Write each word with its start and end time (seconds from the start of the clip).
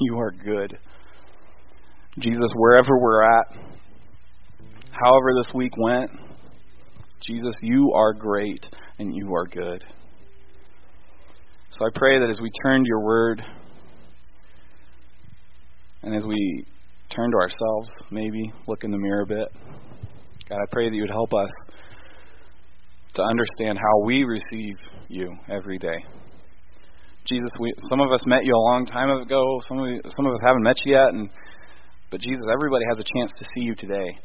you 0.00 0.18
are 0.18 0.30
good. 0.30 0.78
Jesus, 2.18 2.50
wherever 2.54 2.98
we're 2.98 3.22
at, 3.22 3.46
however 4.90 5.32
this 5.36 5.54
week 5.54 5.72
went, 5.78 6.10
Jesus, 7.22 7.54
you 7.62 7.92
are 7.94 8.12
great 8.12 8.66
and 8.98 9.14
you 9.14 9.34
are 9.34 9.46
good. 9.46 9.84
So 11.70 11.86
I 11.86 11.90
pray 11.94 12.18
that 12.18 12.28
as 12.28 12.38
we 12.40 12.50
turn 12.64 12.82
to 12.82 12.88
your 12.88 13.04
word, 13.04 13.44
and 16.02 16.14
as 16.14 16.24
we 16.26 16.64
turn 17.14 17.30
to 17.30 17.36
ourselves, 17.36 17.90
maybe 18.10 18.50
look 18.66 18.84
in 18.84 18.90
the 18.90 18.98
mirror 18.98 19.22
a 19.22 19.26
bit, 19.26 19.48
God, 20.48 20.56
I 20.56 20.66
pray 20.72 20.88
that 20.88 20.94
you 20.94 21.02
would 21.02 21.10
help 21.10 21.32
us 21.32 21.50
to 23.14 23.22
understand 23.22 23.78
how 23.78 24.04
we 24.04 24.24
receive 24.24 24.76
you 25.08 25.32
every 25.48 25.78
day. 25.78 26.04
Jesus, 27.30 27.52
we, 27.60 27.72
some 27.88 28.00
of 28.00 28.10
us 28.10 28.26
met 28.26 28.44
you 28.44 28.52
a 28.52 28.58
long 28.58 28.86
time 28.86 29.08
ago. 29.08 29.60
Some 29.68 29.78
of 29.78 29.86
some 30.16 30.26
of 30.26 30.32
us 30.32 30.40
haven't 30.44 30.64
met 30.64 30.74
you 30.84 30.94
yet, 30.94 31.14
and 31.14 31.30
but 32.10 32.20
Jesus, 32.20 32.42
everybody 32.52 32.84
has 32.88 32.98
a 32.98 33.04
chance 33.06 33.30
to 33.38 33.44
see 33.54 33.64
you 33.64 33.76
today. 33.76 34.18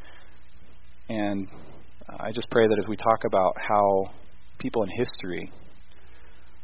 And 1.07 1.47
I 2.09 2.31
just 2.31 2.49
pray 2.49 2.67
that 2.67 2.77
as 2.79 2.89
we 2.89 2.95
talk 2.95 3.23
about 3.23 3.53
how 3.59 4.11
people 4.57 4.81
in 4.81 4.89
history 4.97 5.51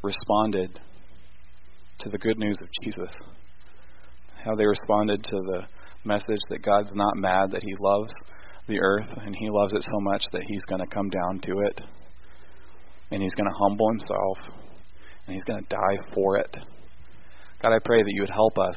responded 0.01 0.79
to 1.99 2.09
the 2.09 2.17
good 2.17 2.39
news 2.39 2.57
of 2.59 2.69
Jesus, 2.83 3.11
how 4.43 4.55
they 4.55 4.65
responded 4.65 5.23
to 5.23 5.35
the 5.45 5.61
message 6.05 6.41
that 6.49 6.63
God's 6.63 6.91
not 6.95 7.17
mad, 7.17 7.51
that 7.51 7.61
He 7.61 7.75
loves 7.79 8.11
the 8.67 8.79
earth, 8.81 9.15
and 9.15 9.35
He 9.35 9.51
loves 9.51 9.73
it 9.73 9.83
so 9.83 9.99
much 9.99 10.23
that 10.31 10.41
He's 10.47 10.65
going 10.65 10.81
to 10.81 10.91
come 10.91 11.11
down 11.11 11.39
to 11.41 11.59
it, 11.67 11.81
and 13.11 13.21
He's 13.21 13.35
going 13.35 13.47
to 13.47 13.59
humble 13.59 13.89
Himself, 13.89 14.70
and 15.31 15.37
He's 15.37 15.45
going 15.45 15.63
to 15.63 15.69
die 15.69 15.97
for 16.13 16.35
it. 16.37 16.57
God, 17.61 17.73
I 17.73 17.79
pray 17.85 18.03
that 18.03 18.11
you 18.13 18.21
would 18.21 18.29
help 18.29 18.59
us 18.59 18.75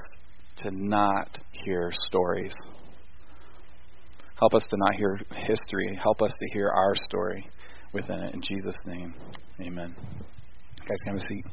to 0.58 0.70
not 0.70 1.36
hear 1.50 1.90
stories. 2.06 2.54
Help 4.38 4.54
us 4.54 4.64
to 4.70 4.76
not 4.76 4.94
hear 4.94 5.18
history. 5.30 5.98
Help 6.00 6.22
us 6.22 6.30
to 6.30 6.46
hear 6.52 6.68
our 6.68 6.94
story 6.94 7.48
within 7.92 8.20
it. 8.20 8.34
In 8.34 8.40
Jesus' 8.40 8.76
name, 8.86 9.14
amen. 9.60 9.96
You 9.98 10.88
guys, 10.88 10.98
can 11.04 11.14
have 11.14 11.22
a 11.22 11.26
seat. 11.26 11.44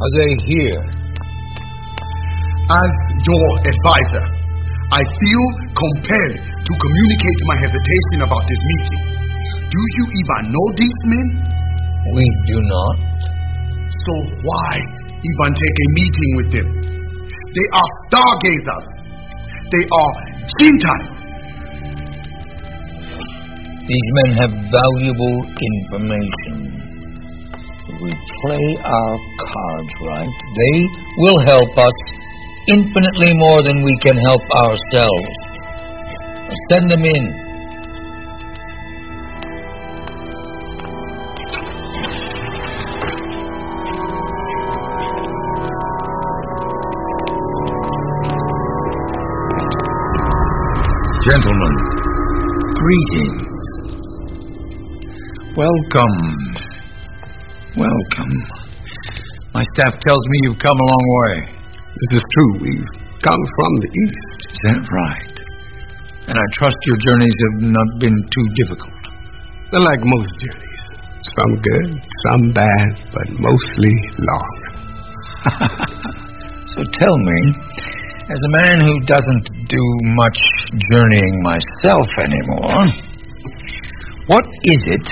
Are 0.00 0.12
they 0.16 0.32
here? 0.48 0.80
As 2.72 2.92
your 3.28 3.48
advisor, 3.68 4.24
I 4.96 5.04
feel 5.04 5.44
compelled 5.76 6.40
to 6.40 6.72
communicate 6.72 7.40
my 7.44 7.56
hesitation 7.60 8.24
about 8.24 8.40
this 8.48 8.56
meeting. 8.64 9.02
Do 9.68 9.80
you 10.00 10.04
even 10.08 10.56
know 10.56 10.66
these 10.80 10.98
men? 11.04 11.28
We 12.16 12.24
do 12.48 12.58
not. 12.64 12.96
So 13.92 14.12
why 14.40 14.72
even 15.20 15.50
take 15.52 15.76
a 15.76 15.88
meeting 15.92 16.30
with 16.40 16.48
them? 16.48 16.68
They 17.52 17.66
are 17.76 17.90
stargazers. 18.08 18.88
They 19.68 19.84
are 19.84 20.12
Gentiles. 20.64 21.20
These 23.84 24.08
men 24.16 24.32
have 24.32 24.52
valuable 24.72 25.44
information. 25.44 26.69
We 28.00 28.08
play 28.08 28.66
our 28.82 29.18
cards 29.36 29.94
right, 30.00 30.32
they 30.56 30.88
will 31.18 31.38
help 31.40 31.76
us 31.76 31.92
infinitely 32.66 33.34
more 33.34 33.62
than 33.62 33.82
we 33.84 33.94
can 33.98 34.16
help 34.16 34.40
ourselves. 34.56 35.28
Send 36.70 36.90
them 36.90 37.04
in. 37.04 37.50
Gentlemen, 51.28 51.74
greetings. 52.80 53.60
Welcome. 55.54 56.49
Welcome. 57.76 58.34
My 59.54 59.62
staff 59.74 59.94
tells 60.00 60.22
me 60.26 60.38
you've 60.42 60.58
come 60.58 60.78
a 60.78 60.86
long 60.90 61.06
way. 61.22 61.54
This 61.94 62.18
is 62.18 62.24
true. 62.34 62.52
We've 62.60 62.86
come 63.22 63.38
from 63.56 63.72
the 63.78 63.90
east. 63.90 64.38
Is 64.50 64.58
that 64.64 64.82
right? 64.90 65.36
And 66.26 66.38
I 66.38 66.46
trust 66.58 66.76
your 66.86 66.96
journeys 67.06 67.34
have 67.34 67.70
not 67.70 67.98
been 68.00 68.18
too 68.34 68.46
difficult. 68.58 68.94
They're 69.70 69.86
like 69.86 70.00
most 70.02 70.30
journeys. 70.42 70.82
Some 71.38 71.52
good, 71.62 72.02
some 72.26 72.52
bad, 72.52 72.88
but 73.12 73.26
mostly 73.38 73.94
long. 74.18 74.56
So 76.70 76.84
tell 76.92 77.18
me, 77.18 77.52
as 78.30 78.38
a 78.46 78.52
man 78.62 78.86
who 78.86 79.00
doesn't 79.00 79.50
do 79.68 79.82
much 80.14 80.38
journeying 80.92 81.42
myself 81.42 82.06
anymore, 82.22 82.86
what 84.28 84.46
is 84.62 84.86
it 84.86 85.02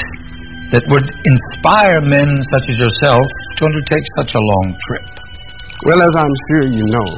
that 0.71 0.85
would 0.93 1.09
inspire 1.25 2.01
men 2.05 2.29
such 2.53 2.67
as 2.69 2.77
yourself 2.77 3.25
to 3.57 3.61
undertake 3.65 4.05
such 4.21 4.35
a 4.37 4.43
long 4.43 4.77
trip? 4.85 5.09
Well, 5.89 6.01
as 6.03 6.15
I'm 6.17 6.37
sure 6.53 6.65
you 6.69 6.85
know, 6.85 7.09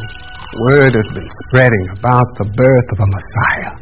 word 0.70 0.94
has 0.94 1.08
been 1.14 1.30
spreading 1.48 1.86
about 1.98 2.28
the 2.38 2.46
birth 2.54 2.88
of 2.94 2.98
a 3.02 3.08
Messiah. 3.10 3.74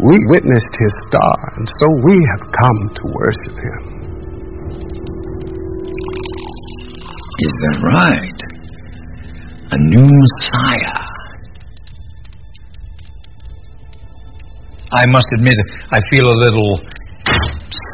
We 0.00 0.16
witnessed 0.28 0.74
his 0.78 0.94
star, 1.08 1.36
and 1.56 1.66
so 1.68 1.86
we 2.06 2.16
have 2.32 2.42
come 2.54 2.80
to 2.94 3.04
worship 3.12 3.56
him. 3.60 3.82
Is 7.38 7.54
that 7.60 7.78
right? 7.92 8.40
A 9.70 9.78
new 9.78 10.08
Messiah. 10.08 11.08
I 14.92 15.04
must 15.06 15.26
admit, 15.34 15.58
I 15.92 16.00
feel 16.10 16.30
a 16.30 16.38
little 16.38 16.80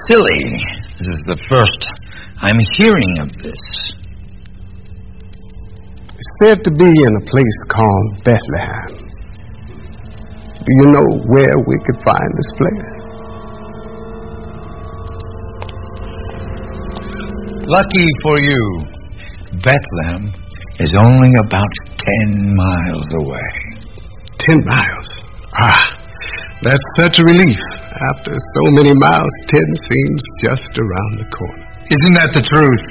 silly. 0.06 0.84
This 0.99 1.09
is 1.09 1.25
the 1.27 1.38
first 1.49 1.87
I'm 2.38 2.59
hearing 2.78 3.19
of 3.19 3.28
this. 3.43 3.93
It's 6.15 6.31
said 6.41 6.62
to 6.62 6.71
be 6.71 6.87
in 6.87 7.16
a 7.16 7.25
place 7.27 7.56
called 7.69 8.22
Bethlehem. 8.22 9.05
Do 10.55 10.71
you 10.78 10.87
know 10.94 11.03
where 11.27 11.59
we 11.66 11.77
could 11.84 11.99
find 12.05 12.31
this 12.38 12.50
place? 12.56 12.91
Lucky 17.66 18.06
for 18.22 18.38
you, 18.38 18.81
Bethlehem 19.65 20.32
is 20.78 20.94
only 20.97 21.32
about 21.44 21.72
ten 21.99 22.55
miles 22.55 23.11
away. 23.21 23.50
Ten 24.38 24.62
miles. 24.65 25.22
Ah, 25.59 25.82
that's 26.62 26.84
such 26.99 27.19
a 27.19 27.25
relief. 27.25 27.59
After 27.94 28.34
so 28.34 28.62
many 28.75 28.93
miles, 28.94 29.31
ten 29.47 29.69
seems 29.91 30.21
just 30.43 30.72
around 30.78 31.12
the 31.22 31.28
corner. 31.31 31.62
Isn't 31.87 32.15
that 32.19 32.31
the 32.34 32.43
truth? 32.43 32.84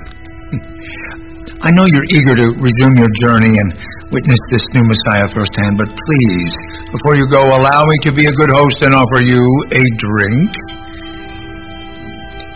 I 1.59 1.71
know 1.75 1.83
you're 1.85 2.07
eager 2.15 2.35
to 2.35 2.47
resume 2.59 2.95
your 2.95 3.11
journey 3.19 3.55
and 3.59 3.73
witness 4.11 4.39
this 4.51 4.63
new 4.73 4.83
Messiah 4.83 5.27
firsthand, 5.27 5.75
but 5.77 5.91
please, 5.91 6.53
before 6.91 7.15
you 7.15 7.27
go, 7.27 7.43
allow 7.51 7.83
me 7.83 7.95
to 8.03 8.11
be 8.13 8.27
a 8.27 8.31
good 8.31 8.51
host 8.51 8.79
and 8.81 8.93
offer 8.95 9.23
you 9.23 9.43
a 9.75 9.83
drink 9.99 10.51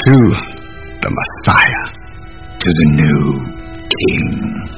To 0.07 0.15
the 1.03 1.11
Messiah. 1.11 1.85
to 2.63 2.69
the 2.71 2.85
new 2.95 3.23
king. 3.91 4.76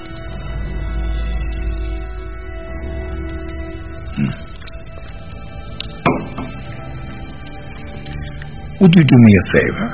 Would 8.79 8.95
you 8.95 9.03
do 9.03 9.17
me 9.17 9.33
a 9.35 9.45
favor? 9.59 9.87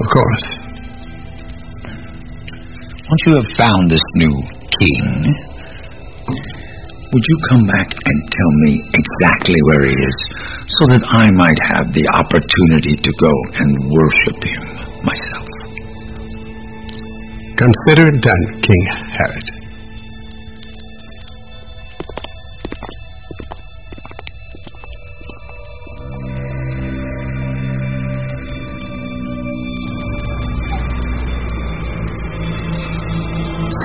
Of 0.00 0.06
course. 0.12 0.46
Once 3.08 3.22
you 3.26 3.34
have 3.36 3.50
found 3.56 3.90
this 3.90 4.04
new 4.16 4.36
king, 4.80 5.24
would 7.12 7.24
you 7.28 7.38
come 7.48 7.66
back 7.66 7.88
and 7.88 8.32
tell 8.32 8.52
me 8.64 8.84
exactly 8.92 9.56
where 9.64 9.86
he 9.86 9.92
is 9.92 10.16
so 10.76 10.86
that 10.92 11.02
I 11.08 11.30
might 11.30 11.58
have 11.72 11.92
the 11.94 12.06
opportunity 12.12 12.96
to 12.96 13.12
go 13.18 13.32
and 13.54 13.70
worship 13.88 14.44
him 14.44 14.62
myself? 15.04 15.48
Consider 17.56 18.08
it 18.08 18.20
done, 18.20 18.60
King 18.60 18.84
Herod. 19.16 19.61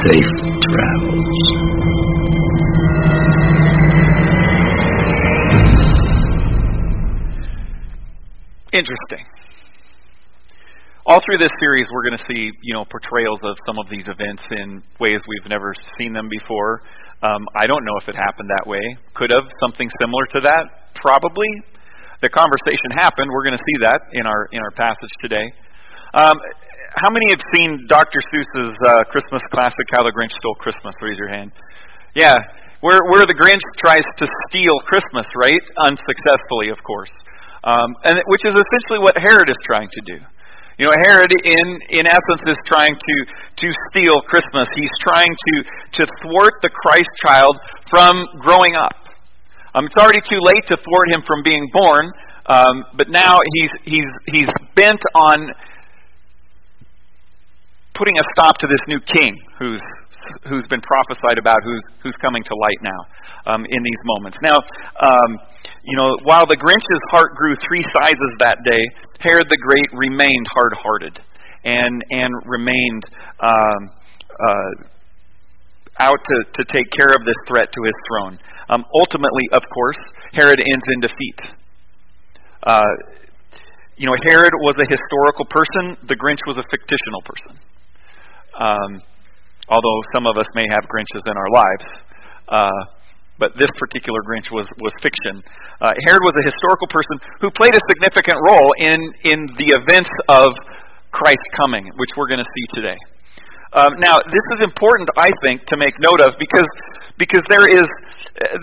safe 0.08 0.24
travels. 0.72 1.38
Interesting. 8.72 9.26
All 11.06 11.20
through 11.20 11.40
this 11.40 11.52
series, 11.60 11.88
we're 11.92 12.04
going 12.04 12.18
to 12.18 12.24
see, 12.36 12.52
you 12.62 12.74
know, 12.74 12.86
portrayals 12.86 13.40
of 13.44 13.56
some 13.66 13.80
of 13.80 13.90
these 13.90 14.08
events 14.08 14.44
in 14.52 14.84
ways 15.00 15.20
we've 15.28 15.50
never 15.50 15.74
seen 15.98 16.14
them 16.14 16.30
before. 16.30 16.82
Um, 17.24 17.48
I 17.56 17.66
don't 17.66 17.84
know 17.84 17.98
if 18.00 18.08
it 18.08 18.16
happened 18.16 18.50
that 18.50 18.70
way. 18.70 18.82
Could 19.14 19.32
have 19.32 19.48
something 19.60 19.90
similar 20.00 20.26
to 20.32 20.40
that, 20.42 20.94
probably. 20.96 21.48
The 22.22 22.30
conversation 22.30 22.92
happened. 22.96 23.30
We're 23.32 23.44
going 23.44 23.58
to 23.58 23.64
see 23.64 23.82
that 23.82 24.02
in 24.14 24.26
our 24.26 24.48
in 24.52 24.60
our 24.60 24.72
passage 24.72 25.12
today. 25.22 25.52
Um, 26.14 26.36
how 26.96 27.12
many 27.12 27.28
have 27.30 27.44
seen 27.54 27.86
Dr. 27.88 28.20
Seuss's 28.32 28.74
uh, 28.86 29.04
Christmas 29.12 29.42
classic, 29.52 29.86
How 29.92 30.04
the 30.04 30.12
Grinch 30.12 30.32
Stole 30.40 30.56
Christmas? 30.56 30.96
Raise 31.02 31.18
your 31.18 31.30
hand. 31.30 31.52
Yeah, 32.16 32.36
where 32.82 33.02
where 33.12 33.26
the 33.26 33.36
Grinch 33.36 33.64
tries 33.78 34.06
to 34.18 34.26
steal 34.50 34.80
Christmas, 34.86 35.28
right? 35.36 35.62
Unsuccessfully, 35.84 36.70
of 36.70 36.82
course, 36.84 37.12
um, 37.64 37.96
and 38.06 38.20
which 38.28 38.46
is 38.46 38.54
essentially 38.54 39.00
what 39.02 39.18
Herod 39.20 39.50
is 39.50 39.58
trying 39.66 39.90
to 39.92 40.02
do. 40.06 40.18
You 40.78 40.86
know, 40.86 40.94
Herod, 41.04 41.34
in 41.44 41.68
in 41.90 42.06
essence, 42.06 42.42
is 42.46 42.60
trying 42.66 42.94
to 42.94 43.16
to 43.66 43.68
steal 43.90 44.22
Christmas. 44.30 44.70
He's 44.78 44.94
trying 45.02 45.34
to 45.34 45.54
to 46.02 46.04
thwart 46.22 46.62
the 46.62 46.70
Christ 46.70 47.10
child 47.26 47.58
from 47.90 48.16
growing 48.40 48.76
up. 48.76 48.96
Um, 49.74 49.86
it's 49.86 49.98
already 49.98 50.22
too 50.22 50.40
late 50.42 50.66
to 50.68 50.78
thwart 50.78 51.10
him 51.14 51.22
from 51.26 51.42
being 51.44 51.70
born, 51.74 52.12
um, 52.46 52.86
but 52.96 53.10
now 53.10 53.40
he's 53.54 53.72
he's 53.86 54.12
he's 54.26 54.50
bent 54.76 55.02
on 55.14 55.50
putting 57.98 58.16
a 58.20 58.26
stop 58.36 58.58
to 58.60 58.68
this 58.68 58.82
new 58.88 59.02
king 59.14 59.34
who's 59.60 59.82
who's 60.46 60.66
been 60.70 60.82
prophesied 60.82 61.38
about, 61.38 61.60
who's 61.64 61.84
who's 62.04 62.16
coming 62.18 62.44
to 62.44 62.54
light 62.56 62.82
now 62.82 63.02
um, 63.54 63.66
in 63.70 63.82
these 63.84 64.02
moments. 64.06 64.38
Now, 64.42 64.58
um, 65.02 65.30
you 65.84 65.98
know, 65.98 66.18
while 66.24 66.46
the 66.46 66.58
Grinch's 66.58 67.04
heart 67.12 67.34
grew 67.36 67.56
three 67.68 67.84
sizes 67.96 68.32
that 68.40 68.58
day, 68.64 68.84
Herod 69.20 69.48
the 69.50 69.58
Great 69.58 69.90
remained 69.94 70.48
hard-hearted 70.54 71.20
and 71.64 72.04
and 72.12 72.32
remained 72.46 73.04
um, 73.40 73.82
uh, 74.40 74.72
out 76.00 76.20
to 76.24 76.38
to 76.54 76.64
take 76.72 76.90
care 76.92 77.14
of 77.14 77.26
this 77.26 77.40
threat 77.48 77.72
to 77.74 77.82
his 77.84 77.96
throne. 78.08 78.40
Um, 78.70 78.86
ultimately, 78.94 79.44
of 79.54 79.64
course, 79.74 79.98
Herod 80.34 80.60
ends 80.60 80.86
in 80.94 81.00
defeat. 81.00 81.40
Uh, 82.64 82.84
you 83.96 84.06
know, 84.06 84.14
Herod 84.26 84.54
was 84.62 84.76
a 84.78 84.86
historical 84.86 85.46
person. 85.46 85.98
The 86.08 86.16
Grinch 86.16 86.44
was 86.46 86.58
a 86.58 86.64
fictional 86.70 87.22
person. 87.24 87.58
Um, 88.58 89.02
although 89.70 90.00
some 90.16 90.26
of 90.26 90.38
us 90.38 90.48
may 90.56 90.66
have 90.72 90.84
Grinches 90.88 91.24
in 91.30 91.38
our 91.38 91.52
lives. 91.52 91.86
Uh, 92.48 92.98
but 93.40 93.54
this 93.58 93.70
particular 93.78 94.20
Grinch 94.26 94.50
was, 94.50 94.66
was 94.82 94.94
fiction. 95.02 95.44
Uh, 95.80 95.94
Herod 96.10 96.26
was 96.26 96.34
a 96.42 96.46
historical 96.46 96.88
person 96.90 97.22
who 97.40 97.52
played 97.52 97.76
a 97.76 97.82
significant 97.86 98.38
role 98.42 98.74
in, 98.80 98.98
in 99.24 99.46
the 99.62 99.78
events 99.78 100.10
of 100.28 100.54
Christ's 101.12 101.50
coming, 101.56 101.86
which 101.86 102.10
we're 102.18 102.28
going 102.28 102.42
to 102.42 102.52
see 102.58 102.82
today. 102.82 102.98
Um, 103.74 104.00
now, 104.00 104.18
this 104.18 104.46
is 104.58 104.64
important, 104.64 105.10
I 105.18 105.30
think, 105.46 105.66
to 105.70 105.78
make 105.78 105.94
note 106.00 106.22
of 106.22 106.34
because, 106.40 106.66
because 107.20 107.44
there, 107.50 107.68
is, 107.70 107.86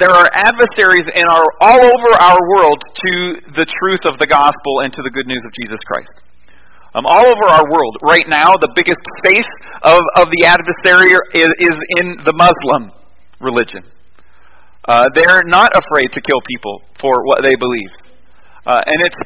there 0.00 0.11
are 0.11 0.26
adversaries 0.32 1.06
in 1.14 1.26
our, 1.29 1.44
all 1.61 1.79
over 1.79 2.11
our 2.19 2.41
world 2.56 2.82
to 2.82 3.12
the 3.55 3.67
truth 3.79 4.02
of 4.11 4.19
the 4.19 4.26
gospel 4.26 4.82
and 4.82 4.91
to 4.93 5.02
the 5.05 5.11
good 5.11 5.26
news 5.29 5.43
of 5.46 5.52
Jesus 5.55 5.79
Christ. 5.87 6.11
Um, 6.94 7.06
all 7.06 7.26
over 7.26 7.44
our 7.50 7.67
world, 7.70 7.96
right 8.02 8.23
now, 8.29 8.56
the 8.56 8.70
biggest 8.75 9.02
face 9.25 9.50
of, 9.82 10.00
of 10.17 10.31
the 10.31 10.46
adversary 10.46 11.11
is, 11.35 11.50
is 11.58 11.76
in 11.99 12.14
the 12.25 12.32
Muslim 12.32 12.93
religion. 13.41 13.82
Uh, 14.87 15.08
they're 15.14 15.43
not 15.44 15.73
afraid 15.75 16.12
to 16.12 16.20
kill 16.20 16.41
people 16.46 16.82
for 17.00 17.26
what 17.26 17.43
they 17.43 17.56
believe. 17.56 17.91
Uh, 18.64 18.81
and 18.87 19.02
it's 19.02 19.17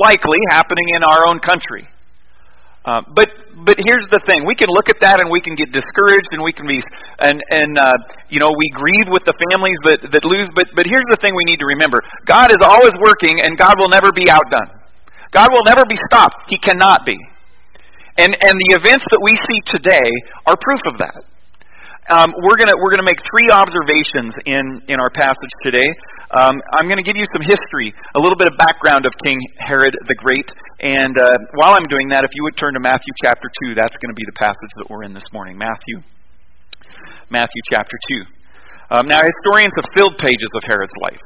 likely 0.00 0.38
happening 0.50 0.84
in 0.96 1.04
our 1.04 1.28
own 1.28 1.38
country. 1.40 1.86
Uh, 2.84 3.02
but 3.12 3.28
but 3.66 3.76
here's 3.76 4.06
the 4.08 4.20
thing: 4.24 4.46
we 4.46 4.54
can 4.54 4.68
look 4.70 4.88
at 4.88 4.96
that 5.00 5.20
and 5.20 5.28
we 5.28 5.40
can 5.40 5.54
get 5.54 5.72
discouraged 5.72 6.32
and 6.32 6.40
we 6.40 6.52
can 6.52 6.66
be 6.66 6.80
and 7.18 7.42
and 7.50 7.76
uh, 7.76 7.92
you 8.30 8.40
know 8.40 8.48
we 8.48 8.70
grieve 8.72 9.10
with 9.10 9.24
the 9.26 9.34
families 9.50 9.76
that 9.84 10.00
that 10.08 10.24
lose. 10.24 10.48
But 10.54 10.72
but 10.74 10.86
here's 10.86 11.04
the 11.10 11.18
thing: 11.20 11.34
we 11.34 11.44
need 11.44 11.58
to 11.58 11.66
remember: 11.66 12.00
God 12.24 12.50
is 12.50 12.62
always 12.62 12.94
working, 13.04 13.42
and 13.42 13.58
God 13.58 13.76
will 13.78 13.90
never 13.90 14.12
be 14.12 14.30
outdone. 14.30 14.77
God 15.30 15.50
will 15.52 15.64
never 15.64 15.84
be 15.88 15.96
stopped. 16.10 16.48
He 16.48 16.58
cannot 16.58 17.04
be. 17.04 17.16
And, 18.18 18.34
and 18.34 18.54
the 18.68 18.74
events 18.74 19.04
that 19.10 19.20
we 19.22 19.36
see 19.36 19.60
today 19.66 20.10
are 20.46 20.56
proof 20.58 20.82
of 20.86 20.98
that. 20.98 21.22
Um, 22.08 22.32
we're 22.40 22.56
going 22.56 22.72
we're 22.80 22.90
gonna 22.90 23.04
make 23.04 23.20
three 23.20 23.52
observations 23.52 24.32
in, 24.48 24.80
in 24.88 24.96
our 24.98 25.10
passage 25.10 25.52
today. 25.62 25.92
Um, 26.32 26.60
I'm 26.72 26.84
going 26.88 27.00
to 27.00 27.02
give 27.02 27.16
you 27.16 27.24
some 27.32 27.40
history, 27.40 27.92
a 28.14 28.20
little 28.20 28.36
bit 28.36 28.48
of 28.48 28.58
background 28.58 29.06
of 29.06 29.12
King 29.24 29.40
Herod 29.56 29.96
the 30.08 30.14
Great. 30.14 30.44
And 30.80 31.16
uh, 31.16 31.36
while 31.54 31.72
I'm 31.72 31.88
doing 31.88 32.08
that, 32.12 32.24
if 32.24 32.30
you 32.34 32.44
would 32.44 32.56
turn 32.56 32.74
to 32.74 32.80
Matthew 32.80 33.12
chapter 33.24 33.48
2, 33.64 33.74
that's 33.74 33.96
going 33.96 34.12
to 34.12 34.18
be 34.18 34.28
the 34.28 34.36
passage 34.36 34.72
that 34.76 34.90
we're 34.90 35.04
in 35.04 35.14
this 35.14 35.24
morning. 35.32 35.56
Matthew, 35.56 36.04
Matthew 37.30 37.62
chapter 37.70 37.96
2. 38.28 38.37
Um, 38.90 39.06
now, 39.06 39.20
historians 39.20 39.72
have 39.76 39.88
filled 39.94 40.16
pages 40.18 40.48
of 40.54 40.62
Herod's 40.64 40.96
life 41.02 41.20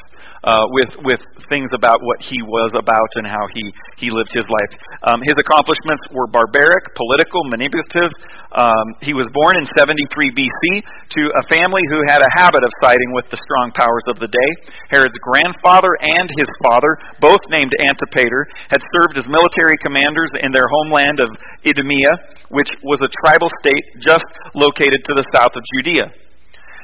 uh, 0.45 0.67
with 0.75 0.91
with 1.07 1.23
things 1.47 1.71
about 1.75 2.03
what 2.03 2.19
he 2.19 2.43
was 2.43 2.75
about 2.75 3.11
and 3.15 3.27
how 3.27 3.47
he 3.55 3.63
he 3.97 4.11
lived 4.11 4.31
his 4.35 4.47
life. 4.51 4.73
Um, 5.07 5.23
his 5.23 5.39
accomplishments 5.39 6.03
were 6.11 6.27
barbaric, 6.27 6.83
political, 6.99 7.47
manipulative. 7.47 8.11
Um, 8.51 8.87
he 9.01 9.15
was 9.15 9.31
born 9.31 9.55
in 9.59 9.65
73 9.79 10.35
BC 10.35 10.83
to 10.83 11.23
a 11.39 11.45
family 11.47 11.83
who 11.91 12.03
had 12.11 12.23
a 12.23 12.31
habit 12.35 12.67
of 12.67 12.71
siding 12.83 13.15
with 13.15 13.31
the 13.31 13.39
strong 13.39 13.71
powers 13.79 14.07
of 14.11 14.19
the 14.19 14.29
day. 14.29 14.51
Herod's 14.91 15.19
grandfather 15.23 15.95
and 16.03 16.27
his 16.35 16.51
father, 16.63 16.99
both 17.23 17.41
named 17.51 17.73
Antipater, 17.79 18.47
had 18.69 18.83
served 18.99 19.15
as 19.19 19.27
military 19.31 19.79
commanders 19.79 20.31
in 20.43 20.51
their 20.51 20.67
homeland 20.67 21.23
of 21.23 21.31
Idumea, 21.63 22.11
which 22.51 22.71
was 22.83 22.99
a 23.03 23.11
tribal 23.23 23.49
state 23.63 23.87
just 24.03 24.27
located 24.55 25.07
to 25.07 25.15
the 25.15 25.27
south 25.31 25.55
of 25.55 25.63
Judea. 25.79 26.11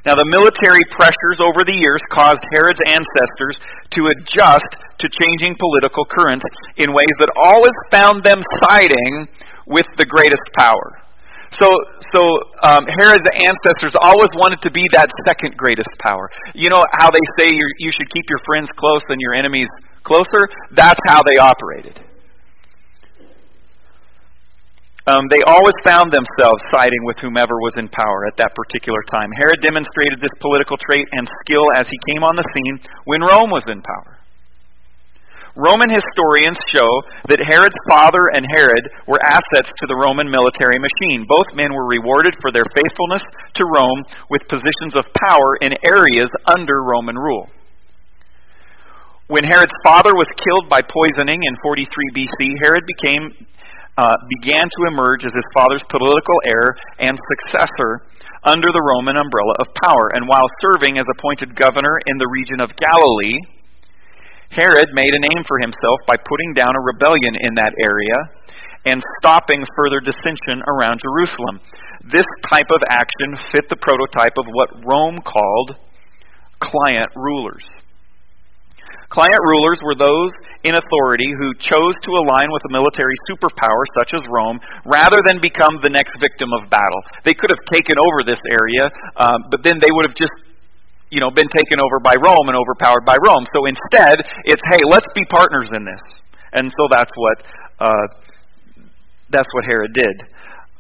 Now, 0.07 0.15
the 0.15 0.27
military 0.27 0.85
pressures 0.95 1.39
over 1.43 1.65
the 1.65 1.75
years 1.75 2.01
caused 2.11 2.41
Herod's 2.55 2.81
ancestors 2.87 3.59
to 3.99 4.11
adjust 4.15 4.71
to 4.99 5.07
changing 5.09 5.57
political 5.59 6.05
currents 6.05 6.45
in 6.77 6.93
ways 6.93 7.15
that 7.19 7.29
always 7.37 7.75
found 7.91 8.23
them 8.23 8.41
siding 8.61 9.29
with 9.67 9.87
the 9.97 10.07
greatest 10.07 10.43
power. 10.59 11.03
So, 11.53 11.73
so 12.13 12.21
um, 12.63 12.85
Herod's 13.01 13.25
ancestors 13.35 13.97
always 14.01 14.29
wanted 14.37 14.61
to 14.63 14.71
be 14.71 14.85
that 14.93 15.11
second 15.27 15.57
greatest 15.57 15.89
power. 15.99 16.29
You 16.55 16.69
know 16.69 16.85
how 17.01 17.11
they 17.11 17.25
say 17.39 17.51
you 17.51 17.91
should 17.91 18.11
keep 18.13 18.25
your 18.29 18.41
friends 18.45 18.69
close 18.77 19.03
and 19.09 19.21
your 19.21 19.35
enemies 19.35 19.69
closer? 20.05 20.49
That's 20.73 21.01
how 21.07 21.23
they 21.23 21.39
operated. 21.39 22.01
Um, 25.09 25.25
they 25.33 25.41
always 25.49 25.73
found 25.89 26.13
themselves 26.13 26.61
siding 26.69 27.01
with 27.09 27.17
whomever 27.17 27.57
was 27.65 27.73
in 27.81 27.89
power 27.89 28.29
at 28.29 28.37
that 28.37 28.53
particular 28.53 29.01
time. 29.09 29.33
Herod 29.33 29.65
demonstrated 29.65 30.21
this 30.21 30.37
political 30.37 30.77
trait 30.77 31.09
and 31.17 31.25
skill 31.41 31.73
as 31.73 31.89
he 31.89 31.97
came 32.13 32.21
on 32.21 32.37
the 32.37 32.45
scene 32.53 32.77
when 33.09 33.25
Rome 33.25 33.49
was 33.49 33.65
in 33.73 33.81
power. 33.81 34.21
Roman 35.57 35.89
historians 35.89 36.61
show 36.77 36.87
that 37.33 37.41
Herod's 37.49 37.81
father 37.89 38.29
and 38.37 38.45
Herod 38.53 38.85
were 39.09 39.19
assets 39.25 39.73
to 39.81 39.89
the 39.89 39.97
Roman 39.97 40.29
military 40.29 40.77
machine. 40.77 41.25
Both 41.25 41.57
men 41.57 41.73
were 41.73 41.89
rewarded 41.89 42.37
for 42.45 42.53
their 42.53 42.69
faithfulness 42.77 43.25
to 43.57 43.65
Rome 43.65 44.05
with 44.29 44.45
positions 44.45 44.93
of 44.93 45.09
power 45.25 45.57
in 45.65 45.73
areas 45.89 46.29
under 46.45 46.85
Roman 46.85 47.17
rule. 47.17 47.49
When 49.33 49.49
Herod's 49.49 49.75
father 49.83 50.13
was 50.13 50.29
killed 50.37 50.69
by 50.69 50.85
poisoning 50.85 51.41
in 51.41 51.57
43 51.65 51.89
BC, 52.13 52.61
Herod 52.61 52.85
became 52.85 53.49
uh, 53.99 54.15
began 54.39 54.63
to 54.63 54.87
emerge 54.87 55.27
as 55.27 55.35
his 55.35 55.51
father's 55.51 55.83
political 55.91 56.39
heir 56.47 56.79
and 57.03 57.19
successor 57.19 58.07
under 58.47 58.71
the 58.71 58.87
Roman 58.87 59.19
umbrella 59.19 59.59
of 59.59 59.67
power. 59.83 60.15
And 60.15 60.31
while 60.31 60.47
serving 60.63 61.03
as 61.03 61.07
appointed 61.19 61.59
governor 61.59 61.99
in 62.07 62.17
the 62.23 62.31
region 62.31 62.63
of 62.63 62.71
Galilee, 62.79 63.43
Herod 64.55 64.95
made 64.95 65.13
a 65.13 65.21
name 65.21 65.43
for 65.51 65.59
himself 65.59 65.99
by 66.07 66.15
putting 66.15 66.55
down 66.55 66.79
a 66.79 66.87
rebellion 66.95 67.35
in 67.43 67.59
that 67.59 67.75
area 67.75 68.47
and 68.87 69.03
stopping 69.19 69.67
further 69.77 70.01
dissension 70.01 70.63
around 70.71 71.03
Jerusalem. 71.03 71.61
This 72.07 72.27
type 72.49 72.71
of 72.71 72.81
action 72.89 73.35
fit 73.53 73.69
the 73.69 73.83
prototype 73.83 74.39
of 74.39 74.47
what 74.47 74.87
Rome 74.87 75.19
called 75.27 75.77
client 76.63 77.11
rulers. 77.15 77.67
Client 79.09 79.41
rulers 79.41 79.81
were 79.81 79.97
those 79.97 80.31
in 80.65 80.77
authority 80.77 81.33
who 81.33 81.57
chose 81.57 81.97
to 82.05 82.11
align 82.13 82.53
with 82.53 82.61
a 82.69 82.73
military 82.73 83.17
superpower 83.25 83.89
such 83.97 84.13
as 84.13 84.21
Rome 84.29 84.61
rather 84.85 85.25
than 85.27 85.41
become 85.41 85.81
the 85.81 85.89
next 85.89 86.21
victim 86.21 86.53
of 86.53 86.69
battle. 86.69 87.01
They 87.25 87.33
could 87.33 87.49
have 87.49 87.65
taken 87.73 87.97
over 87.97 88.21
this 88.21 88.41
area, 88.53 88.85
um, 89.17 89.49
but 89.51 89.63
then 89.65 89.81
they 89.81 89.89
would 89.91 90.05
have 90.05 90.15
just 90.15 90.33
you 91.09 91.21
know 91.21 91.31
been 91.31 91.49
taken 91.57 91.81
over 91.81 92.01
by 92.05 92.21
Rome 92.21 92.53
and 92.53 92.57
overpowered 92.57 93.09
by 93.09 93.17
Rome. 93.17 93.49
So 93.57 93.65
instead, 93.65 94.29
it's 94.45 94.63
hey, 94.69 94.85
let's 94.85 95.09
be 95.15 95.25
partners 95.33 95.71
in 95.73 95.85
this. 95.89 96.05
And 96.53 96.73
so 96.77 96.89
that's 96.91 97.13
what 97.17 97.37
uh, 97.81 98.07
that's 99.31 99.49
what 99.53 99.65
Herod 99.65 99.93
did. 99.95 100.23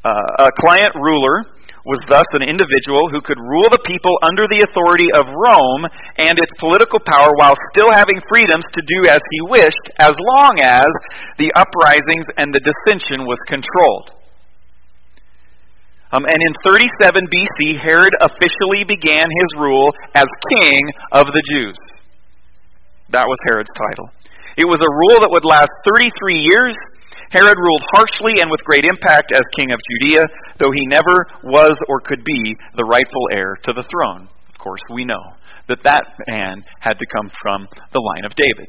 Uh, 0.04 0.49
a 0.49 0.50
client 0.52 0.92
ruler 0.94 1.49
was 1.85 1.99
thus 2.08 2.26
an 2.32 2.42
individual 2.42 3.11
who 3.11 3.20
could 3.20 3.38
rule 3.38 3.70
the 3.70 3.82
people 3.87 4.12
under 4.23 4.47
the 4.47 4.66
authority 4.66 5.11
of 5.14 5.28
Rome 5.30 5.87
and 6.18 6.38
its 6.38 6.52
political 6.58 6.99
power 6.99 7.30
while 7.37 7.54
still 7.73 7.92
having 7.92 8.20
freedoms 8.28 8.64
to 8.73 8.82
do 8.82 9.08
as 9.08 9.20
he 9.30 9.40
wished, 9.50 9.87
as 9.99 10.14
long 10.38 10.58
as 10.61 10.88
the 11.38 11.52
uprisings 11.54 12.26
and 12.37 12.52
the 12.52 12.61
dissension 12.61 13.26
was 13.26 13.38
controlled. 13.47 14.11
Um, 16.11 16.25
and 16.25 16.40
in 16.40 16.54
37 16.64 17.28
BC, 17.28 17.76
Herod 17.85 18.14
officially 18.20 18.85
began 18.88 19.26
his 19.28 19.61
rule 19.61 19.92
as 20.14 20.25
king 20.56 20.80
of 21.12 21.26
the 21.26 21.42
Jews. 21.44 21.76
That 23.11 23.28
was 23.28 23.37
Herod's 23.44 23.73
title. 23.76 24.11
It 24.56 24.66
was 24.66 24.80
a 24.80 24.90
rule 24.90 25.20
that 25.20 25.30
would 25.30 25.44
last 25.44 25.70
33 25.85 26.42
years. 26.44 26.75
Herod 27.30 27.56
ruled 27.58 27.85
harshly 27.94 28.40
and 28.40 28.50
with 28.50 28.64
great 28.64 28.85
impact 28.85 29.32
as 29.32 29.42
king 29.56 29.73
of 29.73 29.80
Judea, 29.90 30.25
though 30.58 30.73
he 30.73 30.87
never 30.87 31.26
was 31.44 31.76
or 31.88 32.00
could 32.00 32.25
be 32.25 32.56
the 32.76 32.85
rightful 32.85 33.28
heir 33.32 33.56
to 33.64 33.73
the 33.73 33.85
throne. 33.85 34.28
Of 34.49 34.58
course, 34.58 34.80
we 34.92 35.04
know 35.04 35.37
that 35.68 35.82
that 35.85 36.02
man 36.26 36.64
had 36.80 36.99
to 36.99 37.06
come 37.14 37.30
from 37.42 37.68
the 37.92 38.00
line 38.00 38.25
of 38.25 38.35
David, 38.35 38.68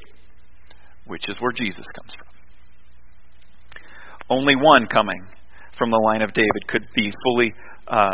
which 1.06 1.30
is 1.30 1.38
where 1.40 1.54
Jesus 1.54 1.86
comes 1.96 2.14
from. 2.18 2.28
Only 4.30 4.56
one 4.56 4.86
coming 4.88 5.26
from 5.78 5.90
the 5.90 5.98
line 5.98 6.22
of 6.22 6.34
David 6.34 6.68
could 6.68 6.86
be 6.94 7.12
fully, 7.24 7.54
uh, 7.88 8.12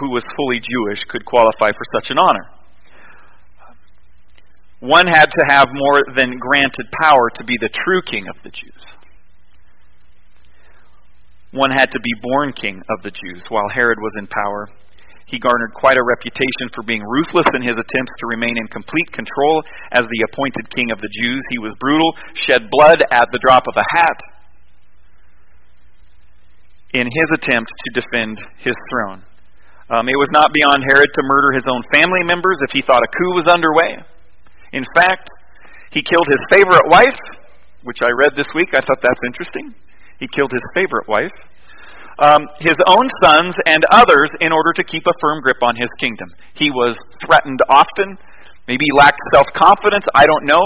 who 0.00 0.10
was 0.10 0.24
fully 0.36 0.58
Jewish, 0.58 1.04
could 1.04 1.24
qualify 1.26 1.68
for 1.68 2.00
such 2.00 2.10
an 2.10 2.18
honor. 2.18 2.48
One 4.80 5.06
had 5.06 5.26
to 5.26 5.44
have 5.48 5.68
more 5.70 6.02
than 6.16 6.38
granted 6.38 6.86
power 7.02 7.28
to 7.36 7.44
be 7.44 7.56
the 7.60 7.68
true 7.84 8.00
king 8.02 8.26
of 8.28 8.42
the 8.42 8.48
Jews. 8.48 8.82
One 11.52 11.70
had 11.70 11.90
to 11.90 12.00
be 12.00 12.22
born 12.22 12.52
king 12.52 12.78
of 12.78 13.02
the 13.02 13.10
Jews 13.10 13.44
while 13.48 13.68
Herod 13.74 13.98
was 13.98 14.14
in 14.18 14.26
power. 14.26 14.68
He 15.26 15.38
garnered 15.38 15.74
quite 15.74 15.98
a 15.98 16.02
reputation 16.02 16.70
for 16.74 16.82
being 16.82 17.02
ruthless 17.02 17.46
in 17.54 17.62
his 17.62 17.78
attempts 17.78 18.14
to 18.18 18.26
remain 18.26 18.58
in 18.58 18.66
complete 18.66 19.10
control 19.12 19.62
as 19.92 20.02
the 20.02 20.26
appointed 20.30 20.66
king 20.74 20.90
of 20.90 20.98
the 20.98 21.10
Jews. 21.22 21.42
He 21.50 21.58
was 21.58 21.74
brutal, 21.78 22.14
shed 22.46 22.70
blood 22.70 23.02
at 23.10 23.28
the 23.30 23.38
drop 23.38 23.66
of 23.66 23.74
a 23.78 23.86
hat, 23.98 24.18
in 26.92 27.06
his 27.06 27.30
attempt 27.34 27.70
to 27.70 28.00
defend 28.00 28.38
his 28.58 28.74
throne. 28.90 29.22
Um, 29.90 30.08
it 30.08 30.18
was 30.18 30.30
not 30.32 30.52
beyond 30.52 30.82
Herod 30.90 31.10
to 31.14 31.22
murder 31.22 31.50
his 31.54 31.66
own 31.66 31.82
family 31.92 32.22
members 32.26 32.58
if 32.62 32.70
he 32.70 32.82
thought 32.82 33.02
a 33.02 33.10
coup 33.10 33.34
was 33.34 33.46
underway. 33.46 34.02
In 34.72 34.84
fact, 34.94 35.30
he 35.90 36.02
killed 36.02 36.26
his 36.26 36.42
favorite 36.50 36.86
wife, 36.86 37.18
which 37.82 38.02
I 38.02 38.10
read 38.10 38.34
this 38.36 38.46
week. 38.54 38.70
I 38.74 38.80
thought 38.82 39.02
that's 39.02 39.20
interesting. 39.26 39.74
He 40.20 40.28
killed 40.28 40.52
his 40.52 40.62
favorite 40.76 41.08
wife, 41.08 41.32
um, 42.20 42.46
his 42.60 42.76
own 42.86 43.08
sons, 43.24 43.56
and 43.66 43.82
others 43.90 44.30
in 44.40 44.52
order 44.52 44.72
to 44.76 44.84
keep 44.84 45.02
a 45.08 45.16
firm 45.20 45.40
grip 45.40 45.58
on 45.62 45.74
his 45.74 45.88
kingdom. 45.98 46.28
He 46.54 46.70
was 46.70 47.00
threatened 47.24 47.60
often. 47.68 48.16
Maybe 48.68 48.84
he 48.84 48.96
lacked 48.96 49.20
self 49.32 49.46
confidence. 49.56 50.04
I 50.14 50.26
don't 50.26 50.44
know. 50.44 50.62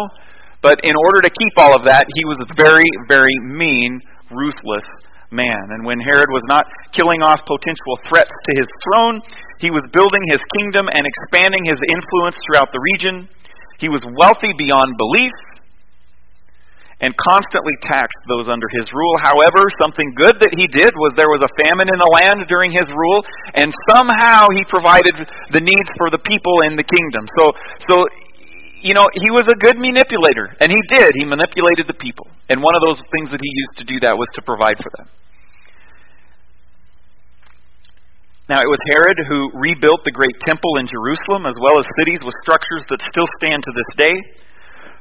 But 0.61 0.81
in 0.83 0.97
order 0.97 1.21
to 1.23 1.31
keep 1.31 1.55
all 1.57 1.77
of 1.77 1.85
that, 1.85 2.07
he 2.17 2.25
was 2.25 2.41
a 2.41 2.49
very, 2.57 2.89
very 3.07 3.37
mean, 3.41 4.01
ruthless 4.33 4.85
man. 5.31 5.71
And 5.71 5.85
when 5.85 6.01
Herod 6.01 6.31
was 6.33 6.43
not 6.49 6.67
killing 6.93 7.23
off 7.23 7.39
potential 7.47 7.95
threats 8.09 8.33
to 8.33 8.53
his 8.57 8.67
throne, 8.83 9.21
he 9.61 9.71
was 9.71 9.85
building 9.93 10.25
his 10.33 10.41
kingdom 10.59 10.89
and 10.91 11.07
expanding 11.07 11.63
his 11.65 11.79
influence 11.87 12.41
throughout 12.47 12.73
the 12.73 12.81
region. 12.81 13.29
He 13.79 13.89
was 13.89 14.01
wealthy 14.17 14.57
beyond 14.57 14.97
belief 14.97 15.33
and 17.01 17.15
constantly 17.17 17.75
taxed 17.83 18.23
those 18.29 18.47
under 18.49 18.67
his 18.71 18.87
rule. 18.95 19.15
However, 19.19 19.67
something 19.81 20.15
good 20.15 20.39
that 20.39 20.55
he 20.55 20.67
did 20.71 20.95
was 20.95 21.15
there 21.17 21.33
was 21.33 21.43
a 21.43 21.51
famine 21.59 21.91
in 21.91 21.99
the 21.99 22.11
land 22.11 22.47
during 22.47 22.71
his 22.71 22.87
rule, 22.91 23.23
and 23.55 23.75
somehow 23.91 24.47
he 24.55 24.63
provided 24.71 25.15
the 25.51 25.63
needs 25.63 25.91
for 25.99 26.11
the 26.11 26.23
people 26.23 26.63
in 26.67 26.79
the 26.79 26.87
kingdom. 26.87 27.27
So, 27.39 27.51
so 27.91 27.95
you 28.85 28.93
know, 28.93 29.09
he 29.17 29.33
was 29.33 29.49
a 29.49 29.57
good 29.57 29.81
manipulator, 29.81 30.53
and 30.61 30.69
he 30.69 30.81
did. 30.93 31.17
He 31.17 31.25
manipulated 31.25 31.89
the 31.89 31.97
people. 31.97 32.29
And 32.53 32.61
one 32.61 32.77
of 32.77 32.85
those 32.85 33.01
things 33.17 33.33
that 33.33 33.41
he 33.41 33.49
used 33.49 33.81
to 33.81 33.85
do 33.89 33.97
that 34.05 34.13
was 34.13 34.29
to 34.37 34.43
provide 34.45 34.77
for 34.77 34.93
them. 35.01 35.09
Now, 38.45 38.61
it 38.61 38.69
was 38.69 38.77
Herod 38.93 39.17
who 39.25 39.49
rebuilt 39.57 40.05
the 40.05 40.13
great 40.13 40.37
temple 40.45 40.77
in 40.77 40.85
Jerusalem, 40.85 41.49
as 41.49 41.57
well 41.65 41.81
as 41.81 41.89
cities 41.97 42.21
with 42.21 42.37
structures 42.45 42.85
that 42.93 43.01
still 43.09 43.25
stand 43.41 43.65
to 43.65 43.73
this 43.73 43.91
day. 43.97 44.13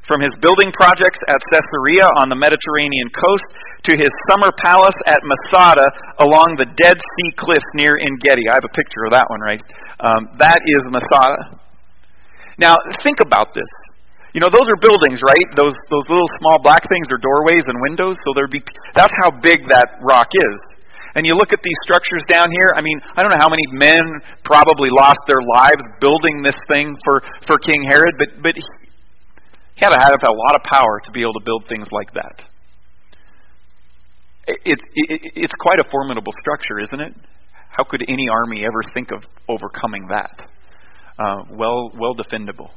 From 0.07 0.19
his 0.19 0.31
building 0.43 0.71
projects 0.75 1.19
at 1.31 1.39
Caesarea 1.47 2.11
on 2.19 2.27
the 2.27 2.35
Mediterranean 2.35 3.07
coast 3.15 3.47
to 3.87 3.95
his 3.95 4.11
summer 4.29 4.51
palace 4.63 4.95
at 5.07 5.23
Masada 5.23 5.87
along 6.19 6.59
the 6.59 6.67
Dead 6.75 6.99
Sea 6.99 7.31
cliffs 7.39 7.71
near 7.75 7.95
En 7.95 8.19
Gedi. 8.19 8.43
I 8.51 8.59
have 8.59 8.67
a 8.67 8.75
picture 8.75 9.07
of 9.07 9.11
that 9.15 9.27
one, 9.31 9.39
right? 9.39 9.63
Um, 10.03 10.27
that 10.39 10.59
is 10.67 10.83
Masada. 10.91 11.59
Now, 12.59 12.75
think 13.01 13.19
about 13.23 13.55
this. 13.55 13.67
You 14.33 14.41
know, 14.41 14.49
those 14.49 14.67
are 14.67 14.75
buildings, 14.81 15.21
right? 15.21 15.47
Those 15.55 15.77
those 15.93 16.09
little 16.09 16.27
small 16.41 16.57
black 16.57 16.83
things 16.89 17.07
are 17.13 17.21
doorways 17.21 17.63
and 17.69 17.77
windows. 17.87 18.17
So 18.25 18.33
there'd 18.35 18.51
be 18.51 18.63
that's 18.95 19.13
how 19.21 19.31
big 19.31 19.69
that 19.69 20.01
rock 20.01 20.27
is. 20.33 20.57
And 21.15 21.25
you 21.25 21.33
look 21.37 21.53
at 21.53 21.61
these 21.61 21.77
structures 21.85 22.25
down 22.27 22.49
here, 22.49 22.73
I 22.75 22.81
mean, 22.81 22.99
I 23.15 23.21
don't 23.21 23.29
know 23.29 23.39
how 23.39 23.49
many 23.49 23.69
men 23.71 24.01
probably 24.43 24.89
lost 24.89 25.21
their 25.27 25.45
lives 25.45 25.85
building 26.01 26.41
this 26.41 26.57
thing 26.67 26.97
for, 27.05 27.21
for 27.45 27.57
King 27.61 27.85
Herod, 27.85 28.17
but, 28.17 28.29
but 28.41 28.53
he 29.75 29.85
had 29.85 29.89
to 29.89 29.99
have 29.99 30.13
a 30.23 30.33
lot 30.33 30.55
of 30.55 30.63
power 30.63 31.01
to 31.05 31.11
be 31.11 31.21
able 31.21 31.33
to 31.33 31.43
build 31.43 31.65
things 31.67 31.87
like 31.91 32.13
that. 32.13 32.45
It, 34.45 34.79
it, 34.95 35.21
it's 35.35 35.53
quite 35.59 35.79
a 35.79 35.85
formidable 35.89 36.33
structure, 36.41 36.79
isn't 36.79 36.99
it? 36.99 37.13
How 37.69 37.83
could 37.83 38.03
any 38.07 38.27
army 38.29 38.65
ever 38.65 38.81
think 38.93 39.11
of 39.11 39.23
overcoming 39.49 40.07
that? 40.09 40.45
Uh, 41.17 41.43
well, 41.51 41.91
well 41.97 42.13
defendable. 42.13 42.69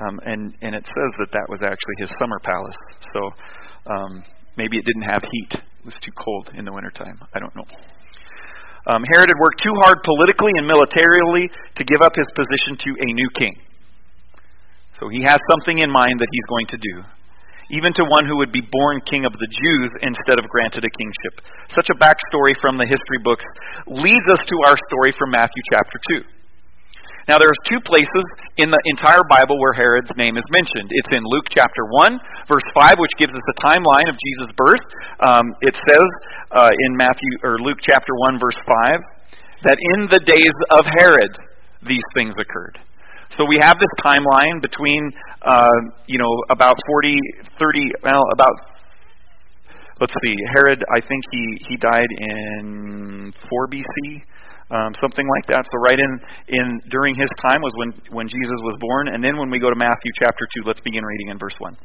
Um, 0.00 0.18
and 0.24 0.54
and 0.62 0.74
it 0.74 0.84
says 0.84 1.10
that 1.18 1.30
that 1.32 1.46
was 1.48 1.60
actually 1.62 1.96
his 1.98 2.12
summer 2.18 2.40
palace. 2.42 2.76
So 3.14 3.20
um, 3.86 4.24
maybe 4.56 4.78
it 4.78 4.84
didn't 4.84 5.08
have 5.08 5.22
heat. 5.22 5.52
It 5.54 5.84
was 5.84 5.98
too 6.02 6.12
cold 6.18 6.50
in 6.56 6.64
the 6.64 6.72
wintertime. 6.72 7.20
I 7.34 7.38
don't 7.38 7.54
know. 7.54 7.66
Um, 8.86 9.04
Herod 9.14 9.30
had 9.30 9.38
worked 9.38 9.62
too 9.62 9.74
hard 9.84 10.02
politically 10.02 10.50
and 10.58 10.66
militarily 10.66 11.48
to 11.76 11.84
give 11.84 12.02
up 12.02 12.12
his 12.16 12.26
position 12.34 12.74
to 12.82 12.90
a 12.98 13.08
new 13.14 13.30
king. 13.38 13.54
So 15.02 15.10
he 15.10 15.26
has 15.26 15.42
something 15.50 15.82
in 15.82 15.90
mind 15.90 16.22
that 16.22 16.30
he's 16.30 16.46
going 16.46 16.70
to 16.70 16.78
do, 16.78 16.94
even 17.74 17.90
to 17.98 18.06
one 18.06 18.22
who 18.22 18.38
would 18.38 18.54
be 18.54 18.62
born 18.62 19.02
king 19.02 19.26
of 19.26 19.34
the 19.34 19.50
Jews 19.50 19.90
instead 19.98 20.38
of 20.38 20.46
granted 20.46 20.86
a 20.86 20.92
kingship. 20.94 21.42
Such 21.74 21.90
a 21.90 21.98
backstory 21.98 22.54
from 22.62 22.78
the 22.78 22.86
history 22.86 23.18
books 23.18 23.42
leads 23.90 24.22
us 24.30 24.38
to 24.46 24.56
our 24.62 24.78
story 24.86 25.10
from 25.18 25.34
Matthew 25.34 25.58
chapter 25.74 25.98
2. 26.22 26.22
Now, 27.26 27.42
there's 27.42 27.58
two 27.66 27.82
places 27.82 28.22
in 28.62 28.70
the 28.70 28.78
entire 28.94 29.26
Bible 29.26 29.58
where 29.58 29.74
Herod's 29.74 30.14
name 30.14 30.38
is 30.38 30.46
mentioned. 30.54 30.94
It's 30.94 31.10
in 31.10 31.26
Luke 31.26 31.50
chapter 31.50 31.82
1, 31.98 32.46
verse 32.46 32.66
5, 32.70 33.02
which 33.02 33.18
gives 33.18 33.34
us 33.34 33.42
a 33.42 33.56
timeline 33.58 34.06
of 34.06 34.14
Jesus' 34.14 34.54
birth. 34.54 34.86
Um, 35.18 35.46
it 35.66 35.74
says 35.90 36.06
uh, 36.54 36.70
in 36.70 36.94
Matthew 36.94 37.42
or 37.42 37.58
Luke 37.58 37.82
chapter 37.82 38.14
1, 38.30 38.38
verse 38.38 38.58
5, 38.70 39.66
that 39.66 39.78
in 39.98 40.06
the 40.14 40.22
days 40.22 40.54
of 40.70 40.86
Herod, 40.94 41.34
these 41.82 42.06
things 42.14 42.34
occurred. 42.38 42.78
So 43.38 43.44
we 43.48 43.58
have 43.60 43.76
this 43.78 43.88
timeline 44.04 44.60
between, 44.60 45.10
uh, 45.42 45.72
you 46.06 46.18
know, 46.18 46.30
about 46.50 46.76
40, 46.86 47.16
30, 47.58 47.90
well, 48.04 48.22
about, 48.32 48.52
let's 50.00 50.14
see, 50.22 50.34
Herod, 50.54 50.84
I 50.94 51.00
think 51.00 51.22
he, 51.32 51.58
he 51.68 51.76
died 51.76 52.10
in 52.18 53.32
4 53.48 53.68
BC 53.68 54.22
um, 54.72 54.96
something 54.96 55.28
like 55.28 55.46
that. 55.52 55.68
So 55.68 55.76
right 55.84 56.00
in 56.00 56.12
in 56.48 56.80
during 56.90 57.14
his 57.14 57.28
time 57.44 57.60
was 57.60 57.72
when 57.76 57.92
when 58.10 58.26
Jesus 58.26 58.58
was 58.64 58.76
born, 58.80 59.08
and 59.08 59.22
then 59.22 59.36
when 59.36 59.50
we 59.50 59.60
go 59.60 59.68
to 59.68 59.76
Matthew 59.76 60.10
chapter 60.18 60.48
two, 60.56 60.64
let's 60.64 60.80
begin 60.80 61.04
reading 61.04 61.28
in 61.28 61.38
verse 61.38 61.54
one. 61.58 61.76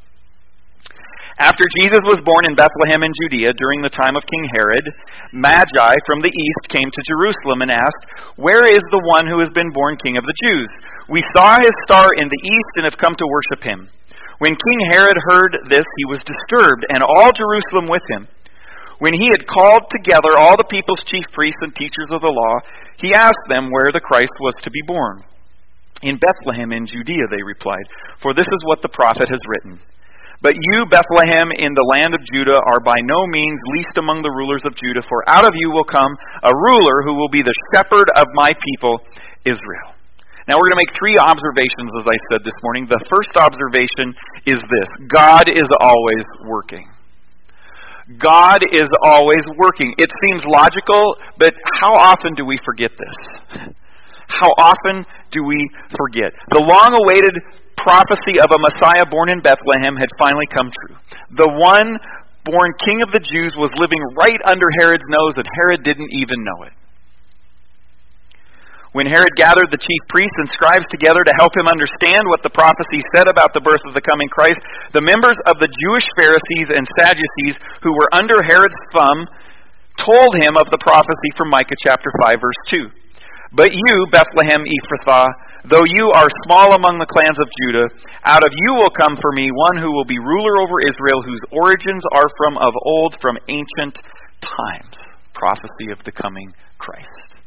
After 1.37 1.65
Jesus 1.77 2.01
was 2.09 2.17
born 2.25 2.49
in 2.49 2.57
Bethlehem 2.57 3.05
in 3.05 3.13
Judea 3.13 3.53
during 3.53 3.81
the 3.81 3.93
time 3.93 4.17
of 4.17 4.25
King 4.25 4.45
Herod, 4.57 4.85
Magi 5.33 5.93
from 6.09 6.19
the 6.25 6.33
east 6.33 6.63
came 6.73 6.89
to 6.89 7.07
Jerusalem 7.07 7.61
and 7.61 7.69
asked, 7.69 8.03
Where 8.41 8.65
is 8.65 8.81
the 8.89 9.05
one 9.05 9.29
who 9.29 9.37
has 9.39 9.53
been 9.53 9.69
born 9.69 10.01
King 10.01 10.17
of 10.17 10.25
the 10.25 10.39
Jews? 10.41 10.69
We 11.09 11.21
saw 11.37 11.61
his 11.61 11.73
star 11.85 12.09
in 12.17 12.25
the 12.25 12.43
east 12.43 12.73
and 12.81 12.85
have 12.89 12.97
come 12.97 13.13
to 13.13 13.29
worship 13.29 13.61
him. 13.61 13.89
When 14.41 14.57
King 14.57 14.79
Herod 14.93 15.17
heard 15.29 15.53
this, 15.69 15.85
he 15.97 16.09
was 16.09 16.25
disturbed, 16.25 16.85
and 16.89 17.05
all 17.05 17.33
Jerusalem 17.33 17.89
with 17.89 18.05
him. 18.09 18.27
When 18.99 19.13
he 19.13 19.29
had 19.29 19.45
called 19.45 19.85
together 19.93 20.37
all 20.37 20.57
the 20.57 20.69
people's 20.69 21.05
chief 21.05 21.25
priests 21.33 21.61
and 21.61 21.73
teachers 21.73 22.09
of 22.09 22.21
the 22.21 22.33
law, 22.33 22.55
he 22.97 23.13
asked 23.13 23.45
them 23.49 23.69
where 23.69 23.93
the 23.93 24.01
Christ 24.01 24.33
was 24.41 24.57
to 24.61 24.71
be 24.71 24.81
born. 24.85 25.21
In 26.01 26.17
Bethlehem 26.17 26.73
in 26.73 26.85
Judea, 26.85 27.25
they 27.29 27.41
replied, 27.41 27.85
for 28.21 28.33
this 28.33 28.49
is 28.49 28.65
what 28.65 28.81
the 28.81 28.89
prophet 28.89 29.29
has 29.29 29.41
written. 29.47 29.79
But 30.41 30.53
you, 30.53 30.85
Bethlehem, 30.85 31.49
in 31.49 31.73
the 31.73 31.87
land 31.89 32.13
of 32.13 32.21
Judah, 32.31 32.61
are 32.61 32.79
by 32.79 33.01
no 33.01 33.25
means 33.25 33.57
least 33.73 33.97
among 33.97 34.21
the 34.21 34.29
rulers 34.29 34.61
of 34.65 34.77
Judah, 34.77 35.01
for 35.09 35.25
out 35.25 35.45
of 35.45 35.53
you 35.57 35.71
will 35.71 35.87
come 35.87 36.13
a 36.43 36.53
ruler 36.53 37.01
who 37.01 37.17
will 37.17 37.29
be 37.29 37.41
the 37.41 37.55
shepherd 37.73 38.09
of 38.13 38.27
my 38.37 38.53
people, 38.53 39.01
Israel. 39.45 39.97
Now 40.47 40.55
we're 40.55 40.69
going 40.69 40.79
to 40.79 40.83
make 40.85 40.95
three 40.95 41.17
observations, 41.17 41.91
as 41.99 42.05
I 42.05 42.17
said 42.31 42.45
this 42.45 42.55
morning. 42.63 42.85
The 42.85 43.03
first 43.09 43.35
observation 43.35 44.13
is 44.45 44.61
this 44.61 44.89
God 45.09 45.49
is 45.49 45.67
always 45.81 46.23
working. 46.45 46.87
God 48.15 48.63
is 48.71 48.87
always 49.03 49.43
working. 49.57 49.93
It 49.97 50.07
seems 50.23 50.45
logical, 50.45 51.17
but 51.37 51.51
how 51.81 51.91
often 51.91 52.35
do 52.35 52.45
we 52.45 52.57
forget 52.63 52.91
this? 52.95 53.73
How 54.27 54.47
often 54.57 55.05
do 55.31 55.43
we 55.43 55.59
forget? 55.97 56.31
The 56.51 56.63
long 56.63 56.95
awaited 56.95 57.35
prophecy 57.77 58.41
of 58.41 58.49
a 58.51 58.59
Messiah 58.59 59.05
born 59.05 59.29
in 59.29 59.39
Bethlehem 59.39 59.95
had 59.95 60.09
finally 60.17 60.47
come 60.49 60.69
true. 60.69 60.95
The 61.37 61.49
one 61.49 61.97
born 62.43 62.71
king 62.87 63.03
of 63.03 63.11
the 63.11 63.23
Jews 63.23 63.53
was 63.59 63.71
living 63.75 63.99
right 64.15 64.39
under 64.47 64.67
Herod's 64.79 65.05
nose, 65.07 65.35
and 65.35 65.47
Herod 65.59 65.83
didn't 65.83 66.11
even 66.15 66.43
know 66.43 66.63
it. 66.63 66.73
When 68.95 69.05
Herod 69.05 69.35
gathered 69.35 69.69
the 69.69 69.77
chief 69.77 70.01
priests 70.09 70.39
and 70.41 70.49
scribes 70.49 70.87
together 70.89 71.21
to 71.21 71.37
help 71.37 71.53
him 71.53 71.67
understand 71.67 72.23
what 72.31 72.41
the 72.41 72.49
prophecy 72.49 73.03
said 73.13 73.27
about 73.27 73.53
the 73.53 73.61
birth 73.61 73.83
of 73.85 73.93
the 73.93 74.01
coming 74.01 74.25
Christ, 74.31 74.57
the 74.89 75.03
members 75.03 75.37
of 75.45 75.59
the 75.59 75.69
Jewish 75.69 76.07
Pharisees 76.17 76.73
and 76.73 76.87
Sadducees 76.97 77.61
who 77.83 77.93
were 77.93 78.09
under 78.09 78.41
Herod's 78.41 78.79
thumb 78.95 79.27
told 80.01 80.33
him 80.41 80.57
of 80.57 80.71
the 80.71 80.81
prophecy 80.81 81.29
from 81.35 81.53
Micah 81.53 81.77
chapter 81.77 82.09
5 82.25 82.41
verse 82.41 82.61
2. 82.73 82.89
But 83.53 83.71
you, 83.71 84.07
Bethlehem 84.11 84.63
Ephrathah, 84.67 85.27
though 85.65 85.85
you 85.85 86.11
are 86.15 86.27
small 86.43 86.75
among 86.75 86.99
the 86.99 87.07
clans 87.07 87.39
of 87.39 87.47
Judah, 87.63 87.87
out 88.23 88.43
of 88.43 88.51
you 88.51 88.75
will 88.75 88.91
come 88.91 89.15
for 89.21 89.31
me 89.31 89.49
one 89.51 89.77
who 89.77 89.91
will 89.91 90.05
be 90.05 90.19
ruler 90.19 90.59
over 90.61 90.83
Israel, 90.83 91.23
whose 91.23 91.41
origins 91.51 92.03
are 92.15 92.27
from 92.37 92.57
of 92.57 92.73
old, 92.83 93.15
from 93.21 93.37
ancient 93.47 93.99
times. 94.41 94.95
Prophecy 95.33 95.91
of 95.91 96.03
the 96.03 96.11
coming 96.11 96.51
Christ. 96.77 97.37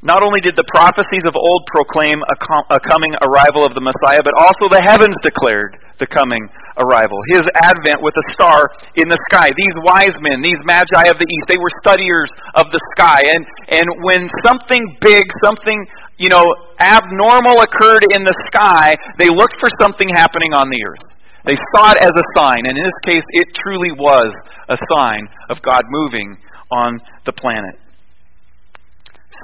Not 0.00 0.22
only 0.22 0.40
did 0.40 0.54
the 0.54 0.68
prophecies 0.70 1.26
of 1.26 1.34
old 1.34 1.66
proclaim 1.66 2.22
a, 2.22 2.36
com- 2.38 2.70
a, 2.70 2.78
coming 2.78 3.10
arrival 3.18 3.66
of 3.66 3.74
the 3.74 3.82
Messiah, 3.82 4.22
but 4.22 4.30
also 4.38 4.70
the 4.70 4.82
heavens 4.86 5.16
declared 5.26 5.74
the 5.98 6.06
coming 6.06 6.46
arrival. 6.78 7.18
His 7.28 7.44
advent 7.54 8.00
with 8.00 8.14
a 8.16 8.26
star 8.32 8.70
in 8.94 9.08
the 9.08 9.18
sky. 9.30 9.50
These 9.56 9.76
wise 9.82 10.14
men, 10.22 10.40
these 10.40 10.58
magi 10.64 11.10
of 11.10 11.18
the 11.18 11.26
east, 11.26 11.46
they 11.48 11.58
were 11.58 11.70
studiers 11.82 12.30
of 12.54 12.70
the 12.70 12.80
sky. 12.96 13.22
And, 13.26 13.42
and 13.68 13.86
when 14.02 14.28
something 14.44 14.80
big, 15.00 15.24
something, 15.42 15.86
you 16.16 16.28
know, 16.28 16.46
abnormal 16.78 17.60
occurred 17.60 18.06
in 18.14 18.22
the 18.22 18.36
sky, 18.52 18.96
they 19.18 19.28
looked 19.28 19.58
for 19.60 19.68
something 19.80 20.08
happening 20.08 20.54
on 20.54 20.70
the 20.70 20.80
earth. 20.86 21.18
They 21.44 21.56
saw 21.74 21.92
it 21.92 21.98
as 21.98 22.12
a 22.12 22.26
sign, 22.36 22.66
and 22.66 22.76
in 22.76 22.84
this 22.84 23.00
case, 23.06 23.24
it 23.30 23.46
truly 23.54 23.92
was 23.92 24.34
a 24.68 24.76
sign 24.92 25.26
of 25.48 25.62
God 25.62 25.82
moving 25.88 26.36
on 26.70 27.00
the 27.24 27.32
planet. 27.32 27.78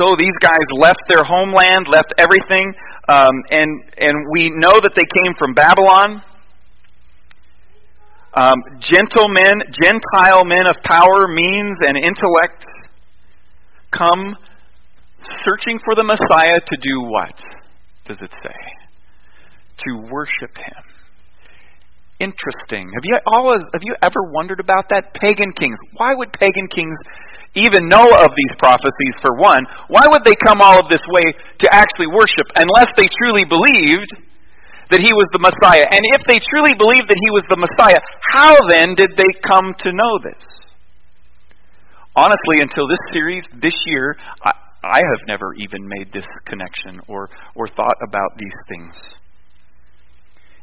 So 0.01 0.17
these 0.19 0.35
guys 0.41 0.67
left 0.73 1.01
their 1.09 1.23
homeland, 1.23 1.87
left 1.89 2.13
everything, 2.19 2.75
um, 3.09 3.31
and 3.51 3.71
and 3.99 4.15
we 4.33 4.51
know 4.51 4.81
that 4.81 4.93
they 4.95 5.05
came 5.05 5.35
from 5.39 5.55
Babylon. 5.55 6.23
Um, 8.35 8.55
gentlemen, 8.81 9.63
Gentile 9.71 10.45
men 10.45 10.67
of 10.67 10.75
power, 10.83 11.29
means, 11.29 11.79
and 11.87 11.97
intellect 11.97 12.67
come 13.93 14.35
searching 15.45 15.79
for 15.85 15.95
the 15.95 16.03
Messiah 16.03 16.59
to 16.59 16.77
do 16.83 17.03
what? 17.03 17.39
Does 18.07 18.19
it 18.21 18.35
say? 18.43 18.59
To 19.87 20.11
worship 20.11 20.59
Him. 20.59 20.83
Interesting. 22.19 22.91
Have 22.95 23.05
you 23.05 23.19
always 23.27 23.63
have 23.73 23.83
you 23.83 23.95
ever 24.03 24.23
wondered 24.35 24.59
about 24.59 24.89
that? 24.91 25.15
Pagan 25.15 25.53
kings. 25.53 25.79
Why 25.97 26.15
would 26.15 26.33
pagan 26.33 26.67
kings 26.69 26.97
even 27.55 27.89
know 27.89 28.03
of 28.03 28.31
these 28.35 28.55
prophecies, 28.59 29.15
for 29.23 29.39
one, 29.39 29.63
why 29.87 30.07
would 30.11 30.25
they 30.25 30.35
come 30.45 30.59
all 30.61 30.79
of 30.79 30.89
this 30.89 31.03
way 31.09 31.33
to 31.59 31.69
actually 31.71 32.11
worship 32.11 32.51
unless 32.57 32.89
they 32.97 33.07
truly 33.07 33.45
believed 33.47 34.11
that 34.91 35.01
he 35.01 35.13
was 35.13 35.29
the 35.33 35.41
Messiah? 35.41 35.87
And 35.91 36.03
if 36.17 36.23
they 36.27 36.41
truly 36.41 36.75
believed 36.77 37.09
that 37.09 37.21
he 37.21 37.31
was 37.33 37.45
the 37.49 37.61
Messiah, 37.61 38.01
how 38.35 38.57
then 38.69 38.95
did 38.95 39.17
they 39.17 39.31
come 39.47 39.75
to 39.85 39.93
know 39.93 40.19
this? 40.23 40.45
Honestly, 42.17 42.61
until 42.61 42.87
this 42.87 43.03
series, 43.11 43.43
this 43.61 43.75
year, 43.87 44.17
I, 44.45 44.53
I 44.85 45.01
have 45.03 45.23
never 45.27 45.55
even 45.59 45.89
made 45.89 46.13
this 46.13 46.29
connection 46.47 47.01
or, 47.09 47.29
or 47.55 47.67
thought 47.67 47.97
about 48.07 48.39
these 48.39 48.55
things. 48.69 48.95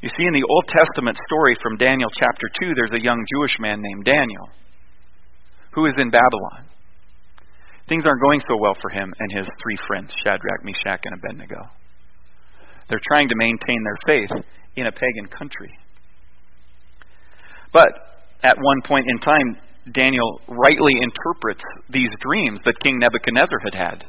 You 0.02 0.10
see, 0.10 0.26
in 0.26 0.34
the 0.34 0.48
Old 0.50 0.66
Testament 0.68 1.18
story 1.28 1.56
from 1.62 1.78
Daniel 1.78 2.10
chapter 2.14 2.48
2, 2.62 2.74
there's 2.74 2.94
a 2.94 3.04
young 3.04 3.24
Jewish 3.38 3.54
man 3.60 3.82
named 3.82 4.06
Daniel 4.06 4.50
who 5.74 5.86
is 5.86 5.94
in 5.98 6.10
Babylon. 6.10 6.68
Things 7.88 8.06
aren't 8.06 8.24
going 8.24 8.42
so 8.48 8.58
well 8.60 8.76
for 8.82 8.90
him 8.90 9.14
and 9.20 9.32
his 9.32 9.48
three 9.62 9.78
friends, 9.88 10.14
Shadrach, 10.24 10.64
Meshach, 10.64 11.02
and 11.04 11.16
Abednego. 11.16 11.70
They're 12.92 13.00
trying 13.08 13.30
to 13.30 13.36
maintain 13.38 13.82
their 13.84 13.98
faith 14.06 14.44
in 14.76 14.86
a 14.86 14.92
pagan 14.92 15.28
country. 15.28 15.72
But 17.72 17.88
at 18.44 18.58
one 18.60 18.82
point 18.84 19.06
in 19.08 19.18
time, 19.20 19.56
Daniel 19.94 20.42
rightly 20.48 20.94
interprets 21.00 21.64
these 21.90 22.10
dreams 22.20 22.60
that 22.66 22.80
King 22.84 23.00
Nebuchadnezzar 23.00 23.60
had 23.64 23.74
had. 23.74 24.06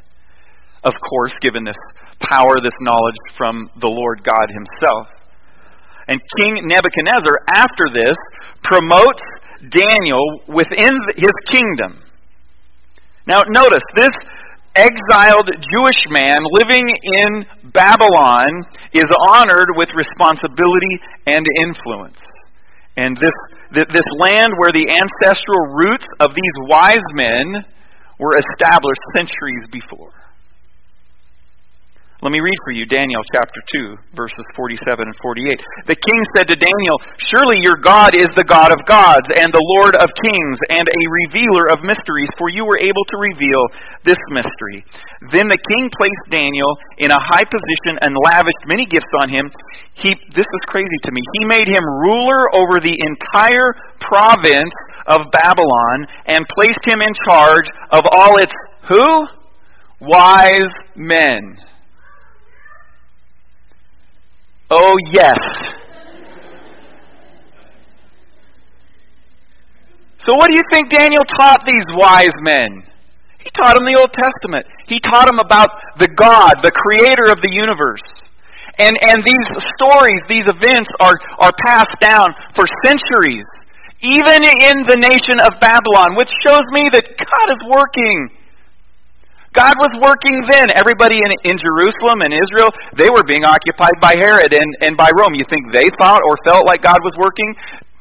Of 0.83 0.93
course, 1.09 1.33
given 1.39 1.63
this 1.63 1.77
power, 2.19 2.59
this 2.61 2.75
knowledge 2.81 3.15
from 3.37 3.69
the 3.79 3.87
Lord 3.87 4.21
God 4.21 4.51
Himself. 4.51 5.07
And 6.09 6.19
King 6.39 6.59
Nebuchadnezzar, 6.67 7.39
after 7.47 7.85
this, 7.95 8.17
promotes 8.63 9.23
Daniel 9.71 10.41
within 10.49 10.91
his 11.15 11.31
kingdom. 11.49 12.03
Now, 13.25 13.43
notice 13.47 13.83
this 13.95 14.11
exiled 14.75 15.49
Jewish 15.71 16.01
man 16.09 16.39
living 16.51 16.83
in 17.13 17.45
Babylon 17.71 18.65
is 18.93 19.05
honored 19.19 19.69
with 19.75 19.89
responsibility 19.95 20.99
and 21.27 21.45
influence. 21.61 22.21
And 22.97 23.17
this, 23.17 23.33
this 23.71 24.05
land 24.19 24.53
where 24.57 24.71
the 24.71 24.89
ancestral 24.89 25.73
roots 25.73 26.05
of 26.19 26.35
these 26.35 26.53
wise 26.69 27.05
men 27.13 27.65
were 28.19 28.37
established 28.37 29.01
centuries 29.15 29.65
before. 29.71 30.13
Let 32.23 32.31
me 32.31 32.39
read 32.39 32.55
for 32.63 32.71
you 32.71 32.87
Daniel 32.87 33.19
chapter 33.35 33.59
2, 33.99 34.15
verses 34.15 34.47
47 34.55 34.79
and 34.95 35.17
48. 35.19 35.91
The 35.91 35.99
king 35.99 36.21
said 36.31 36.47
to 36.47 36.55
Daniel, 36.55 36.95
Surely 37.19 37.59
your 37.59 37.75
God 37.75 38.15
is 38.15 38.31
the 38.39 38.47
God 38.47 38.71
of 38.71 38.79
gods 38.87 39.27
and 39.35 39.51
the 39.51 39.67
Lord 39.75 39.99
of 39.99 40.07
kings 40.23 40.55
and 40.71 40.87
a 40.87 41.03
revealer 41.27 41.67
of 41.67 41.83
mysteries, 41.83 42.31
for 42.39 42.47
you 42.47 42.63
were 42.63 42.79
able 42.79 43.03
to 43.11 43.17
reveal 43.19 43.59
this 44.07 44.15
mystery. 44.31 44.87
Then 45.35 45.51
the 45.51 45.59
king 45.67 45.91
placed 45.99 46.31
Daniel 46.31 46.71
in 46.95 47.11
a 47.11 47.19
high 47.19 47.43
position 47.43 47.99
and 47.99 48.15
lavished 48.15 48.71
many 48.71 48.87
gifts 48.87 49.11
on 49.19 49.27
him. 49.27 49.51
He, 49.99 50.15
this 50.31 50.47
is 50.47 50.63
crazy 50.71 50.99
to 51.03 51.11
me. 51.11 51.19
He 51.43 51.51
made 51.51 51.67
him 51.67 51.83
ruler 51.83 52.47
over 52.55 52.79
the 52.79 52.95
entire 53.03 53.75
province 53.99 54.71
of 55.11 55.27
Babylon 55.35 56.07
and 56.31 56.47
placed 56.55 56.87
him 56.87 57.03
in 57.03 57.11
charge 57.27 57.67
of 57.91 58.07
all 58.15 58.39
its 58.39 58.55
who? 58.87 59.27
Wise 59.99 60.71
men. 60.95 61.59
Oh, 64.75 64.97
yes. 65.13 65.37
So, 70.17 70.33
what 70.33 70.49
do 70.49 70.57
you 70.57 70.63
think 70.71 70.89
Daniel 70.89 71.21
taught 71.37 71.61
these 71.63 71.85
wise 71.93 72.33
men? 72.41 72.81
He 73.37 73.51
taught 73.53 73.75
them 73.75 73.85
the 73.85 73.99
Old 73.99 74.09
Testament. 74.13 74.65
He 74.87 74.99
taught 74.99 75.27
them 75.27 75.37
about 75.37 75.69
the 75.99 76.07
God, 76.07 76.63
the 76.63 76.71
creator 76.71 77.29
of 77.29 77.37
the 77.45 77.53
universe. 77.53 78.01
And, 78.79 78.97
and 79.05 79.21
these 79.21 79.45
stories, 79.77 80.25
these 80.27 80.49
events 80.49 80.89
are, 80.99 81.21
are 81.37 81.53
passed 81.61 81.93
down 82.01 82.33
for 82.55 82.65
centuries, 82.81 83.45
even 84.01 84.41
in 84.41 84.81
the 84.89 84.97
nation 84.97 85.37
of 85.37 85.53
Babylon, 85.61 86.17
which 86.17 86.33
shows 86.41 86.65
me 86.73 86.89
that 86.89 87.05
God 87.05 87.47
is 87.53 87.61
working 87.69 88.31
God 89.53 89.75
was 89.77 89.93
working 90.01 90.41
then. 90.49 90.73
Everybody 90.75 91.17
in, 91.21 91.51
in 91.51 91.57
Jerusalem 91.61 92.25
and 92.25 92.33
Israel, 92.33 92.69
they 92.97 93.09
were 93.09 93.23
being 93.23 93.45
occupied 93.45 94.01
by 94.01 94.15
Herod 94.17 94.53
and, 94.53 94.69
and 94.81 94.97
by 94.97 95.09
Rome. 95.15 95.33
You 95.35 95.45
think 95.49 95.71
they 95.71 95.89
thought 95.99 96.21
or 96.25 96.35
felt 96.43 96.65
like 96.65 96.81
God 96.81 96.99
was 97.03 97.13
working? 97.17 97.53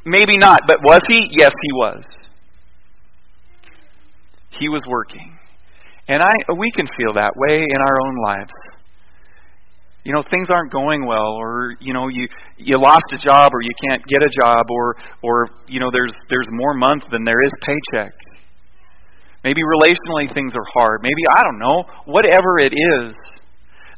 Maybe 0.04 0.38
not. 0.38 0.62
But 0.66 0.78
was 0.82 1.02
he? 1.08 1.28
Yes, 1.30 1.52
he 1.52 1.72
was. 1.72 2.02
He 4.58 4.68
was 4.68 4.82
working. 4.88 5.38
And 6.08 6.22
I 6.22 6.34
we 6.58 6.70
can 6.72 6.86
feel 6.96 7.12
that 7.14 7.32
way 7.36 7.58
in 7.58 7.80
our 7.80 7.96
own 8.00 8.16
lives. 8.24 8.52
You 10.04 10.12
know, 10.12 10.22
things 10.22 10.48
aren't 10.50 10.72
going 10.72 11.06
well 11.06 11.38
or 11.38 11.74
you 11.80 11.92
know, 11.92 12.08
you 12.08 12.26
you 12.56 12.76
lost 12.78 13.04
a 13.12 13.18
job 13.18 13.52
or 13.54 13.62
you 13.62 13.70
can't 13.88 14.02
get 14.06 14.22
a 14.22 14.30
job 14.42 14.66
or 14.70 14.96
or 15.22 15.48
you 15.68 15.80
know, 15.80 15.90
there's 15.92 16.12
there's 16.28 16.48
more 16.50 16.74
month 16.74 17.04
than 17.10 17.24
there 17.24 17.40
is 17.44 17.52
paycheck. 17.62 18.12
Maybe 19.44 19.62
relationally 19.62 20.32
things 20.32 20.54
are 20.54 20.66
hard. 20.72 21.02
Maybe, 21.02 21.22
I 21.30 21.42
don't 21.42 21.58
know, 21.58 21.84
whatever 22.04 22.58
it 22.58 22.72
is 22.72 23.14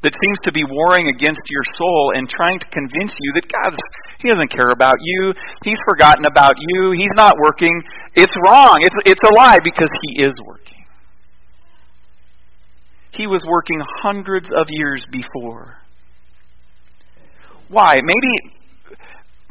that 0.03 0.13
seems 0.13 0.39
to 0.45 0.53
be 0.53 0.65
warring 0.69 1.09
against 1.09 1.41
your 1.49 1.65
soul 1.77 2.13
and 2.15 2.29
trying 2.29 2.59
to 2.61 2.67
convince 2.69 3.13
you 3.19 3.33
that 3.35 3.49
God, 3.49 3.77
He 4.21 4.29
doesn't 4.29 4.53
care 4.53 4.71
about 4.71 4.97
you. 5.01 5.33
He's 5.65 5.79
forgotten 5.89 6.25
about 6.27 6.55
you. 6.59 6.93
He's 6.93 7.13
not 7.15 7.37
working. 7.39 7.83
It's 8.15 8.33
wrong. 8.47 8.79
It's, 8.83 8.95
it's 9.07 9.25
a 9.25 9.35
lie 9.35 9.59
because 9.65 9.89
He 10.03 10.25
is 10.25 10.35
working. 10.47 10.85
He 13.13 13.27
was 13.27 13.43
working 13.49 13.81
hundreds 14.03 14.51
of 14.51 14.67
years 14.69 15.05
before. 15.11 15.79
Why? 17.69 18.01
Maybe 18.03 18.55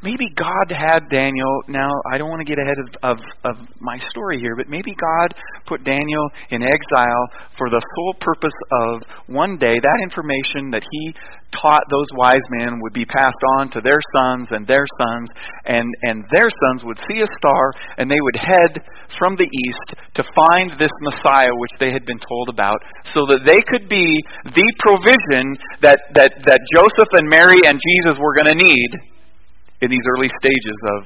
maybe 0.03 0.27
God 0.35 0.67
had 0.69 1.07
Daniel. 1.09 1.63
Now, 1.67 1.89
I 2.11 2.17
don't 2.17 2.29
want 2.29 2.45
to 2.45 2.49
get 2.49 2.59
ahead 2.59 2.77
of, 2.77 3.15
of, 3.15 3.17
of 3.47 3.55
my 3.79 3.97
story 4.11 4.39
here, 4.39 4.55
but 4.55 4.67
maybe 4.67 4.93
God 4.93 5.33
put 5.65 5.83
Daniel 5.83 6.29
in 6.51 6.61
exile 6.61 7.25
for 7.57 7.71
the 7.71 7.79
sole 7.79 8.15
purpose 8.19 8.59
of 8.71 9.01
one 9.27 9.57
day 9.57 9.71
that 9.71 9.99
information 10.03 10.69
that 10.71 10.83
he 10.83 11.15
taught 11.55 11.83
those 11.89 12.09
wise 12.17 12.43
men 12.59 12.81
would 12.81 12.93
be 12.93 13.05
passed 13.05 13.39
on 13.59 13.69
to 13.69 13.79
their 13.79 14.01
sons 14.17 14.49
and 14.51 14.65
their 14.65 14.85
sons, 14.97 15.29
and, 15.65 15.85
and 16.03 16.25
their 16.33 16.49
sons 16.49 16.83
would 16.83 16.97
see 17.07 17.21
a 17.21 17.29
star 17.37 17.71
and 17.97 18.09
they 18.09 18.19
would 18.19 18.35
head 18.35 18.81
from 19.17 19.37
the 19.37 19.47
east 19.47 19.87
to 20.17 20.23
find 20.33 20.73
this 20.81 20.91
Messiah 21.01 21.53
which 21.61 21.77
they 21.79 21.93
had 21.93 22.05
been 22.05 22.19
told 22.19 22.49
about, 22.49 22.81
so 23.05 23.21
that 23.29 23.45
they 23.45 23.61
could 23.69 23.87
be 23.87 24.17
the 24.43 24.67
provision 24.81 25.55
that, 25.81 26.01
that, 26.17 26.33
that 26.49 26.59
Joseph 26.75 27.11
and 27.13 27.29
Mary 27.29 27.61
and 27.65 27.77
Jesus 27.77 28.17
were 28.17 28.33
going 28.33 28.57
to 28.57 28.63
need 28.65 29.12
in 29.83 29.91
these 29.91 30.07
early 30.15 30.31
stages 30.39 30.77
of, 30.95 31.01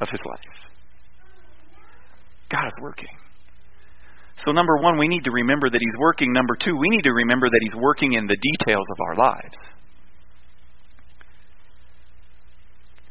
of 0.00 0.08
his 0.08 0.22
life. 0.30 0.54
God 2.48 2.66
is 2.66 2.78
working. 2.80 3.10
So, 4.36 4.52
number 4.52 4.76
one, 4.78 4.98
we 4.98 5.08
need 5.08 5.24
to 5.24 5.30
remember 5.30 5.68
that 5.68 5.78
He's 5.78 5.98
working. 5.98 6.32
Number 6.32 6.56
two, 6.56 6.76
we 6.76 6.88
need 6.88 7.02
to 7.02 7.12
remember 7.12 7.48
that 7.48 7.60
He's 7.60 7.76
working 7.76 8.12
in 8.12 8.26
the 8.26 8.36
details 8.36 8.86
of 8.90 8.98
our 9.08 9.14
lives. 9.16 9.58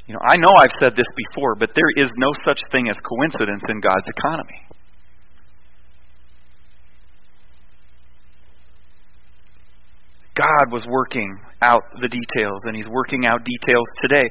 You 0.08 0.16
know, 0.16 0.22
I 0.28 0.36
know 0.38 0.52
I've 0.58 0.76
said 0.80 0.96
this 0.96 1.08
before, 1.16 1.56
but 1.56 1.72
there 1.76 1.92
is 1.96 2.10
no 2.18 2.32
such 2.44 2.60
thing 2.72 2.90
as 2.90 2.98
coincidence 3.00 3.64
in 3.70 3.80
God's 3.80 4.08
economy. 4.18 4.62
God 10.36 10.72
was 10.72 10.88
working 10.88 11.28
out 11.62 11.84
the 12.00 12.08
details, 12.08 12.60
and 12.64 12.76
He's 12.76 12.88
working 12.88 13.26
out 13.26 13.44
details 13.44 13.88
today. 14.02 14.24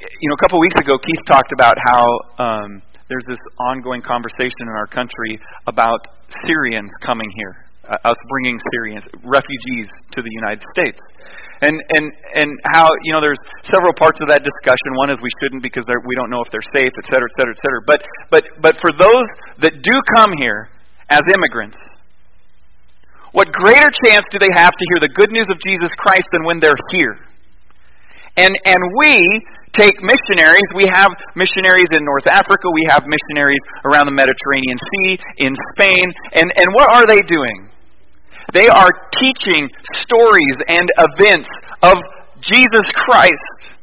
You 0.00 0.28
know, 0.28 0.36
a 0.36 0.42
couple 0.44 0.60
of 0.60 0.62
weeks 0.62 0.76
ago, 0.76 1.00
Keith 1.00 1.24
talked 1.26 1.52
about 1.52 1.76
how 1.80 2.04
um, 2.36 2.82
there's 3.08 3.24
this 3.26 3.40
ongoing 3.58 4.02
conversation 4.02 4.68
in 4.68 4.76
our 4.76 4.86
country 4.86 5.40
about 5.66 6.04
Syrians 6.44 6.92
coming 7.00 7.28
here, 7.40 7.64
uh, 7.88 7.96
us 8.04 8.16
bringing 8.28 8.60
Syrians, 8.72 9.04
refugees 9.24 9.88
to 10.12 10.20
the 10.20 10.30
United 10.30 10.62
States. 10.76 11.00
And 11.60 11.74
and 11.96 12.12
and 12.36 12.50
how 12.70 12.86
you 13.02 13.12
know 13.12 13.20
there's 13.20 13.40
several 13.72 13.92
parts 13.96 14.20
of 14.22 14.28
that 14.28 14.44
discussion. 14.44 14.94
One 14.94 15.10
is 15.10 15.18
we 15.18 15.32
shouldn't 15.42 15.62
because 15.62 15.82
we 15.88 16.14
don't 16.14 16.30
know 16.30 16.38
if 16.44 16.52
they're 16.52 16.70
safe, 16.70 16.92
et 16.94 17.06
cetera, 17.10 17.26
et 17.26 17.34
cetera, 17.34 17.54
et 17.56 17.60
cetera. 17.64 17.80
But 17.82 18.00
but 18.30 18.44
but 18.62 18.76
for 18.78 18.92
those 18.94 19.26
that 19.58 19.82
do 19.82 19.94
come 20.14 20.30
here 20.38 20.70
as 21.10 21.18
immigrants, 21.34 21.76
what 23.32 23.52
greater 23.52 23.90
chance 24.04 24.24
do 24.30 24.38
they 24.38 24.52
have 24.54 24.72
to 24.72 24.84
hear 24.90 25.00
the 25.00 25.12
good 25.14 25.30
news 25.30 25.48
of 25.50 25.58
Jesus 25.60 25.90
Christ 25.98 26.28
than 26.32 26.44
when 26.44 26.60
they're 26.60 26.78
here? 26.90 27.16
And, 28.36 28.56
and 28.64 28.78
we 28.98 29.24
take 29.72 30.00
missionaries. 30.00 30.66
We 30.74 30.88
have 30.92 31.10
missionaries 31.34 31.90
in 31.92 32.04
North 32.04 32.26
Africa. 32.26 32.70
We 32.72 32.86
have 32.88 33.04
missionaries 33.04 33.60
around 33.84 34.06
the 34.06 34.16
Mediterranean 34.16 34.78
Sea, 34.78 35.18
in 35.38 35.52
Spain. 35.74 36.06
And, 36.34 36.52
and 36.56 36.68
what 36.72 36.88
are 36.88 37.06
they 37.06 37.20
doing? 37.22 37.68
They 38.52 38.68
are 38.68 38.90
teaching 39.20 39.68
stories 39.92 40.56
and 40.68 40.88
events 40.98 41.48
of 41.82 41.96
Jesus 42.40 42.86
Christ 42.94 43.76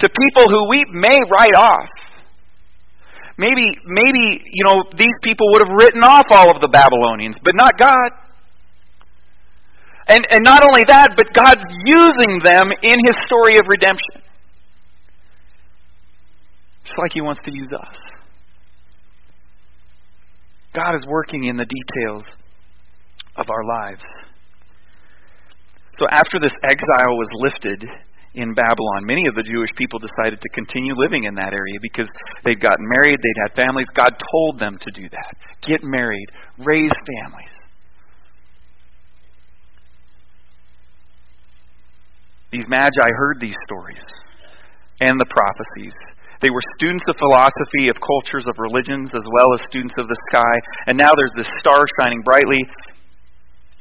to 0.00 0.08
people 0.08 0.50
who 0.50 0.68
we 0.70 0.84
may 0.90 1.18
write 1.30 1.54
off. 1.54 1.88
Maybe, 3.36 3.66
maybe, 3.84 4.42
you 4.52 4.64
know, 4.64 4.84
these 4.96 5.14
people 5.22 5.50
would 5.52 5.66
have 5.66 5.76
written 5.76 6.02
off 6.02 6.26
all 6.30 6.54
of 6.54 6.60
the 6.60 6.68
Babylonians, 6.68 7.36
but 7.42 7.54
not 7.56 7.76
God. 7.76 8.10
And, 10.06 10.24
and 10.30 10.44
not 10.44 10.62
only 10.62 10.84
that, 10.88 11.10
but 11.16 11.32
God's 11.34 11.64
using 11.84 12.38
them 12.44 12.70
in 12.82 12.96
His 13.06 13.16
story 13.26 13.58
of 13.58 13.66
redemption. 13.66 14.22
Just 16.84 16.98
like 16.98 17.12
He 17.14 17.22
wants 17.22 17.40
to 17.44 17.52
use 17.52 17.68
us. 17.72 17.96
God 20.74 20.94
is 20.94 21.06
working 21.08 21.44
in 21.44 21.56
the 21.56 21.64
details 21.64 22.24
of 23.36 23.46
our 23.48 23.64
lives. 23.64 24.04
So 25.98 26.06
after 26.10 26.38
this 26.40 26.52
exile 26.62 27.16
was 27.16 27.28
lifted 27.34 27.88
in 28.34 28.52
Babylon, 28.52 29.06
many 29.06 29.26
of 29.26 29.34
the 29.34 29.42
Jewish 29.42 29.70
people 29.76 29.98
decided 29.98 30.40
to 30.40 30.48
continue 30.50 30.92
living 30.96 31.24
in 31.24 31.34
that 31.36 31.52
area 31.52 31.78
because 31.80 32.08
they'd 32.44 32.60
gotten 32.60 32.86
married, 32.88 33.18
they'd 33.22 33.42
had 33.46 33.54
families. 33.54 33.86
God 33.94 34.14
told 34.32 34.58
them 34.58 34.78
to 34.80 34.90
do 34.90 35.08
that. 35.08 35.36
Get 35.62 35.82
married, 35.82 36.26
raise 36.58 36.92
families. 37.22 37.54
These 42.50 42.66
magi 42.68 43.08
heard 43.16 43.38
these 43.40 43.56
stories 43.66 44.04
and 45.00 45.18
the 45.18 45.26
prophecies. 45.26 45.94
They 46.40 46.50
were 46.50 46.62
students 46.78 47.04
of 47.08 47.16
philosophy, 47.18 47.88
of 47.88 47.96
cultures, 47.98 48.44
of 48.46 48.58
religions, 48.58 49.14
as 49.14 49.24
well 49.32 49.54
as 49.54 49.62
students 49.64 49.94
of 49.98 50.06
the 50.06 50.18
sky. 50.30 50.54
And 50.86 50.98
now 50.98 51.14
there's 51.14 51.34
this 51.36 51.50
star 51.58 51.86
shining 51.98 52.22
brightly, 52.22 52.58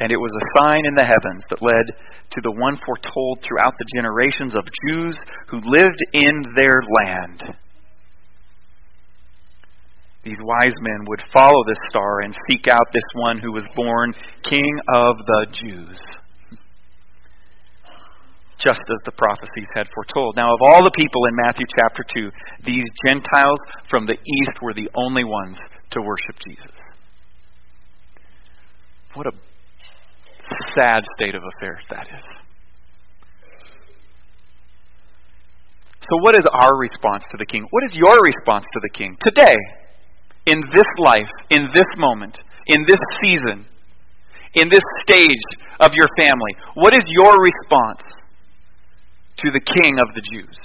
and 0.03 0.11
it 0.11 0.19
was 0.19 0.35
a 0.35 0.59
sign 0.59 0.85
in 0.85 0.95
the 0.95 1.05
heavens 1.05 1.41
that 1.49 1.61
led 1.61 1.95
to 2.29 2.41
the 2.43 2.51
one 2.51 2.75
foretold 2.85 3.39
throughout 3.39 3.71
the 3.79 3.87
generations 3.95 4.53
of 4.53 4.67
Jews 4.83 5.17
who 5.47 5.61
lived 5.63 6.03
in 6.11 6.43
their 6.57 6.81
land. 7.05 7.55
These 10.25 10.35
wise 10.41 10.73
men 10.81 11.05
would 11.07 11.23
follow 11.31 11.63
this 11.65 11.79
star 11.87 12.19
and 12.19 12.35
seek 12.49 12.67
out 12.67 12.91
this 12.91 13.07
one 13.15 13.39
who 13.39 13.53
was 13.53 13.65
born 13.77 14.13
King 14.43 14.77
of 14.93 15.15
the 15.25 15.47
Jews 15.53 15.97
just 18.59 18.79
as 18.79 18.99
the 19.05 19.11
prophecies 19.11 19.67
had 19.73 19.87
foretold. 19.93 20.35
Now, 20.35 20.53
of 20.53 20.61
all 20.61 20.83
the 20.83 20.91
people 20.91 21.25
in 21.25 21.35
Matthew 21.35 21.65
chapter 21.77 22.03
2, 22.15 22.29
these 22.65 22.83
Gentiles 23.05 23.59
from 23.89 24.05
the 24.05 24.13
east 24.13 24.61
were 24.61 24.73
the 24.73 24.89
only 24.95 25.23
ones 25.25 25.57
to 25.91 26.01
worship 26.01 26.39
Jesus. 26.45 26.77
What 29.13 29.27
a 29.27 29.31
sad 30.75 31.03
state 31.17 31.35
of 31.35 31.43
affairs 31.55 31.83
that 31.89 32.07
is. 32.07 32.23
So, 36.01 36.17
what 36.21 36.35
is 36.35 36.45
our 36.51 36.75
response 36.77 37.23
to 37.31 37.37
the 37.37 37.45
King? 37.45 37.65
What 37.69 37.83
is 37.85 37.91
your 37.93 38.21
response 38.21 38.65
to 38.73 38.79
the 38.81 38.89
King? 38.89 39.15
Today, 39.23 39.55
in 40.45 40.61
this 40.73 40.89
life, 40.99 41.29
in 41.49 41.69
this 41.73 41.87
moment, 41.97 42.39
in 42.67 42.83
this 42.87 42.99
season, 43.21 43.65
in 44.55 44.69
this 44.69 44.83
stage 45.07 45.43
of 45.79 45.91
your 45.95 46.09
family, 46.19 46.55
what 46.75 46.95
is 46.95 47.03
your 47.07 47.35
response? 47.41 48.03
to 49.37 49.51
the 49.51 49.59
King 49.59 49.99
of 49.99 50.13
the 50.13 50.21
Jews, 50.21 50.57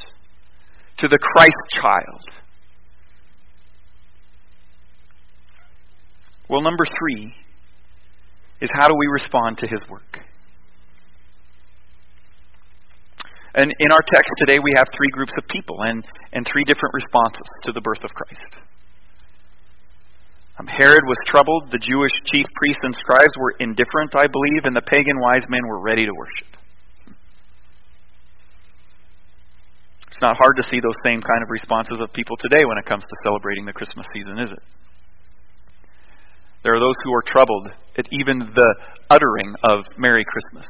to 0.98 1.08
the 1.08 1.18
Christ 1.18 1.56
child. 1.80 2.22
Well, 6.48 6.62
number 6.62 6.84
three 6.84 7.34
is 8.60 8.70
how 8.72 8.88
do 8.88 8.94
we 8.98 9.06
respond 9.06 9.58
to 9.58 9.66
his 9.66 9.80
work? 9.90 10.20
And 13.54 13.74
in 13.80 13.90
our 13.90 14.02
text 14.12 14.30
today, 14.38 14.58
we 14.58 14.72
have 14.76 14.86
three 14.94 15.10
groups 15.10 15.32
of 15.36 15.46
people 15.48 15.76
and, 15.82 16.04
and 16.32 16.46
three 16.46 16.64
different 16.64 16.94
responses 16.94 17.46
to 17.64 17.72
the 17.72 17.80
birth 17.80 18.04
of 18.04 18.10
Christ. 18.10 18.54
Um, 20.58 20.66
Herod 20.66 21.02
was 21.06 21.16
troubled, 21.26 21.70
the 21.70 21.78
Jewish 21.78 22.12
chief 22.30 22.46
priests 22.54 22.82
and 22.82 22.94
scribes 22.94 23.34
were 23.38 23.54
indifferent, 23.60 24.14
I 24.18 24.26
believe, 24.26 24.64
and 24.64 24.74
the 24.74 24.82
pagan 24.82 25.18
wise 25.20 25.46
men 25.48 25.66
were 25.66 25.80
ready 25.80 26.04
to 26.04 26.12
worship. 26.12 26.58
It's 30.10 30.20
not 30.20 30.36
hard 30.36 30.56
to 30.56 30.64
see 30.66 30.80
those 30.82 30.98
same 31.04 31.22
kind 31.22 31.42
of 31.42 31.50
responses 31.50 32.00
of 32.00 32.12
people 32.12 32.36
today 32.36 32.64
when 32.66 32.76
it 32.76 32.86
comes 32.86 33.04
to 33.04 33.16
celebrating 33.22 33.66
the 33.66 33.72
Christmas 33.72 34.06
season, 34.12 34.38
is 34.38 34.50
it? 34.50 34.58
There 36.64 36.74
are 36.74 36.80
those 36.80 36.94
who 37.04 37.14
are 37.14 37.22
troubled 37.22 37.68
at 37.96 38.06
even 38.10 38.38
the 38.38 38.74
uttering 39.10 39.54
of 39.62 39.84
Merry 39.96 40.24
Christmas. 40.24 40.66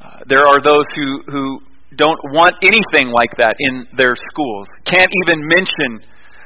Uh, 0.00 0.20
there 0.26 0.46
are 0.46 0.60
those 0.60 0.84
who, 0.94 1.22
who 1.30 1.60
don't 1.96 2.18
want 2.34 2.54
anything 2.62 3.10
like 3.10 3.30
that 3.38 3.54
in 3.58 3.86
their 3.96 4.14
schools, 4.30 4.66
can't 4.84 5.10
even 5.24 5.38
mention. 5.46 6.02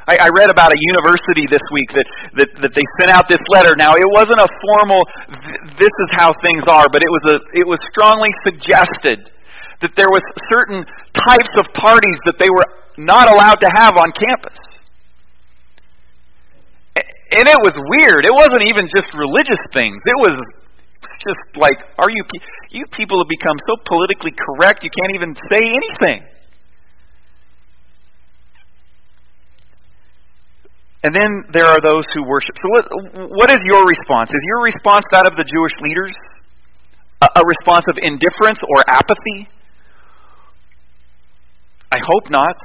I, 0.06 0.16
I 0.16 0.28
read 0.28 0.50
about 0.50 0.72
a 0.72 0.80
university 0.92 1.44
this 1.48 1.64
week 1.72 1.88
that, 1.92 2.06
that, 2.36 2.48
that 2.62 2.72
they 2.74 2.84
sent 3.00 3.10
out 3.10 3.28
this 3.28 3.40
letter. 3.48 3.74
Now, 3.76 3.94
it 3.96 4.06
wasn't 4.06 4.40
a 4.40 4.48
formal, 4.60 5.02
this 5.78 5.92
is 5.92 6.08
how 6.16 6.32
things 6.44 6.64
are, 6.68 6.86
but 6.92 7.02
it 7.02 7.10
was, 7.10 7.24
a, 7.32 7.58
it 7.58 7.66
was 7.66 7.80
strongly 7.90 8.30
suggested 8.44 9.30
that 9.80 9.96
there 9.96 10.08
was 10.12 10.22
certain 10.52 10.84
types 11.14 11.52
of 11.56 11.64
parties 11.72 12.18
that 12.26 12.38
they 12.38 12.50
were 12.50 12.64
not 12.98 13.32
allowed 13.32 13.60
to 13.64 13.68
have 13.74 13.96
on 13.96 14.12
campus. 14.12 14.60
And 17.30 17.46
it 17.46 17.60
was 17.62 17.74
weird. 17.94 18.26
It 18.26 18.34
wasn't 18.34 18.66
even 18.66 18.90
just 18.90 19.06
religious 19.14 19.62
things. 19.72 19.96
It 20.04 20.18
was 20.18 20.34
just 21.22 21.42
like, 21.56 21.78
are 21.98 22.10
you 22.10 22.24
you 22.70 22.84
people 22.92 23.18
have 23.18 23.28
become 23.28 23.56
so 23.66 23.76
politically 23.86 24.32
correct 24.32 24.84
you 24.84 24.90
can't 24.90 25.14
even 25.14 25.34
say 25.50 25.62
anything. 25.62 26.26
And 31.02 31.14
then 31.14 31.44
there 31.52 31.64
are 31.64 31.80
those 31.80 32.04
who 32.12 32.28
worship. 32.28 32.54
So, 32.60 32.68
what, 32.68 33.30
what 33.30 33.50
is 33.50 33.58
your 33.64 33.86
response? 33.86 34.28
Is 34.30 34.44
your 34.44 34.62
response 34.62 35.04
that 35.12 35.26
of 35.26 35.34
the 35.34 35.44
Jewish 35.44 35.72
leaders? 35.80 36.12
A, 37.22 37.40
a 37.40 37.44
response 37.46 37.86
of 37.88 37.96
indifference 37.96 38.60
or 38.60 38.84
apathy? 38.86 39.48
I 41.90 41.98
hope 42.04 42.28
not. 42.28 42.56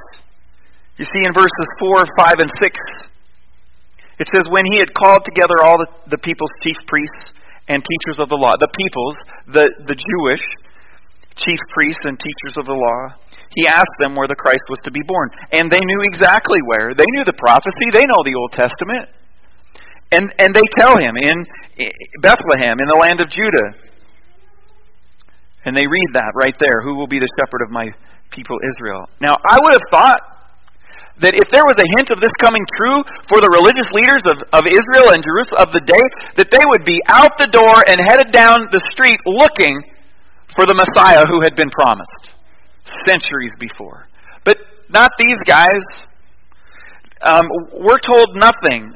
You 0.98 1.06
see 1.06 1.22
in 1.24 1.32
verses 1.32 1.66
4, 1.80 2.04
5, 2.18 2.34
and 2.40 2.50
6, 2.60 2.80
it 4.18 4.28
says, 4.32 4.48
When 4.48 4.64
he 4.72 4.80
had 4.80 4.92
called 4.94 5.24
together 5.24 5.60
all 5.64 5.76
the, 5.78 5.88
the 6.08 6.20
people's 6.20 6.52
chief 6.64 6.76
priests 6.88 7.36
and 7.68 7.82
teachers 7.84 8.18
of 8.18 8.28
the 8.28 8.38
law, 8.38 8.56
the 8.56 8.72
people's, 8.72 9.16
the, 9.52 9.66
the 9.86 9.96
Jewish 9.96 10.44
chief 11.36 11.60
priests 11.76 12.04
and 12.04 12.16
teachers 12.16 12.56
of 12.56 12.64
the 12.64 12.76
law, 12.76 13.12
he 13.52 13.68
asked 13.68 13.96
them 14.00 14.16
where 14.16 14.28
the 14.28 14.36
Christ 14.36 14.64
was 14.68 14.80
to 14.84 14.90
be 14.90 15.00
born. 15.04 15.28
And 15.52 15.70
they 15.70 15.80
knew 15.80 16.00
exactly 16.04 16.60
where. 16.64 16.92
They 16.96 17.08
knew 17.16 17.24
the 17.24 17.36
prophecy, 17.36 17.92
they 17.92 18.04
know 18.04 18.20
the 18.24 18.36
Old 18.36 18.52
Testament. 18.52 19.08
And, 20.12 20.32
and 20.38 20.54
they 20.54 20.64
tell 20.78 20.96
him 20.96 21.16
in 21.16 21.44
Bethlehem, 22.22 22.78
in 22.78 22.86
the 22.86 22.98
land 23.00 23.20
of 23.20 23.28
Judah. 23.28 23.74
And 25.64 25.76
they 25.76 25.86
read 25.86 26.10
that 26.14 26.30
right 26.34 26.54
there 26.60 26.80
Who 26.82 26.96
will 26.96 27.08
be 27.08 27.18
the 27.18 27.28
shepherd 27.38 27.60
of 27.66 27.70
my 27.70 27.86
people 28.30 28.56
Israel? 28.76 29.04
Now, 29.20 29.36
I 29.44 29.58
would 29.60 29.72
have 29.72 29.88
thought 29.90 30.20
that 31.20 31.32
if 31.32 31.48
there 31.48 31.64
was 31.64 31.80
a 31.80 31.88
hint 31.96 32.12
of 32.12 32.20
this 32.20 32.32
coming 32.44 32.60
true 32.76 33.00
for 33.32 33.40
the 33.40 33.48
religious 33.48 33.88
leaders 33.96 34.20
of, 34.28 34.36
of 34.52 34.68
Israel 34.68 35.16
and 35.16 35.24
Jerusalem 35.24 35.64
of 35.64 35.72
the 35.72 35.80
day, 35.80 36.04
that 36.36 36.52
they 36.52 36.60
would 36.60 36.84
be 36.84 37.00
out 37.08 37.32
the 37.40 37.48
door 37.48 37.80
and 37.88 37.96
headed 38.04 38.32
down 38.32 38.68
the 38.68 38.82
street 38.92 39.16
looking 39.24 39.80
for 40.52 40.66
the 40.66 40.76
Messiah 40.76 41.24
who 41.24 41.40
had 41.40 41.56
been 41.56 41.70
promised 41.70 42.36
centuries 43.06 43.52
before. 43.58 44.08
But 44.44 44.58
not 44.88 45.10
these 45.18 45.38
guys. 45.46 45.82
Um, 47.22 47.48
we're 47.72 47.98
told 47.98 48.36
nothing 48.36 48.92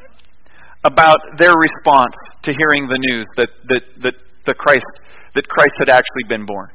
about 0.84 1.18
their 1.38 1.52
response 1.56 2.14
to 2.42 2.52
hearing 2.52 2.88
the 2.88 2.98
news 2.98 3.26
that, 3.36 3.48
that, 3.68 3.82
that, 4.02 4.14
the 4.46 4.54
Christ, 4.54 4.86
that 5.34 5.48
Christ 5.48 5.74
had 5.78 5.88
actually 5.88 6.24
been 6.28 6.46
born. 6.46 6.68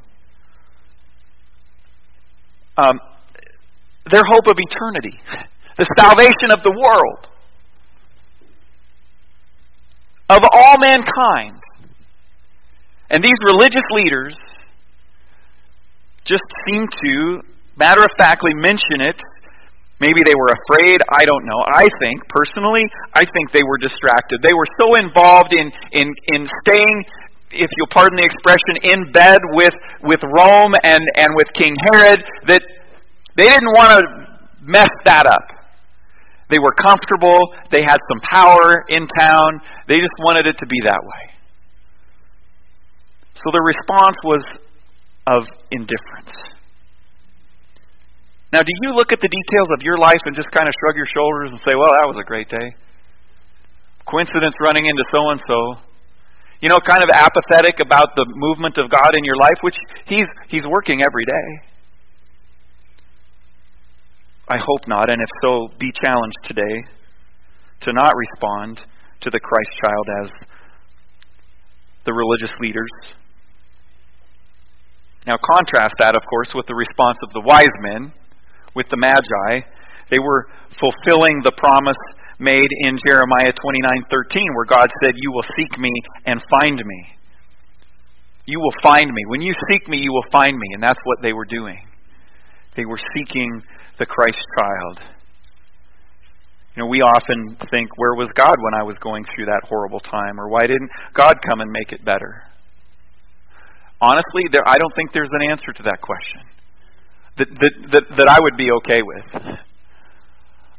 Um, 2.77 2.99
their 4.09 4.23
hope 4.31 4.47
of 4.47 4.55
eternity, 4.57 5.19
the 5.77 5.85
salvation 5.97 6.51
of 6.51 6.61
the 6.63 6.71
world, 6.71 7.27
of 10.29 10.41
all 10.51 10.77
mankind. 10.79 11.61
And 13.09 13.23
these 13.23 13.37
religious 13.45 13.83
leaders 13.91 14.35
just 16.23 16.43
seem 16.67 16.87
to 17.03 17.41
matter 17.77 18.01
of 18.01 18.09
factly 18.17 18.51
mention 18.55 19.01
it 19.01 19.21
Maybe 20.01 20.23
they 20.27 20.35
were 20.35 20.51
afraid. 20.51 20.99
I 21.07 21.23
don't 21.23 21.45
know. 21.45 21.61
I 21.71 21.87
think, 22.03 22.19
personally, 22.27 22.83
I 23.13 23.23
think 23.23 23.51
they 23.51 23.63
were 23.63 23.77
distracted. 23.77 24.41
They 24.41 24.53
were 24.53 24.67
so 24.79 24.95
involved 24.95 25.53
in, 25.53 25.71
in, 25.93 26.13
in 26.35 26.47
staying, 26.63 27.05
if 27.51 27.69
you'll 27.77 27.93
pardon 27.95 28.17
the 28.17 28.27
expression, 28.27 28.75
in 28.83 29.11
bed 29.13 29.39
with, 29.55 29.73
with 30.03 30.19
Rome 30.37 30.75
and, 30.83 31.01
and 31.15 31.29
with 31.35 31.47
King 31.53 31.73
Herod 31.91 32.23
that 32.47 32.61
they 33.35 33.47
didn't 33.49 33.73
want 33.75 33.89
to 33.91 34.01
mess 34.61 34.89
that 35.05 35.25
up. 35.25 35.43
They 36.49 36.59
were 36.59 36.71
comfortable. 36.71 37.39
They 37.71 37.81
had 37.81 37.97
some 38.11 38.21
power 38.31 38.85
in 38.89 39.07
town. 39.17 39.61
They 39.87 39.99
just 39.99 40.13
wanted 40.19 40.45
it 40.45 40.55
to 40.59 40.67
be 40.67 40.79
that 40.85 41.01
way. 41.01 41.33
So 43.35 43.51
the 43.51 43.61
response 43.61 44.15
was 44.23 44.43
of 45.27 45.43
indifference. 45.71 46.33
Now, 48.53 48.61
do 48.63 48.71
you 48.83 48.93
look 48.93 49.11
at 49.11 49.19
the 49.19 49.27
details 49.27 49.67
of 49.75 49.83
your 49.83 49.97
life 49.97 50.21
and 50.25 50.35
just 50.35 50.49
kind 50.51 50.69
of 50.69 50.73
shrug 50.79 50.95
your 50.95 51.09
shoulders 51.09 51.49
and 51.51 51.59
say, 51.59 51.75
well, 51.75 51.91
that 51.91 52.07
was 52.07 52.17
a 52.21 52.23
great 52.23 52.47
day? 52.47 52.77
Coincidence 54.07 54.55
running 54.61 54.85
into 54.85 55.03
so 55.11 55.29
and 55.29 55.41
so. 55.43 55.59
You 56.61 56.69
know, 56.69 56.79
kind 56.79 57.03
of 57.03 57.09
apathetic 57.09 57.81
about 57.81 58.15
the 58.15 58.23
movement 58.29 58.77
of 58.77 58.89
God 58.89 59.11
in 59.17 59.25
your 59.25 59.35
life, 59.35 59.59
which 59.61 59.75
He's, 60.05 60.29
he's 60.47 60.63
working 60.65 61.03
every 61.03 61.25
day. 61.25 61.74
I 64.47 64.57
hope 64.57 64.87
not, 64.87 65.11
and 65.11 65.21
if 65.21 65.29
so, 65.41 65.69
be 65.79 65.91
challenged 66.03 66.37
today 66.43 66.87
to 67.81 67.93
not 67.93 68.13
respond 68.15 68.81
to 69.21 69.29
the 69.29 69.39
Christ 69.39 69.69
child 69.81 70.07
as 70.21 70.31
the 72.05 72.13
religious 72.13 72.51
leaders. 72.59 72.91
Now, 75.25 75.37
contrast 75.37 75.95
that, 75.99 76.15
of 76.15 76.21
course, 76.29 76.53
with 76.53 76.67
the 76.67 76.75
response 76.75 77.17
of 77.23 77.33
the 77.33 77.41
wise 77.41 77.73
men 77.81 78.13
with 78.75 78.87
the 78.89 78.97
Magi. 78.97 79.65
They 80.11 80.19
were 80.19 80.45
fulfilling 80.77 81.41
the 81.41 81.55
promise 81.57 81.97
made 82.37 82.67
in 82.83 82.99
Jeremiah 83.07 83.53
29:13 83.53 84.53
where 84.53 84.65
God 84.65 84.91
said, 85.01 85.15
"You 85.15 85.31
will 85.31 85.45
seek 85.55 85.79
me 85.79 85.91
and 86.25 86.43
find 86.49 86.75
me." 86.85 87.17
You 88.45 88.59
will 88.59 88.75
find 88.83 89.11
me. 89.11 89.25
When 89.25 89.41
you 89.41 89.53
seek 89.71 89.87
me, 89.87 89.97
you 90.03 90.13
will 90.13 90.29
find 90.31 90.55
me, 90.55 90.67
and 90.73 90.83
that's 90.83 90.99
what 91.05 91.21
they 91.23 91.33
were 91.33 91.45
doing. 91.45 91.81
They 92.75 92.85
were 92.85 92.99
seeking 93.15 93.63
the 93.99 94.05
Christ 94.05 94.39
child. 94.57 94.99
You 96.75 96.83
know, 96.83 96.89
we 96.89 97.01
often 97.01 97.57
think, 97.71 97.97
where 97.97 98.15
was 98.15 98.27
God 98.35 98.55
when 98.59 98.73
I 98.73 98.83
was 98.83 98.95
going 98.99 99.23
through 99.33 99.45
that 99.45 99.61
horrible 99.67 99.99
time? 99.99 100.39
Or 100.39 100.49
why 100.49 100.67
didn't 100.67 100.89
God 101.13 101.37
come 101.49 101.61
and 101.61 101.71
make 101.71 101.93
it 101.93 102.03
better? 102.03 102.43
Honestly, 104.01 104.43
there, 104.51 104.67
I 104.67 104.77
don't 104.77 104.93
think 104.95 105.13
there's 105.13 105.31
an 105.31 105.49
answer 105.49 105.71
to 105.71 105.83
that 105.83 106.01
question 106.01 106.41
that, 107.37 107.47
that, 107.59 107.73
that, 107.91 108.03
that 108.17 108.27
I 108.27 108.39
would 108.41 108.57
be 108.57 108.71
okay 108.83 108.99
with. 109.01 109.57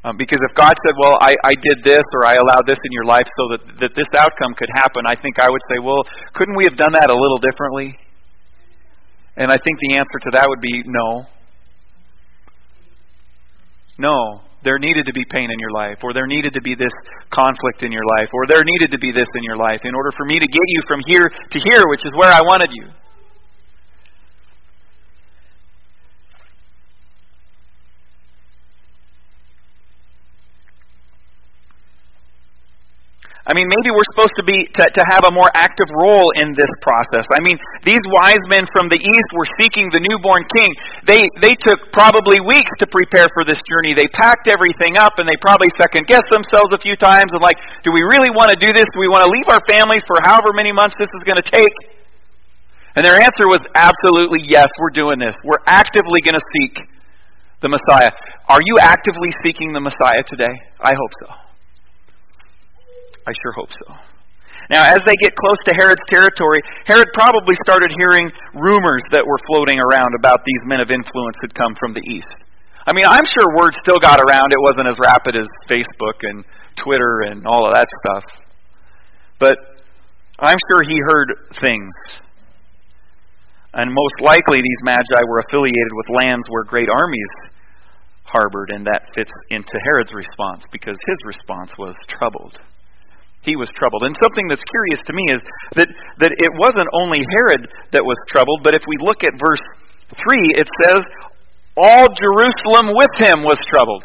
Um, 0.05 0.16
because 0.16 0.38
if 0.48 0.55
God 0.55 0.76
said, 0.87 0.94
well, 1.00 1.16
I, 1.20 1.35
I 1.42 1.55
did 1.55 1.83
this 1.83 2.05
or 2.14 2.29
I 2.29 2.35
allowed 2.35 2.66
this 2.68 2.79
in 2.85 2.92
your 2.92 3.05
life 3.05 3.26
so 3.26 3.57
that, 3.57 3.81
that 3.81 3.92
this 3.96 4.07
outcome 4.14 4.55
could 4.55 4.70
happen, 4.76 5.02
I 5.09 5.16
think 5.16 5.40
I 5.40 5.48
would 5.48 5.62
say, 5.68 5.81
well, 5.83 6.05
couldn't 6.35 6.57
we 6.57 6.64
have 6.68 6.76
done 6.76 6.92
that 6.92 7.11
a 7.11 7.16
little 7.16 7.38
differently? 7.38 7.98
And 9.37 9.50
I 9.50 9.57
think 9.57 9.81
the 9.81 9.96
answer 9.96 10.18
to 10.22 10.31
that 10.33 10.46
would 10.48 10.61
be 10.61 10.85
no. 10.87 11.26
No. 13.98 14.40
There 14.64 14.78
needed 14.78 15.06
to 15.06 15.12
be 15.12 15.24
pain 15.30 15.50
in 15.50 15.59
your 15.61 15.70
life, 15.70 15.98
or 16.02 16.12
there 16.12 16.26
needed 16.26 16.52
to 16.54 16.61
be 16.61 16.74
this 16.74 16.92
conflict 17.30 17.82
in 17.82 17.92
your 17.92 18.04
life, 18.18 18.28
or 18.32 18.46
there 18.48 18.64
needed 18.64 18.90
to 18.90 18.98
be 18.98 19.12
this 19.12 19.28
in 19.35 19.44
your 19.44 19.56
life 19.56 19.80
in 19.85 19.94
order 19.94 20.11
for 20.16 20.26
me 20.26 20.40
to 20.40 20.46
get 20.46 20.66
you 20.66 20.80
from 20.88 21.00
here 21.06 21.28
to 21.28 21.59
here, 21.70 21.85
which 21.87 22.04
is 22.04 22.12
where 22.16 22.32
I 22.32 22.40
wanted 22.40 22.70
you. 22.72 22.88
I 33.46 33.54
mean, 33.54 33.70
maybe 33.70 33.94
we're 33.94 34.11
supposed 34.11 34.35
to 34.35 34.42
be 34.42 34.66
to, 34.74 34.90
to 34.90 35.02
have 35.06 35.22
a 35.22 35.30
more 35.30 35.46
active 35.54 35.87
role 35.94 36.35
in 36.42 36.50
this 36.59 36.70
process. 36.82 37.22
I 37.30 37.38
mean, 37.38 37.54
these 37.87 38.02
wise 38.11 38.42
men 38.50 38.66
from 38.74 38.90
the 38.90 38.98
east 38.98 39.28
were 39.38 39.46
seeking 39.54 39.87
the 39.94 40.02
newborn 40.02 40.42
king. 40.50 40.66
They 41.06 41.30
they 41.38 41.54
took 41.54 41.78
probably 41.94 42.42
weeks 42.42 42.74
to 42.82 42.90
prepare 42.90 43.30
for 43.30 43.46
this 43.46 43.62
journey. 43.70 43.94
They 43.94 44.11
packed 44.18 44.50
everything 44.50 44.98
up 44.98 45.22
and 45.22 45.30
they 45.30 45.38
probably 45.38 45.70
second 45.78 46.11
guessed 46.11 46.26
themselves 46.26 46.74
a 46.74 46.80
few 46.82 46.98
times 46.98 47.30
and 47.30 47.38
like, 47.38 47.54
do 47.87 47.94
we 47.94 48.02
really 48.02 48.35
want 48.35 48.50
to 48.50 48.59
do 48.59 48.74
this? 48.74 48.90
Do 48.90 48.98
we 48.98 49.06
want 49.06 49.22
to 49.22 49.30
leave 49.30 49.46
our 49.46 49.62
families 49.70 50.02
for 50.11 50.18
however 50.26 50.50
many 50.50 50.74
months 50.74 50.98
this 50.98 51.11
is 51.14 51.22
going 51.22 51.38
to 51.38 51.46
take? 51.46 51.74
And 52.98 53.06
their 53.06 53.14
answer 53.14 53.46
was 53.46 53.62
absolutely 53.78 54.42
yes, 54.42 54.66
we're 54.82 54.90
doing 54.90 55.22
this. 55.22 55.38
We're 55.46 55.62
actively 55.70 56.18
going 56.18 56.35
to 56.35 56.46
seek 56.59 56.82
the 57.62 57.70
Messiah. 57.70 58.11
Are 58.50 58.61
you 58.64 58.82
actively 58.82 59.30
seeking 59.46 59.70
the 59.70 59.80
Messiah 59.80 60.26
today? 60.26 60.54
I 60.82 60.98
hope 60.98 61.14
so. 61.22 61.45
I 63.27 63.33
sure 63.43 63.53
hope 63.53 63.71
so. 63.71 63.95
Now, 64.71 64.83
as 64.83 65.03
they 65.07 65.15
get 65.15 65.35
close 65.37 65.59
to 65.67 65.75
Herod's 65.79 66.03
territory, 66.09 66.59
Herod 66.87 67.07
probably 67.15 67.55
started 67.62 67.91
hearing 67.99 68.31
rumors 68.55 69.03
that 69.11 69.27
were 69.27 69.39
floating 69.47 69.79
around 69.79 70.15
about 70.19 70.43
these 70.45 70.62
men 70.65 70.83
of 70.83 70.91
influence 70.91 71.37
had 71.41 71.55
come 71.55 71.75
from 71.79 71.93
the 71.93 72.03
east. 72.03 72.35
I 72.87 72.93
mean, 72.93 73.07
I'm 73.07 73.27
sure 73.27 73.47
word 73.55 73.75
still 73.83 73.99
got 73.99 74.19
around. 74.19 74.51
It 74.51 74.62
wasn't 74.62 74.89
as 74.89 74.99
rapid 74.99 75.39
as 75.39 75.47
Facebook 75.71 76.23
and 76.23 76.45
Twitter 76.83 77.31
and 77.31 77.47
all 77.47 77.67
of 77.67 77.75
that 77.75 77.87
stuff. 78.03 78.25
But 79.39 79.59
I'm 80.39 80.59
sure 80.71 80.83
he 80.83 80.99
heard 81.11 81.31
things. 81.61 81.93
And 83.75 83.91
most 83.91 84.15
likely, 84.23 84.59
these 84.62 84.83
magi 84.83 85.23
were 85.29 85.43
affiliated 85.47 85.93
with 85.93 86.17
lands 86.17 86.47
where 86.49 86.65
great 86.65 86.89
armies 86.89 87.33
harbored, 88.25 88.71
and 88.71 88.87
that 88.87 89.15
fits 89.15 89.31
into 89.51 89.79
Herod's 89.85 90.15
response 90.15 90.62
because 90.73 90.97
his 91.07 91.19
response 91.25 91.73
was 91.79 91.95
troubled 92.09 92.59
he 93.46 93.54
was 93.54 93.70
troubled. 93.78 94.02
And 94.02 94.12
something 94.20 94.50
that's 94.50 94.66
curious 94.66 95.00
to 95.06 95.14
me 95.14 95.24
is 95.30 95.40
that, 95.78 95.88
that 96.18 96.35
it 96.35 96.52
wasn't 96.59 96.90
only 96.92 97.22
Herod 97.22 97.70
that 97.94 98.02
was 98.02 98.18
troubled, 98.26 98.66
but 98.66 98.74
if 98.74 98.82
we 98.90 98.98
look 98.98 99.22
at 99.22 99.38
verse 99.38 99.62
3, 100.11 100.59
it 100.59 100.66
says, 100.82 101.00
All 101.78 102.11
Jerusalem 102.11 102.90
with 102.92 103.14
him 103.22 103.46
was 103.46 103.56
troubled. 103.70 104.04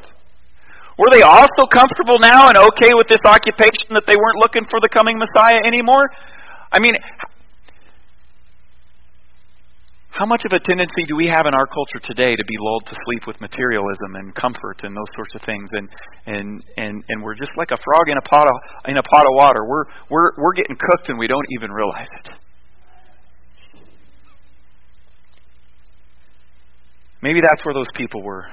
Were 1.01 1.10
they 1.10 1.25
also 1.25 1.65
comfortable 1.65 2.21
now 2.21 2.54
and 2.54 2.58
okay 2.58 2.93
with 2.93 3.10
this 3.10 3.25
occupation 3.25 3.97
that 3.97 4.06
they 4.06 4.15
weren't 4.15 4.38
looking 4.38 4.69
for 4.69 4.77
the 4.77 4.89
coming 4.89 5.17
Messiah 5.17 5.65
anymore? 5.65 6.06
I 6.71 6.77
mean, 6.80 6.93
how 10.12 10.26
much 10.26 10.43
of 10.43 10.52
a 10.52 10.60
tendency 10.60 11.04
do 11.08 11.15
we 11.15 11.28
have 11.32 11.45
in 11.47 11.54
our 11.54 11.65
culture 11.65 12.00
today 12.04 12.36
to 12.36 12.45
be 12.45 12.56
lulled 12.60 12.86
to 12.86 12.95
sleep 13.06 13.26
with 13.28 13.39
materialism 13.39 14.15
and 14.15 14.36
comfort 14.36 14.84
and 14.84 14.95
those 14.95 15.08
sorts 15.15 15.36
of 15.36 15.41
things 15.41 15.69
and 15.71 15.89
and 16.28 16.63
and 16.76 17.04
and 17.08 17.24
we're 17.24 17.36
just 17.36 17.52
like 17.56 17.71
a 17.71 17.78
frog 17.82 18.10
in 18.10 18.17
a 18.17 18.21
pot 18.21 18.45
of 18.45 18.54
in 18.88 18.97
a 18.97 19.04
pot 19.04 19.24
of 19.24 19.34
water. 19.34 19.63
We're 19.65 19.86
we're 20.10 20.32
we're 20.38 20.54
getting 20.54 20.76
cooked 20.76 21.08
and 21.08 21.17
we 21.17 21.28
don't 21.28 21.45
even 21.56 21.71
realize 21.71 22.10
it. 22.26 22.36
Maybe 27.21 27.39
that's 27.41 27.63
where 27.63 27.74
those 27.74 27.91
people 27.95 28.21
were. 28.21 28.45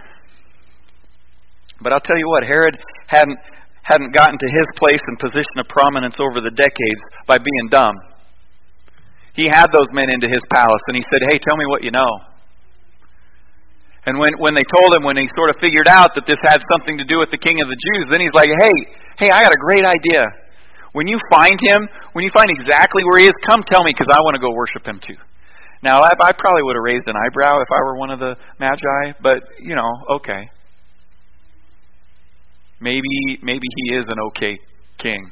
But 1.80 1.92
I'll 1.92 2.00
tell 2.00 2.18
you 2.18 2.28
what, 2.28 2.44
Herod 2.44 2.76
hadn't 3.08 3.38
hadn't 3.82 4.14
gotten 4.14 4.38
to 4.38 4.46
his 4.46 4.66
place 4.76 5.00
and 5.06 5.18
position 5.18 5.58
of 5.58 5.66
prominence 5.66 6.16
over 6.20 6.40
the 6.40 6.54
decades 6.54 7.02
by 7.26 7.38
being 7.38 7.68
dumb. 7.70 7.96
He 9.38 9.46
had 9.46 9.70
those 9.70 9.86
men 9.94 10.10
into 10.10 10.26
his 10.26 10.42
palace 10.50 10.82
and 10.90 10.98
he 10.98 11.04
said, 11.06 11.22
Hey, 11.30 11.38
tell 11.38 11.54
me 11.54 11.62
what 11.70 11.86
you 11.86 11.94
know. 11.94 12.10
And 14.02 14.18
when, 14.18 14.34
when 14.42 14.58
they 14.58 14.66
told 14.66 14.90
him, 14.90 15.06
when 15.06 15.14
he 15.14 15.30
sort 15.38 15.54
of 15.54 15.56
figured 15.62 15.86
out 15.86 16.18
that 16.18 16.26
this 16.26 16.42
had 16.42 16.58
something 16.66 16.98
to 16.98 17.06
do 17.06 17.22
with 17.22 17.30
the 17.30 17.38
king 17.38 17.62
of 17.62 17.70
the 17.70 17.78
Jews, 17.78 18.10
then 18.10 18.18
he's 18.18 18.34
like, 18.34 18.50
Hey, 18.50 18.74
hey, 19.22 19.30
I 19.30 19.46
got 19.46 19.54
a 19.54 19.62
great 19.62 19.86
idea. 19.86 20.26
When 20.90 21.06
you 21.06 21.22
find 21.30 21.54
him, 21.62 21.86
when 22.18 22.24
you 22.26 22.32
find 22.34 22.50
exactly 22.50 23.06
where 23.06 23.20
he 23.22 23.26
is, 23.30 23.36
come 23.46 23.62
tell 23.62 23.84
me 23.86 23.94
because 23.94 24.10
I 24.10 24.18
want 24.26 24.34
to 24.34 24.42
go 24.42 24.50
worship 24.50 24.82
him 24.82 24.98
too. 24.98 25.14
Now, 25.86 26.02
I, 26.02 26.10
I 26.18 26.32
probably 26.34 26.66
would 26.66 26.74
have 26.74 26.82
raised 26.82 27.06
an 27.06 27.14
eyebrow 27.14 27.62
if 27.62 27.70
I 27.70 27.78
were 27.86 27.94
one 27.94 28.10
of 28.10 28.18
the 28.18 28.34
magi, 28.58 29.14
but, 29.22 29.38
you 29.62 29.76
know, 29.76 30.18
okay. 30.18 30.50
Maybe 32.80 33.38
maybe 33.42 33.66
he 33.86 33.94
is 33.94 34.06
an 34.08 34.18
okay 34.34 34.58
king. 34.98 35.30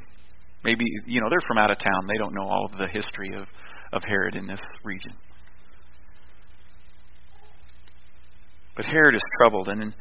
Maybe 0.63 0.85
you 1.07 1.21
know 1.21 1.27
they're 1.31 1.47
from 1.47 1.59
out 1.59 1.71
of 1.71 1.79
town. 1.79 2.07
They 2.07 2.19
don't 2.19 2.35
know 2.35 2.43
all 2.43 2.67
of 2.71 2.77
the 2.77 2.87
history 2.87 3.35
of 3.35 3.47
of 3.93 4.03
Herod 4.05 4.35
in 4.35 4.47
this 4.47 4.61
region. 4.85 5.13
But 8.77 8.85
Herod 8.85 9.15
is 9.15 9.23
troubled, 9.41 9.69
and 9.69 9.83
in, 9.83 9.95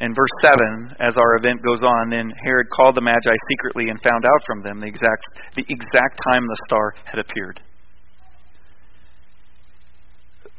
in 0.00 0.14
verse 0.14 0.30
seven, 0.40 0.94
as 0.98 1.16
our 1.16 1.36
event 1.36 1.62
goes 1.62 1.84
on, 1.84 2.08
then 2.08 2.32
Herod 2.42 2.68
called 2.74 2.94
the 2.94 3.02
Magi 3.02 3.36
secretly 3.50 3.90
and 3.90 4.00
found 4.02 4.24
out 4.24 4.42
from 4.46 4.62
them 4.62 4.80
the 4.80 4.86
exact 4.86 5.26
the 5.54 5.64
exact 5.68 6.20
time 6.30 6.46
the 6.46 6.58
star 6.66 6.94
had 7.04 7.18
appeared. 7.18 7.60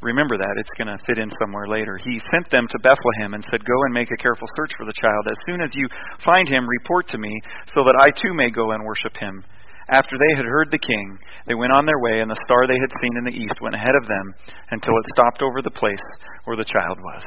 Remember 0.00 0.38
that. 0.38 0.54
It's 0.58 0.70
going 0.78 0.86
to 0.86 1.04
fit 1.06 1.18
in 1.18 1.28
somewhere 1.42 1.66
later. 1.66 1.98
He 1.98 2.20
sent 2.30 2.48
them 2.50 2.68
to 2.70 2.78
Bethlehem 2.78 3.34
and 3.34 3.42
said, 3.50 3.64
Go 3.64 3.74
and 3.82 3.92
make 3.92 4.10
a 4.12 4.22
careful 4.22 4.46
search 4.54 4.70
for 4.78 4.86
the 4.86 4.94
child. 4.94 5.26
As 5.26 5.38
soon 5.44 5.60
as 5.60 5.70
you 5.74 5.88
find 6.24 6.48
him, 6.48 6.68
report 6.68 7.08
to 7.08 7.18
me, 7.18 7.34
so 7.66 7.82
that 7.82 7.98
I 7.98 8.10
too 8.14 8.32
may 8.32 8.50
go 8.50 8.70
and 8.70 8.84
worship 8.84 9.16
him. 9.18 9.42
After 9.90 10.16
they 10.18 10.36
had 10.36 10.44
heard 10.44 10.70
the 10.70 10.78
king, 10.78 11.18
they 11.46 11.54
went 11.54 11.72
on 11.72 11.86
their 11.86 11.98
way, 11.98 12.20
and 12.20 12.30
the 12.30 12.40
star 12.44 12.66
they 12.66 12.78
had 12.78 12.92
seen 13.00 13.16
in 13.16 13.24
the 13.24 13.38
east 13.38 13.56
went 13.62 13.74
ahead 13.74 13.96
of 13.96 14.06
them 14.06 14.34
until 14.70 14.92
it 14.92 15.06
stopped 15.16 15.42
over 15.42 15.62
the 15.62 15.70
place 15.70 16.04
where 16.44 16.56
the 16.56 16.64
child 16.64 16.98
was. 17.00 17.24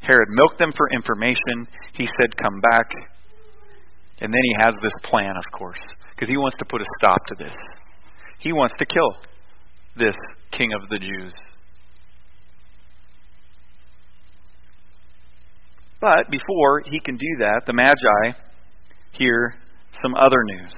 Herod 0.00 0.28
milked 0.30 0.58
them 0.58 0.70
for 0.76 0.88
information. 0.94 1.66
He 1.94 2.06
said, 2.20 2.36
Come 2.36 2.60
back. 2.60 2.86
And 4.20 4.32
then 4.32 4.40
he 4.42 4.54
has 4.60 4.74
this 4.80 4.92
plan, 5.02 5.34
of 5.36 5.44
course, 5.52 5.82
because 6.14 6.28
he 6.28 6.36
wants 6.36 6.56
to 6.58 6.64
put 6.64 6.80
a 6.80 6.86
stop 7.00 7.18
to 7.26 7.44
this. 7.44 7.56
He 8.38 8.52
wants 8.52 8.74
to 8.78 8.86
kill 8.86 9.16
this 9.96 10.16
King 10.52 10.72
of 10.72 10.88
the 10.88 10.98
Jews. 10.98 11.34
But 16.00 16.30
before 16.30 16.82
he 16.84 17.00
can 17.00 17.16
do 17.16 17.36
that, 17.40 17.62
the 17.66 17.72
Magi 17.72 18.38
hear 19.12 19.54
some 19.92 20.14
other 20.14 20.44
news. 20.44 20.72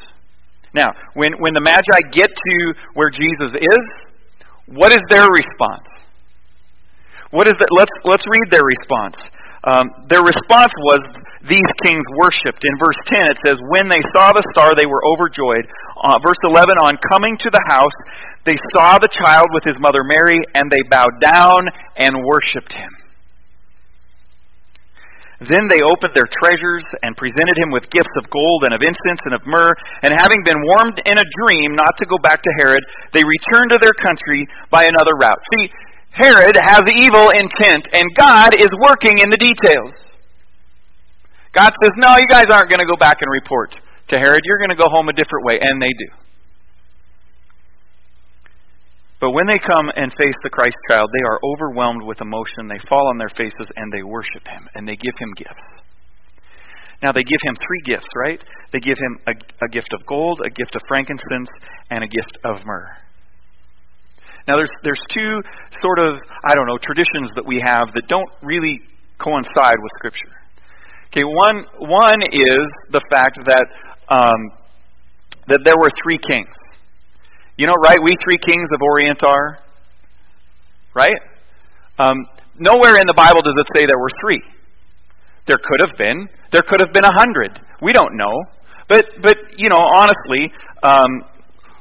Now, 0.74 0.92
when, 1.14 1.32
when 1.40 1.54
the 1.54 1.60
Magi 1.60 2.00
get 2.12 2.28
to 2.28 2.74
where 2.94 3.10
Jesus 3.10 3.56
is, 3.56 3.84
what 4.66 4.92
is 4.92 5.00
their 5.10 5.28
response? 5.28 5.88
What 7.30 7.48
is 7.48 7.54
that? 7.60 7.68
Let's, 7.72 7.92
let's 8.04 8.24
read 8.28 8.50
their 8.50 8.64
response. 8.64 9.16
Um, 9.64 9.90
their 10.08 10.22
response 10.22 10.72
was 10.80 11.00
these 11.48 11.66
kings 11.84 12.04
worshipped. 12.16 12.64
In 12.64 12.78
verse 12.78 12.96
10, 13.06 13.30
it 13.32 13.38
says, 13.44 13.58
When 13.68 13.88
they 13.88 14.00
saw 14.14 14.32
the 14.32 14.44
star, 14.54 14.74
they 14.74 14.86
were 14.86 15.04
overjoyed. 15.04 15.66
Uh, 16.02 16.18
verse 16.22 16.40
11, 16.44 16.76
On 16.78 16.96
coming 17.10 17.36
to 17.38 17.50
the 17.50 17.64
house, 17.68 17.96
they 18.44 18.56
saw 18.72 18.98
the 18.98 19.08
child 19.08 19.46
with 19.52 19.64
his 19.64 19.76
mother 19.80 20.04
Mary, 20.04 20.38
and 20.54 20.70
they 20.70 20.82
bowed 20.88 21.20
down 21.20 21.68
and 21.96 22.24
worshipped 22.24 22.72
him. 22.72 22.97
Then 25.38 25.70
they 25.70 25.78
opened 25.86 26.18
their 26.18 26.26
treasures 26.26 26.82
and 27.06 27.16
presented 27.16 27.54
him 27.54 27.70
with 27.70 27.88
gifts 27.90 28.10
of 28.18 28.28
gold 28.28 28.66
and 28.66 28.74
of 28.74 28.82
incense 28.82 29.22
and 29.24 29.34
of 29.34 29.46
myrrh. 29.46 29.74
And 30.02 30.10
having 30.10 30.42
been 30.42 30.58
warned 30.66 30.98
in 31.06 31.14
a 31.14 31.30
dream 31.46 31.78
not 31.78 31.94
to 31.98 32.06
go 32.06 32.18
back 32.18 32.42
to 32.42 32.52
Herod, 32.58 32.82
they 33.14 33.22
returned 33.22 33.70
to 33.70 33.78
their 33.78 33.94
country 33.94 34.48
by 34.70 34.90
another 34.90 35.14
route. 35.14 35.38
See, 35.54 35.70
Herod 36.10 36.58
has 36.58 36.82
evil 36.90 37.30
intent, 37.30 37.86
and 37.92 38.04
God 38.16 38.58
is 38.58 38.70
working 38.82 39.18
in 39.22 39.30
the 39.30 39.38
details. 39.38 39.94
God 41.54 41.72
says, 41.82 41.92
No, 41.96 42.16
you 42.16 42.26
guys 42.26 42.50
aren't 42.50 42.68
going 42.68 42.82
to 42.82 42.90
go 42.90 42.98
back 42.98 43.22
and 43.22 43.30
report 43.30 43.76
to 44.08 44.18
Herod. 44.18 44.42
You're 44.44 44.58
going 44.58 44.70
to 44.70 44.76
go 44.76 44.88
home 44.90 45.08
a 45.08 45.12
different 45.12 45.46
way. 45.46 45.58
And 45.60 45.80
they 45.80 45.94
do. 45.94 46.08
But 49.20 49.32
when 49.32 49.46
they 49.46 49.58
come 49.58 49.90
and 49.96 50.14
face 50.14 50.38
the 50.42 50.50
Christ 50.50 50.76
child, 50.88 51.10
they 51.12 51.26
are 51.26 51.40
overwhelmed 51.42 52.02
with 52.04 52.20
emotion. 52.20 52.68
They 52.68 52.78
fall 52.88 53.08
on 53.08 53.18
their 53.18 53.30
faces 53.34 53.66
and 53.74 53.92
they 53.92 54.02
worship 54.02 54.46
him 54.46 54.68
and 54.74 54.86
they 54.86 54.94
give 54.94 55.14
him 55.18 55.32
gifts. 55.36 55.66
Now, 57.02 57.12
they 57.12 57.22
give 57.22 57.38
him 57.42 57.54
three 57.54 57.94
gifts, 57.94 58.08
right? 58.16 58.42
They 58.72 58.80
give 58.80 58.98
him 58.98 59.18
a, 59.26 59.32
a 59.64 59.68
gift 59.70 59.90
of 59.92 60.04
gold, 60.06 60.40
a 60.44 60.50
gift 60.50 60.74
of 60.74 60.82
frankincense, 60.88 61.48
and 61.90 62.02
a 62.02 62.08
gift 62.08 62.38
of 62.44 62.66
myrrh. 62.66 62.90
Now, 64.48 64.56
there's, 64.56 64.70
there's 64.82 65.02
two 65.14 65.40
sort 65.80 65.98
of, 66.00 66.18
I 66.44 66.54
don't 66.56 66.66
know, 66.66 66.78
traditions 66.78 67.30
that 67.36 67.46
we 67.46 67.62
have 67.64 67.88
that 67.94 68.02
don't 68.08 68.30
really 68.42 68.80
coincide 69.18 69.76
with 69.78 69.92
Scripture. 69.98 70.34
Okay, 71.12 71.22
one, 71.22 71.64
one 71.78 72.18
is 72.32 72.66
the 72.90 73.02
fact 73.12 73.38
that, 73.46 73.66
um, 74.08 74.58
that 75.46 75.60
there 75.64 75.76
were 75.78 75.90
three 76.02 76.18
kings. 76.18 76.54
You 77.58 77.66
know, 77.66 77.74
right? 77.74 77.98
We 78.00 78.14
three 78.24 78.38
kings 78.38 78.68
of 78.72 78.80
Orient 78.80 79.22
are. 79.24 79.58
Right? 80.94 81.16
Um, 81.98 82.16
nowhere 82.56 82.96
in 82.96 83.06
the 83.06 83.14
Bible 83.14 83.42
does 83.42 83.56
it 83.58 83.66
say 83.74 83.84
there 83.84 83.98
were 83.98 84.10
three. 84.20 84.40
There 85.46 85.58
could 85.58 85.80
have 85.80 85.98
been. 85.98 86.28
There 86.52 86.62
could 86.62 86.78
have 86.78 86.92
been 86.92 87.04
a 87.04 87.12
hundred. 87.12 87.58
We 87.82 87.92
don't 87.92 88.16
know. 88.16 88.44
But, 88.88 89.04
but 89.20 89.36
you 89.56 89.68
know, 89.68 89.78
honestly, 89.78 90.52
um, 90.82 91.10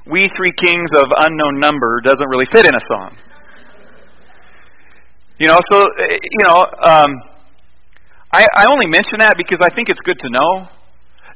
we 0.09 0.29
three 0.35 0.51
kings 0.57 0.89
of 0.95 1.05
unknown 1.15 1.59
number 1.59 2.01
doesn't 2.01 2.27
really 2.27 2.47
fit 2.51 2.65
in 2.65 2.73
a 2.73 2.81
song. 2.87 3.15
You 5.37 5.47
know, 5.47 5.59
so, 5.71 5.85
you 6.09 6.43
know, 6.47 6.65
um, 6.81 7.11
I, 8.31 8.47
I 8.55 8.65
only 8.71 8.87
mention 8.87 9.19
that 9.19 9.35
because 9.37 9.59
I 9.61 9.69
think 9.69 9.89
it's 9.89 10.01
good 10.01 10.17
to 10.19 10.29
know. 10.29 10.67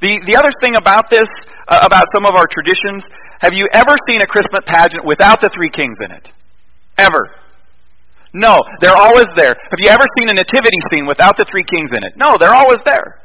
The, 0.01 0.17
the 0.25 0.35
other 0.35 0.49
thing 0.63 0.75
about 0.75 1.11
this, 1.11 1.29
uh, 1.67 1.81
about 1.83 2.05
some 2.15 2.25
of 2.25 2.33
our 2.33 2.47
traditions, 2.49 3.03
have 3.41 3.53
you 3.53 3.65
ever 3.73 3.97
seen 4.09 4.21
a 4.21 4.27
Christmas 4.27 4.61
pageant 4.65 5.03
without 5.03 5.41
the 5.41 5.49
three 5.49 5.69
kings 5.69 5.97
in 6.05 6.11
it? 6.11 6.31
Ever? 6.97 7.33
No, 8.33 8.59
they're 8.79 8.95
always 8.95 9.27
there. 9.35 9.57
Have 9.57 9.81
you 9.81 9.89
ever 9.89 10.05
seen 10.17 10.29
a 10.29 10.33
nativity 10.33 10.77
scene 10.93 11.05
without 11.05 11.35
the 11.35 11.45
three 11.49 11.65
kings 11.65 11.91
in 11.91 12.03
it? 12.03 12.13
No, 12.15 12.37
they're 12.39 12.53
always 12.53 12.79
there. 12.85 13.19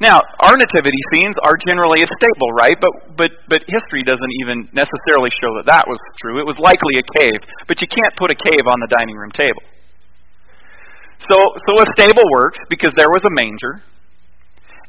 Now, 0.00 0.20
our 0.40 0.56
nativity 0.56 0.98
scenes 1.14 1.36
are 1.46 1.54
generally 1.54 2.02
a 2.02 2.08
stable, 2.18 2.50
right? 2.58 2.74
But 2.74 3.16
but 3.16 3.30
but 3.48 3.62
history 3.70 4.02
doesn't 4.02 4.32
even 4.42 4.68
necessarily 4.74 5.30
show 5.38 5.54
that 5.62 5.66
that 5.70 5.86
was 5.86 6.02
true. 6.18 6.42
It 6.42 6.46
was 6.46 6.58
likely 6.58 6.98
a 6.98 7.06
cave, 7.22 7.38
but 7.68 7.80
you 7.80 7.86
can't 7.86 8.10
put 8.18 8.34
a 8.34 8.34
cave 8.34 8.66
on 8.66 8.82
the 8.82 8.90
dining 8.90 9.14
room 9.14 9.30
table. 9.30 9.62
So 11.30 11.38
so 11.38 11.70
a 11.78 11.86
stable 11.94 12.26
works 12.34 12.58
because 12.68 12.92
there 12.98 13.14
was 13.14 13.22
a 13.22 13.30
manger, 13.30 13.80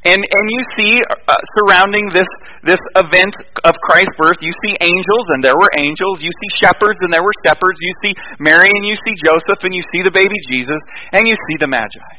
and 0.05 0.19
and 0.19 0.45
you 0.51 0.61
see 0.77 1.01
uh, 1.27 1.35
surrounding 1.57 2.09
this 2.11 2.27
this 2.63 2.79
event 2.95 3.35
of 3.63 3.75
Christ's 3.83 4.15
birth, 4.17 4.37
you 4.41 4.51
see 4.63 4.75
angels 4.79 5.25
and 5.35 5.43
there 5.43 5.55
were 5.55 5.69
angels. 5.77 6.21
You 6.21 6.31
see 6.31 6.65
shepherds 6.65 6.99
and 7.01 7.11
there 7.11 7.23
were 7.23 7.35
shepherds. 7.45 7.79
You 7.79 7.93
see 8.03 8.13
Mary 8.39 8.69
and 8.69 8.85
you 8.85 8.95
see 8.95 9.15
Joseph 9.23 9.63
and 9.63 9.73
you 9.73 9.81
see 9.91 10.01
the 10.03 10.11
baby 10.11 10.35
Jesus 10.47 10.79
and 11.11 11.27
you 11.27 11.33
see 11.33 11.57
the 11.59 11.67
Magi. 11.67 12.09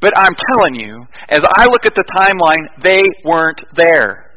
But 0.00 0.12
I'm 0.18 0.34
telling 0.52 0.74
you, 0.74 1.06
as 1.28 1.42
I 1.56 1.64
look 1.66 1.86
at 1.86 1.94
the 1.94 2.04
timeline, 2.12 2.68
they 2.82 3.02
weren't 3.24 3.62
there. 3.74 4.30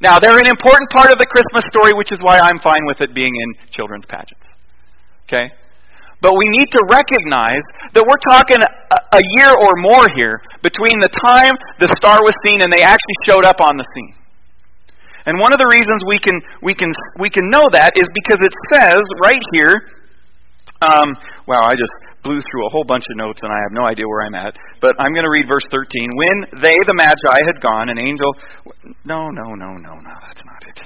Now, 0.00 0.18
they're 0.18 0.38
an 0.38 0.48
important 0.48 0.90
part 0.90 1.10
of 1.10 1.18
the 1.18 1.26
Christmas 1.26 1.64
story, 1.70 1.92
which 1.94 2.12
is 2.12 2.18
why 2.20 2.38
I'm 2.38 2.58
fine 2.58 2.84
with 2.84 3.00
it 3.00 3.14
being 3.14 3.32
in 3.32 3.70
children's 3.70 4.04
pageants. 4.06 4.44
Okay? 5.24 5.52
But 6.20 6.32
we 6.32 6.48
need 6.48 6.68
to 6.72 6.82
recognize 6.88 7.62
that 7.92 8.04
we're 8.04 8.22
talking 8.24 8.58
a, 8.60 9.22
year 9.36 9.52
or 9.52 9.76
more 9.76 10.08
here 10.16 10.40
between 10.62 10.98
the 11.00 11.12
time 11.22 11.52
the 11.78 11.88
star 12.00 12.20
was 12.24 12.34
seen 12.44 12.62
and 12.62 12.72
they 12.72 12.82
actually 12.82 13.18
showed 13.24 13.44
up 13.44 13.60
on 13.60 13.76
the 13.76 13.84
scene. 13.94 14.14
And 15.26 15.40
one 15.40 15.52
of 15.52 15.58
the 15.58 15.66
reasons 15.66 16.00
we 16.06 16.18
can 16.18 16.40
we 16.62 16.72
can 16.72 16.92
we 17.18 17.28
can 17.28 17.50
know 17.50 17.68
that 17.72 17.92
is 17.96 18.08
because 18.14 18.40
it 18.40 18.54
says 18.72 19.00
right 19.22 19.42
here. 19.52 19.74
Um, 20.80 21.16
wow, 21.46 21.64
I 21.64 21.74
just 21.74 21.92
blew 22.22 22.40
through 22.40 22.66
a 22.66 22.70
whole 22.70 22.84
bunch 22.84 23.04
of 23.10 23.16
notes 23.16 23.40
and 23.42 23.50
I 23.50 23.58
have 23.62 23.72
no 23.72 23.84
idea 23.86 24.06
where 24.06 24.22
I'm 24.22 24.34
at. 24.34 24.56
But 24.80 24.94
I'm 24.98 25.12
going 25.12 25.24
to 25.24 25.30
read 25.30 25.48
verse 25.48 25.64
13. 25.70 26.10
When 26.12 26.60
they, 26.60 26.78
the 26.84 26.94
Magi, 26.94 27.40
had 27.46 27.62
gone, 27.62 27.88
an 27.88 27.98
angel. 27.98 28.34
No, 29.04 29.30
no, 29.30 29.54
no, 29.54 29.72
no, 29.72 29.92
no, 29.94 30.14
that's 30.20 30.42
not 30.44 30.68
it. 30.68 30.80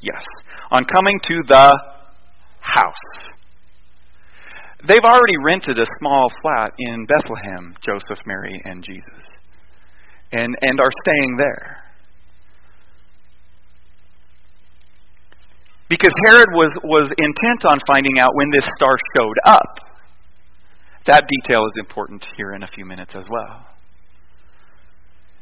Yes. 0.00 0.22
On 0.70 0.84
coming 0.84 1.18
to 1.24 1.42
the 1.48 1.91
house. 2.62 3.32
They've 4.86 5.04
already 5.04 5.36
rented 5.44 5.78
a 5.78 5.86
small 5.98 6.30
flat 6.42 6.72
in 6.78 7.06
Bethlehem, 7.06 7.74
Joseph, 7.84 8.18
Mary, 8.26 8.60
and 8.64 8.82
Jesus, 8.82 9.26
and, 10.32 10.56
and 10.62 10.80
are 10.80 10.90
staying 11.04 11.36
there. 11.36 11.84
Because 15.88 16.14
Herod 16.24 16.48
was, 16.52 16.70
was 16.82 17.10
intent 17.18 17.66
on 17.66 17.78
finding 17.86 18.18
out 18.18 18.30
when 18.34 18.50
this 18.50 18.66
star 18.76 18.96
showed 19.14 19.36
up. 19.44 19.78
That 21.06 21.28
detail 21.28 21.66
is 21.66 21.74
important 21.78 22.24
here 22.36 22.52
in 22.54 22.62
a 22.62 22.66
few 22.66 22.86
minutes 22.86 23.14
as 23.14 23.26
well. 23.30 23.66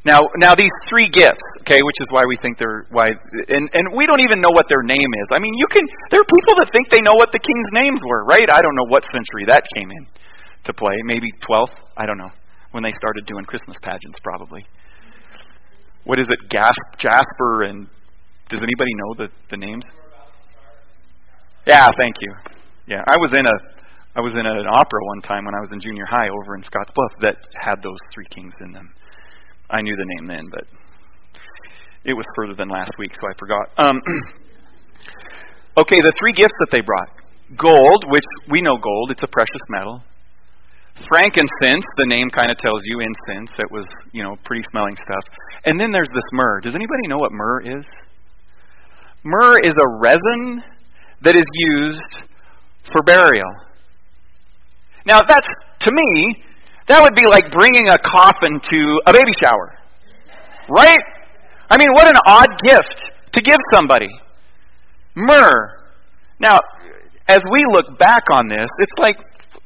Now, 0.05 0.21
now 0.41 0.55
these 0.55 0.73
three 0.89 1.09
gifts, 1.13 1.45
okay, 1.61 1.81
which 1.85 1.99
is 2.01 2.09
why 2.09 2.25
we 2.25 2.37
think 2.41 2.57
they're 2.57 2.89
why, 2.89 3.13
and 3.53 3.69
and 3.69 3.85
we 3.93 4.07
don't 4.07 4.25
even 4.25 4.41
know 4.41 4.49
what 4.49 4.65
their 4.69 4.83
name 4.83 5.11
is. 5.21 5.29
I 5.31 5.39
mean, 5.39 5.53
you 5.53 5.67
can. 5.69 5.85
There 6.11 6.21
are 6.21 6.31
people 6.41 6.55
that 6.57 6.73
think 6.73 6.89
they 6.89 7.05
know 7.05 7.13
what 7.13 7.33
the 7.33 7.39
king's 7.39 7.71
names 7.77 8.01
were, 8.05 8.25
right? 8.25 8.49
I 8.49 8.63
don't 8.63 8.75
know 8.77 8.89
what 8.89 9.05
century 9.13 9.45
that 9.49 9.63
came 9.77 9.91
in 9.91 10.07
to 10.65 10.73
play. 10.73 10.97
Maybe 11.05 11.29
12th. 11.45 11.77
I 11.97 12.07
don't 12.07 12.17
know 12.17 12.33
when 12.73 12.83
they 12.83 12.93
started 12.93 13.27
doing 13.27 13.45
Christmas 13.45 13.77
pageants, 13.83 14.19
probably. 14.23 14.65
What 16.05 16.19
is 16.19 16.29
it? 16.29 16.49
Gasp, 16.49 16.81
Jasper, 16.97 17.65
and 17.65 17.87
does 18.49 18.61
anybody 18.61 18.93
know 18.97 19.27
the 19.27 19.29
the 19.51 19.57
names? 19.59 19.85
Yeah, 21.67 21.89
thank 21.99 22.17
you. 22.21 22.33
Yeah, 22.87 23.05
I 23.07 23.17
was 23.21 23.37
in 23.37 23.45
a 23.45 23.57
I 24.17 24.21
was 24.21 24.33
in 24.33 24.47
an 24.47 24.67
opera 24.67 25.01
one 25.13 25.21
time 25.21 25.45
when 25.45 25.55
I 25.55 25.61
was 25.61 25.69
in 25.73 25.81
junior 25.81 26.07
high 26.09 26.29
over 26.33 26.57
in 26.57 26.63
Scottsbluff 26.63 27.21
that 27.21 27.37
had 27.55 27.83
those 27.83 28.01
three 28.15 28.27
kings 28.35 28.55
in 28.65 28.73
them. 28.73 28.91
I 29.71 29.83
knew 29.83 29.97
the 29.97 30.05
name 30.05 30.27
then, 30.27 30.49
but 30.51 30.65
it 32.05 32.15
was 32.15 32.25
further 32.35 32.55
than 32.55 32.69
last 32.69 32.93
week, 32.99 33.13
so 33.15 33.21
I 33.29 33.39
forgot. 33.39 33.71
Um, 33.79 34.01
okay, 35.77 36.01
the 36.01 36.13
three 36.19 36.33
gifts 36.33 36.55
that 36.61 36.69
they 36.71 36.81
brought 36.81 37.09
gold, 37.57 38.05
which 38.09 38.25
we 38.49 38.61
know 38.61 38.77
gold, 38.77 39.11
it's 39.11 39.23
a 39.23 39.29
precious 39.29 39.63
metal. 39.69 40.03
Frankincense, 41.09 41.87
the 41.97 42.07
name 42.07 42.29
kind 42.31 42.51
of 42.51 42.59
tells 42.59 42.83
you 42.85 43.01
incense. 43.01 43.51
It 43.59 43.71
was, 43.71 43.87
you 44.13 44.23
know, 44.23 44.37
pretty 44.45 44.63
smelling 44.71 44.97
stuff. 44.97 45.25
And 45.65 45.81
then 45.81 45.91
there's 45.91 46.11
this 46.13 46.25
myrrh. 46.33 46.61
Does 46.61 46.75
anybody 46.75 47.09
know 47.09 47.17
what 47.17 47.33
myrrh 47.33 47.61
is? 47.79 47.87
Myrrh 49.25 49.59
is 49.63 49.75
a 49.79 49.89
resin 49.99 50.63
that 51.23 51.37
is 51.37 51.45
used 51.53 52.29
for 52.93 53.03
burial. 53.03 53.51
Now, 55.07 55.23
that's, 55.23 55.47
to 55.81 55.91
me, 55.91 56.45
that 56.91 57.03
would 57.03 57.15
be 57.15 57.27
like 57.31 57.51
bringing 57.53 57.89
a 57.89 57.99
coffin 57.99 58.59
to 58.59 58.81
a 59.07 59.13
baby 59.13 59.31
shower. 59.41 59.79
Right? 60.69 60.99
I 61.71 61.79
mean, 61.79 61.91
what 61.95 62.09
an 62.09 62.19
odd 62.27 62.51
gift 62.67 62.99
to 63.33 63.41
give 63.41 63.59
somebody. 63.73 64.11
Myrrh. 65.15 65.79
Now, 66.41 66.59
as 67.29 67.41
we 67.53 67.65
look 67.71 67.97
back 67.99 68.25
on 68.33 68.49
this, 68.49 68.67
it's 68.79 68.99
like, 68.99 69.17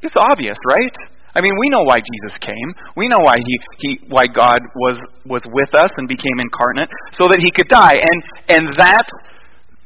it's 0.03 0.15
obvious, 0.17 0.59
right? 0.69 0.95
I 1.35 1.41
mean, 1.41 1.53
we 1.59 1.71
know 1.71 1.83
why 1.83 1.99
Jesus 1.99 2.39
came. 2.39 2.75
We 2.97 3.09
know 3.09 3.19
why 3.19 3.37
he, 3.39 3.59
he 3.79 4.01
why 4.09 4.27
God 4.29 4.59
was 4.77 4.99
was 5.25 5.43
with 5.51 5.75
us 5.75 5.91
and 5.97 6.07
became 6.07 6.39
incarnate 6.39 6.89
so 7.13 7.27
that 7.27 7.41
he 7.43 7.51
could 7.51 7.67
die. 7.69 7.95
And 7.95 8.23
and 8.49 8.75
that 8.79 9.07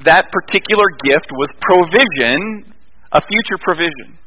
that 0.04 0.30
particular 0.30 0.84
gift 1.02 1.32
was 1.32 1.48
provision, 1.62 2.70
a 3.12 3.20
future 3.22 3.58
provision. 3.62 4.18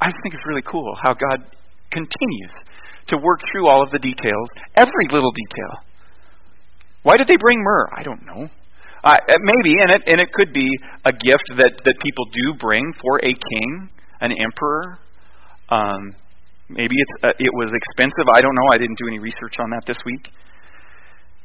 I 0.00 0.06
just 0.06 0.18
think 0.22 0.34
it's 0.34 0.46
really 0.46 0.62
cool 0.62 0.94
how 1.02 1.14
God 1.14 1.44
continues 1.90 2.54
to 3.08 3.16
work 3.16 3.40
through 3.50 3.68
all 3.68 3.82
of 3.82 3.90
the 3.90 3.98
details, 3.98 4.48
every 4.76 5.08
little 5.10 5.32
detail. 5.32 5.84
Why 7.02 7.16
did 7.16 7.26
they 7.26 7.36
bring 7.36 7.62
myrrh? 7.62 7.88
I 7.92 8.02
don't 8.02 8.24
know. 8.26 8.48
Uh, 9.04 9.16
maybe, 9.28 9.78
and 9.80 9.92
it 9.92 10.02
and 10.06 10.20
it 10.20 10.32
could 10.32 10.52
be 10.52 10.66
a 11.04 11.12
gift 11.12 11.46
that 11.56 11.72
that 11.84 11.94
people 12.02 12.24
do 12.32 12.58
bring 12.58 12.92
for 13.00 13.18
a 13.22 13.30
king, 13.30 13.88
an 14.20 14.32
emperor. 14.32 14.98
Um, 15.70 16.14
maybe 16.68 16.94
it's 16.98 17.14
uh, 17.22 17.32
it 17.38 17.52
was 17.54 17.72
expensive. 17.72 18.26
I 18.34 18.40
don't 18.40 18.54
know. 18.54 18.68
I 18.72 18.78
didn't 18.78 18.98
do 18.98 19.06
any 19.06 19.20
research 19.20 19.54
on 19.60 19.70
that 19.70 19.86
this 19.86 19.98
week. 20.04 20.30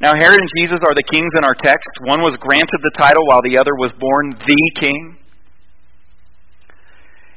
Now, 0.02 0.12
Herod 0.18 0.42
and 0.42 0.50
Jesus 0.58 0.80
are 0.82 0.92
the 0.98 1.06
kings 1.06 1.30
in 1.38 1.46
our 1.46 1.54
text. 1.54 1.88
One 2.04 2.22
was 2.22 2.36
granted 2.42 2.80
the 2.82 2.92
title, 2.98 3.24
while 3.28 3.42
the 3.46 3.58
other 3.58 3.76
was 3.78 3.92
born 4.02 4.36
the 4.36 4.60
king. 4.76 5.18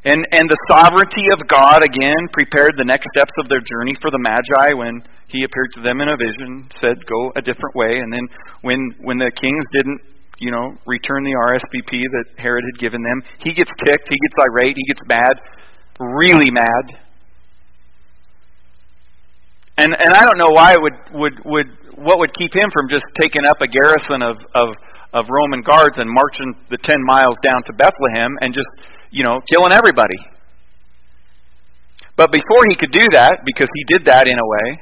And, 0.07 0.23
and 0.31 0.47
the 0.47 0.61
sovereignty 0.71 1.27
of 1.35 1.43
God, 1.51 1.83
again, 1.83 2.31
prepared 2.31 2.79
the 2.79 2.87
next 2.87 3.11
steps 3.11 3.35
of 3.43 3.51
their 3.51 3.59
journey 3.59 3.99
for 3.99 4.15
the 4.15 4.23
Magi 4.23 4.71
when 4.79 5.03
he 5.27 5.43
appeared 5.43 5.75
to 5.75 5.83
them 5.83 5.99
in 5.99 6.07
a 6.07 6.15
vision, 6.15 6.71
said, 6.79 6.95
go 7.11 7.35
a 7.35 7.43
different 7.43 7.75
way. 7.75 7.99
And 7.99 8.15
then 8.15 8.23
when, 8.63 8.95
when 9.03 9.19
the 9.19 9.35
kings 9.35 9.67
didn't, 9.75 9.99
you 10.39 10.55
know, 10.55 10.79
return 10.87 11.27
the 11.27 11.35
RSVP 11.35 12.07
that 12.07 12.39
Herod 12.39 12.63
had 12.63 12.79
given 12.79 13.03
them, 13.03 13.19
he 13.43 13.51
gets 13.51 13.71
ticked, 13.83 14.07
he 14.07 14.15
gets 14.15 14.39
irate, 14.47 14.79
he 14.79 14.87
gets 14.87 15.03
mad, 15.11 15.43
really 15.99 16.55
mad. 16.55 17.03
And, 19.77 19.91
and 19.91 20.15
I 20.15 20.23
don't 20.23 20.39
know 20.39 20.55
why 20.55 20.75
it 20.75 20.81
would, 20.81 20.99
would, 21.19 21.35
would, 21.45 21.67
what 21.99 22.21
would 22.21 22.33
keep 22.33 22.55
him 22.55 22.71
from 22.71 22.87
just 22.89 23.05
taking 23.21 23.45
up 23.45 23.59
a 23.61 23.67
garrison 23.67 24.23
of, 24.23 24.39
of, 24.55 24.71
of 25.17 25.33
Roman 25.33 25.65
guards 25.65 25.97
and 25.97 26.05
marching 26.05 26.53
the 26.69 26.77
10 26.77 27.01
miles 27.01 27.37
down 27.41 27.65
to 27.65 27.73
Bethlehem 27.73 28.37
and 28.45 28.53
just 28.53 28.69
you 29.11 29.25
know, 29.25 29.41
killing 29.49 29.73
everybody. 29.73 30.21
But 32.17 32.33
before 32.33 32.65
he 32.69 32.77
could 32.77 32.93
do 32.93 33.07
that, 33.13 33.45
because 33.45 33.69
he 33.73 33.85
did 33.89 34.05
that 34.07 34.29
in 34.29 34.37
a 34.37 34.47
way, 34.47 34.81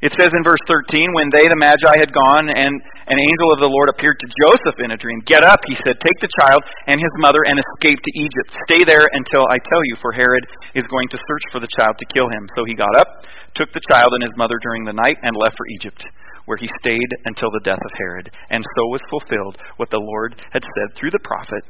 it 0.00 0.14
says 0.14 0.30
in 0.30 0.46
verse 0.46 0.62
13, 0.70 1.10
when 1.10 1.26
they, 1.34 1.50
the 1.50 1.58
Magi, 1.58 1.90
had 1.98 2.14
gone, 2.14 2.46
and 2.46 2.70
an 3.10 3.18
angel 3.18 3.50
of 3.50 3.58
the 3.58 3.66
Lord 3.66 3.90
appeared 3.90 4.14
to 4.22 4.28
Joseph 4.46 4.78
in 4.78 4.94
a 4.94 4.96
dream. 4.96 5.18
Get 5.26 5.42
up, 5.42 5.58
he 5.66 5.74
said, 5.74 5.98
take 5.98 6.14
the 6.22 6.30
child 6.38 6.62
and 6.86 7.02
his 7.02 7.10
mother 7.18 7.42
and 7.42 7.58
escape 7.58 7.98
to 7.98 8.12
Egypt. 8.14 8.54
Stay 8.70 8.86
there 8.86 9.10
until 9.10 9.42
I 9.50 9.58
tell 9.58 9.82
you, 9.90 9.98
for 9.98 10.14
Herod 10.14 10.46
is 10.78 10.86
going 10.86 11.10
to 11.10 11.18
search 11.18 11.44
for 11.50 11.58
the 11.58 11.68
child 11.82 11.98
to 11.98 12.06
kill 12.14 12.30
him. 12.30 12.46
So 12.54 12.62
he 12.62 12.78
got 12.78 12.94
up, 12.94 13.26
took 13.58 13.74
the 13.74 13.82
child 13.90 14.14
and 14.14 14.22
his 14.22 14.32
mother 14.38 14.56
during 14.62 14.86
the 14.86 14.94
night, 14.94 15.18
and 15.26 15.34
left 15.34 15.58
for 15.58 15.66
Egypt, 15.74 16.06
where 16.48 16.56
he 16.56 16.68
stayed 16.80 17.12
until 17.26 17.52
the 17.52 17.60
death 17.60 17.76
of 17.76 17.92
Herod. 17.98 18.30
And 18.48 18.64
so 18.64 18.82
was 18.88 19.04
fulfilled 19.10 19.58
what 19.76 19.90
the 19.90 20.00
Lord 20.00 20.40
had 20.50 20.64
said 20.64 20.96
through 20.96 21.10
the 21.12 21.20
prophet 21.22 21.62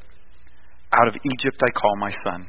out 0.92 1.08
of 1.08 1.16
Egypt 1.16 1.58
I 1.60 1.70
call 1.74 1.96
my 1.98 2.12
son. 2.24 2.46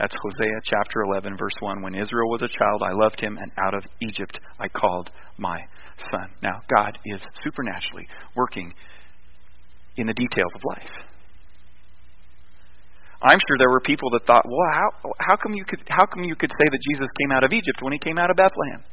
That's 0.00 0.16
Hosea 0.16 0.60
chapter 0.64 1.02
11, 1.02 1.36
verse 1.36 1.56
1. 1.60 1.82
When 1.82 1.94
Israel 1.94 2.30
was 2.30 2.42
a 2.42 2.48
child, 2.48 2.82
I 2.82 2.92
loved 2.92 3.20
him, 3.20 3.36
and 3.36 3.52
out 3.60 3.74
of 3.74 3.84
Egypt 4.00 4.40
I 4.58 4.68
called 4.68 5.10
my 5.38 5.60
son. 6.10 6.28
Now, 6.42 6.60
God 6.74 6.98
is 7.04 7.20
supernaturally 7.44 8.08
working 8.34 8.72
in 9.96 10.06
the 10.06 10.14
details 10.14 10.52
of 10.54 10.60
life. 10.64 10.90
I'm 13.22 13.38
sure 13.38 13.56
there 13.58 13.70
were 13.70 13.80
people 13.80 14.10
that 14.10 14.26
thought, 14.26 14.44
well, 14.44 14.72
how, 14.72 15.12
how, 15.20 15.36
come 15.36 15.54
you 15.54 15.64
could, 15.64 15.80
how 15.88 16.04
come 16.04 16.24
you 16.24 16.36
could 16.36 16.50
say 16.50 16.66
that 16.70 16.80
Jesus 16.92 17.08
came 17.20 17.32
out 17.32 17.44
of 17.44 17.52
Egypt 17.52 17.78
when 17.80 17.92
he 17.92 17.98
came 17.98 18.18
out 18.18 18.30
of 18.30 18.36
Bethlehem? 18.36 18.84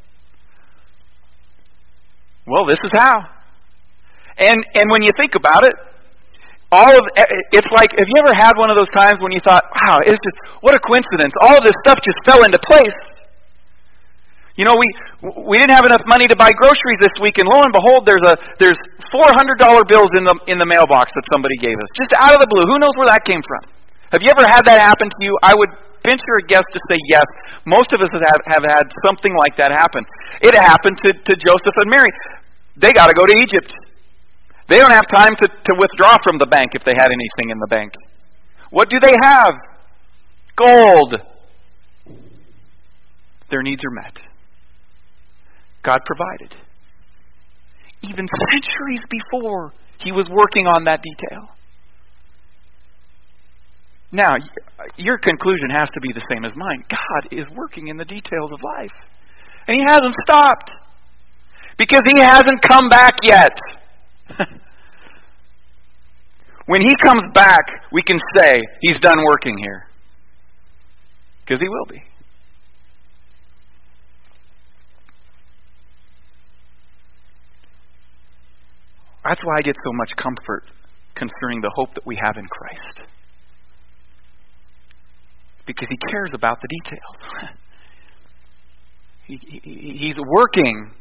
Well, 2.46 2.66
this 2.68 2.80
is 2.84 2.92
how. 2.94 3.16
And, 4.38 4.58
and 4.76 4.90
when 4.90 5.04
you 5.04 5.12
think 5.18 5.36
about 5.36 5.64
it, 5.64 5.74
all 6.74 6.90
of 6.90 7.06
eh, 7.16 7.54
it's 7.54 7.70
like 7.70 7.94
have 7.94 8.10
you 8.10 8.18
ever 8.18 8.34
had 8.34 8.58
one 8.58 8.74
of 8.74 8.76
those 8.76 8.90
times 8.98 9.22
when 9.22 9.30
you 9.30 9.38
thought 9.46 9.62
wow 9.78 10.02
it's 10.02 10.18
just 10.18 10.38
what 10.66 10.74
a 10.74 10.82
coincidence. 10.82 11.30
All 11.46 11.54
of 11.54 11.62
this 11.62 11.78
stuff 11.86 12.02
just 12.02 12.18
fell 12.26 12.42
into 12.42 12.58
place. 12.66 12.98
You 14.58 14.66
know 14.66 14.74
we 14.74 14.90
we 15.46 15.62
didn't 15.62 15.78
have 15.78 15.86
enough 15.86 16.02
money 16.10 16.26
to 16.26 16.36
buy 16.36 16.50
groceries 16.50 16.98
this 16.98 17.14
week 17.22 17.38
and 17.38 17.46
lo 17.46 17.62
and 17.62 17.70
behold 17.70 18.10
there's 18.10 18.26
a 18.26 18.34
there's 18.58 18.78
four 19.14 19.30
hundred 19.38 19.62
dollar 19.62 19.86
bills 19.86 20.10
in 20.18 20.26
the 20.26 20.34
in 20.50 20.58
the 20.58 20.66
mailbox 20.66 21.14
that 21.14 21.22
somebody 21.30 21.62
gave 21.62 21.78
us 21.78 21.90
just 21.94 22.10
out 22.18 22.34
of 22.34 22.42
the 22.42 22.50
blue. 22.50 22.66
Who 22.66 22.82
knows 22.82 22.98
where 22.98 23.06
that 23.06 23.22
came 23.22 23.46
from? 23.46 23.70
Have 24.10 24.26
you 24.26 24.34
ever 24.34 24.46
had 24.50 24.66
that 24.66 24.82
happen 24.82 25.14
to 25.14 25.20
you? 25.22 25.38
I 25.46 25.54
would 25.54 25.70
venture 26.06 26.38
a 26.40 26.46
guess 26.48 26.64
to 26.72 26.80
say 26.90 26.98
yes 27.10 27.26
most 27.66 27.92
of 27.94 28.00
us 28.02 28.10
have 28.12 28.42
have 28.48 28.64
had 28.64 28.86
something 29.06 29.36
like 29.38 29.56
that 29.56 29.72
happen 29.72 30.04
it 30.42 30.56
happened 30.56 30.98
to 31.04 31.12
to 31.14 31.34
joseph 31.40 31.76
and 31.82 31.90
mary 31.90 32.10
they 32.76 32.92
got 32.94 33.08
to 33.08 33.14
go 33.14 33.26
to 33.26 33.34
egypt 33.34 33.74
they 34.68 34.80
don't 34.80 34.92
have 34.92 35.08
time 35.14 35.36
to, 35.42 35.48
to 35.48 35.76
withdraw 35.78 36.18
from 36.24 36.38
the 36.38 36.46
bank 36.46 36.72
if 36.74 36.84
they 36.84 36.94
had 36.96 37.12
anything 37.12 37.50
in 37.50 37.60
the 37.60 37.68
bank. 37.68 37.94
What 38.70 38.90
do 38.90 39.00
they 39.00 39.16
have? 39.22 39.54
Gold. 40.56 41.16
Their 43.50 43.62
needs 43.62 43.84
are 43.86 43.92
met. 43.92 44.20
God 45.84 46.00
provided. 46.06 46.56
Even 48.02 48.26
centuries 48.52 49.02
before, 49.10 49.74
He 50.00 50.12
was 50.12 50.26
working 50.32 50.66
on 50.66 50.86
that 50.86 51.02
detail. 51.04 51.50
Now, 54.14 54.30
your 54.96 55.18
conclusion 55.18 55.72
has 55.74 55.90
to 55.90 56.00
be 56.00 56.14
the 56.14 56.22
same 56.32 56.46
as 56.46 56.54
mine. 56.56 56.86
God 56.88 57.28
is 57.32 57.46
working 57.58 57.88
in 57.88 57.98
the 57.98 58.06
details 58.06 58.54
of 58.54 58.60
life. 58.62 58.94
And 59.68 59.76
He 59.76 59.84
hasn't 59.88 60.14
stopped. 60.24 60.72
Because 61.80 62.04
He 62.06 62.22
hasn't 62.22 62.62
come 62.62 62.90
back 62.90 63.16
yet. 63.24 63.58
when 66.68 66.82
he 66.82 66.94
comes 67.02 67.24
back, 67.34 67.66
we 67.92 68.04
can 68.04 68.20
say 68.38 68.60
he's 68.82 69.00
done 69.00 69.18
working 69.26 69.58
here. 69.58 69.88
Because 71.46 71.60
he 71.60 71.68
will 71.68 71.86
be. 71.90 72.04
That's 79.26 79.44
why 79.44 79.58
I 79.58 79.62
get 79.62 79.76
so 79.84 79.92
much 79.94 80.16
comfort 80.16 80.66
concerning 81.16 81.62
the 81.62 81.72
hope 81.76 81.94
that 81.96 82.06
we 82.06 82.18
have 82.22 82.38
in 82.38 82.46
Christ. 82.46 83.13
Because 85.66 85.88
he 85.90 85.98
cares 86.12 86.32
about 86.34 86.60
the 86.62 86.68
details. 86.68 87.50
he, 89.28 89.40
he, 89.64 89.98
he's 89.98 90.18
working 90.18 90.92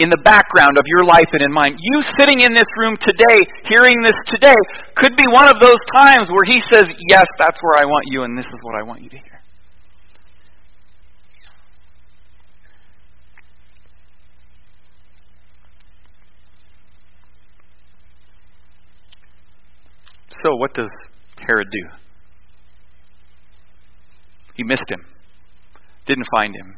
in 0.00 0.08
the 0.08 0.16
background 0.16 0.78
of 0.78 0.84
your 0.86 1.04
life 1.04 1.28
and 1.32 1.42
in 1.42 1.52
mine. 1.52 1.76
You 1.78 2.00
sitting 2.18 2.40
in 2.40 2.54
this 2.54 2.66
room 2.78 2.96
today, 2.96 3.44
hearing 3.68 4.00
this 4.02 4.16
today, 4.26 4.56
could 4.96 5.14
be 5.14 5.24
one 5.30 5.46
of 5.46 5.60
those 5.60 5.78
times 5.94 6.28
where 6.30 6.48
He 6.48 6.60
says, 6.72 6.88
Yes, 7.08 7.26
that's 7.38 7.58
where 7.60 7.78
I 7.78 7.84
want 7.84 8.06
you, 8.08 8.22
and 8.22 8.36
this 8.36 8.46
is 8.46 8.58
what 8.62 8.74
I 8.80 8.82
want 8.82 9.02
you 9.02 9.10
to 9.10 9.16
hear. 9.16 9.40
So, 20.42 20.56
what 20.56 20.72
does 20.72 20.88
Herod 21.36 21.68
do? 21.70 21.99
He 24.54 24.62
missed 24.62 24.88
him, 24.88 25.04
didn't 26.06 26.26
find 26.30 26.54
him. 26.54 26.76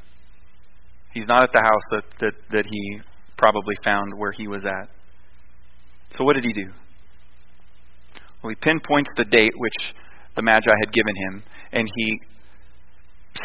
He's 1.13 1.27
not 1.27 1.43
at 1.43 1.53
the 1.53 1.63
house 1.63 1.83
that, 1.91 2.05
that, 2.21 2.35
that 2.51 2.67
he 2.67 3.01
probably 3.37 3.75
found 3.85 4.13
where 4.17 4.33
he 4.33 4.49
was 4.49 4.65
at. 4.65 4.89
So, 6.17 6.25
what 6.25 6.35
did 6.35 6.45
he 6.45 6.53
do? 6.53 6.71
Well, 8.43 8.51
he 8.51 8.57
pinpoints 8.57 9.11
the 9.17 9.25
date 9.25 9.53
which 9.57 9.95
the 10.37 10.43
Magi 10.43 10.71
had 10.85 10.93
given 10.93 11.15
him, 11.17 11.43
and 11.73 11.89
he 11.97 12.21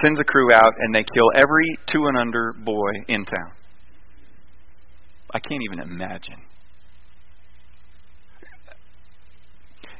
sends 0.03 0.19
a 0.19 0.23
crew 0.23 0.51
out, 0.51 0.73
and 0.79 0.93
they 0.93 1.03
kill 1.03 1.29
every 1.35 1.77
two 1.91 2.05
and 2.07 2.17
under 2.17 2.53
boy 2.53 2.91
in 3.07 3.23
town. 3.23 3.51
I 5.33 5.39
can't 5.39 5.61
even 5.63 5.79
imagine. 5.79 6.46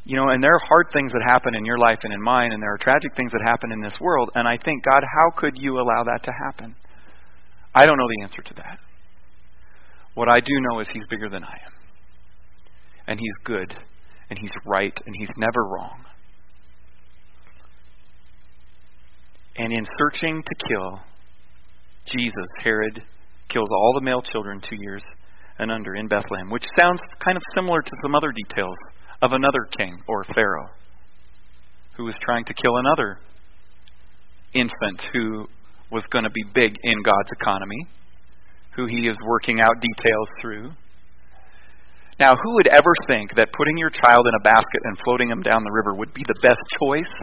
You 0.07 0.15
know, 0.15 0.29
and 0.29 0.41
there 0.41 0.55
are 0.55 0.67
hard 0.69 0.87
things 0.93 1.11
that 1.11 1.21
happen 1.27 1.53
in 1.53 1.65
your 1.65 1.77
life 1.77 1.99
and 2.03 2.13
in 2.13 2.21
mine, 2.21 2.53
and 2.53 2.63
there 2.63 2.73
are 2.73 2.77
tragic 2.77 3.13
things 3.17 3.29
that 3.33 3.41
happen 3.43 3.73
in 3.73 3.81
this 3.81 3.97
world, 3.99 4.29
and 4.35 4.47
I 4.47 4.57
think, 4.63 4.85
God, 4.85 5.03
how 5.03 5.31
could 5.35 5.57
you 5.57 5.81
allow 5.81 6.05
that 6.05 6.23
to 6.23 6.31
happen? 6.31 6.77
I 7.75 7.85
don't 7.85 7.97
know 7.97 8.07
the 8.07 8.23
answer 8.23 8.41
to 8.41 8.53
that. 8.53 8.79
What 10.13 10.29
I 10.31 10.39
do 10.39 10.53
know 10.61 10.79
is 10.79 10.87
He's 10.93 11.03
bigger 11.09 11.27
than 11.27 11.43
I 11.43 11.59
am. 11.65 11.73
And 13.05 13.19
He's 13.19 13.35
good, 13.43 13.75
and 14.29 14.39
He's 14.39 14.51
right, 14.65 14.97
and 15.05 15.13
He's 15.19 15.29
never 15.35 15.61
wrong. 15.67 16.05
And 19.57 19.73
in 19.73 19.85
searching 19.99 20.41
to 20.41 20.67
kill 20.69 21.01
Jesus, 22.15 22.47
Herod 22.63 23.03
kills 23.49 23.67
all 23.69 23.91
the 23.99 24.05
male 24.05 24.21
children 24.21 24.61
two 24.61 24.77
years 24.79 25.03
and 25.59 25.69
under 25.69 25.95
in 25.95 26.07
Bethlehem, 26.07 26.49
which 26.49 26.65
sounds 26.77 27.01
kind 27.19 27.35
of 27.35 27.43
similar 27.59 27.81
to 27.81 27.91
some 28.01 28.15
other 28.15 28.31
details 28.31 28.77
of 29.21 29.31
another 29.31 29.65
king 29.77 29.97
or 30.07 30.23
Pharaoh 30.23 30.69
who 31.95 32.05
was 32.05 32.15
trying 32.21 32.45
to 32.45 32.53
kill 32.53 32.77
another 32.77 33.17
infant 34.53 35.01
who 35.13 35.47
was 35.91 36.03
going 36.11 36.23
to 36.23 36.29
be 36.29 36.43
big 36.53 36.75
in 36.83 37.03
God's 37.03 37.31
economy, 37.31 37.87
who 38.75 38.85
he 38.85 39.07
is 39.07 39.17
working 39.25 39.59
out 39.59 39.81
details 39.81 40.29
through. 40.41 40.71
Now, 42.19 42.33
who 42.35 42.53
would 42.55 42.67
ever 42.67 42.93
think 43.07 43.35
that 43.35 43.49
putting 43.53 43.77
your 43.77 43.89
child 43.89 44.25
in 44.27 44.33
a 44.39 44.43
basket 44.43 44.81
and 44.83 44.97
floating 45.03 45.29
him 45.29 45.41
down 45.41 45.63
the 45.63 45.71
river 45.71 45.93
would 45.95 46.13
be 46.13 46.23
the 46.27 46.39
best 46.41 46.61
choice? 46.79 47.13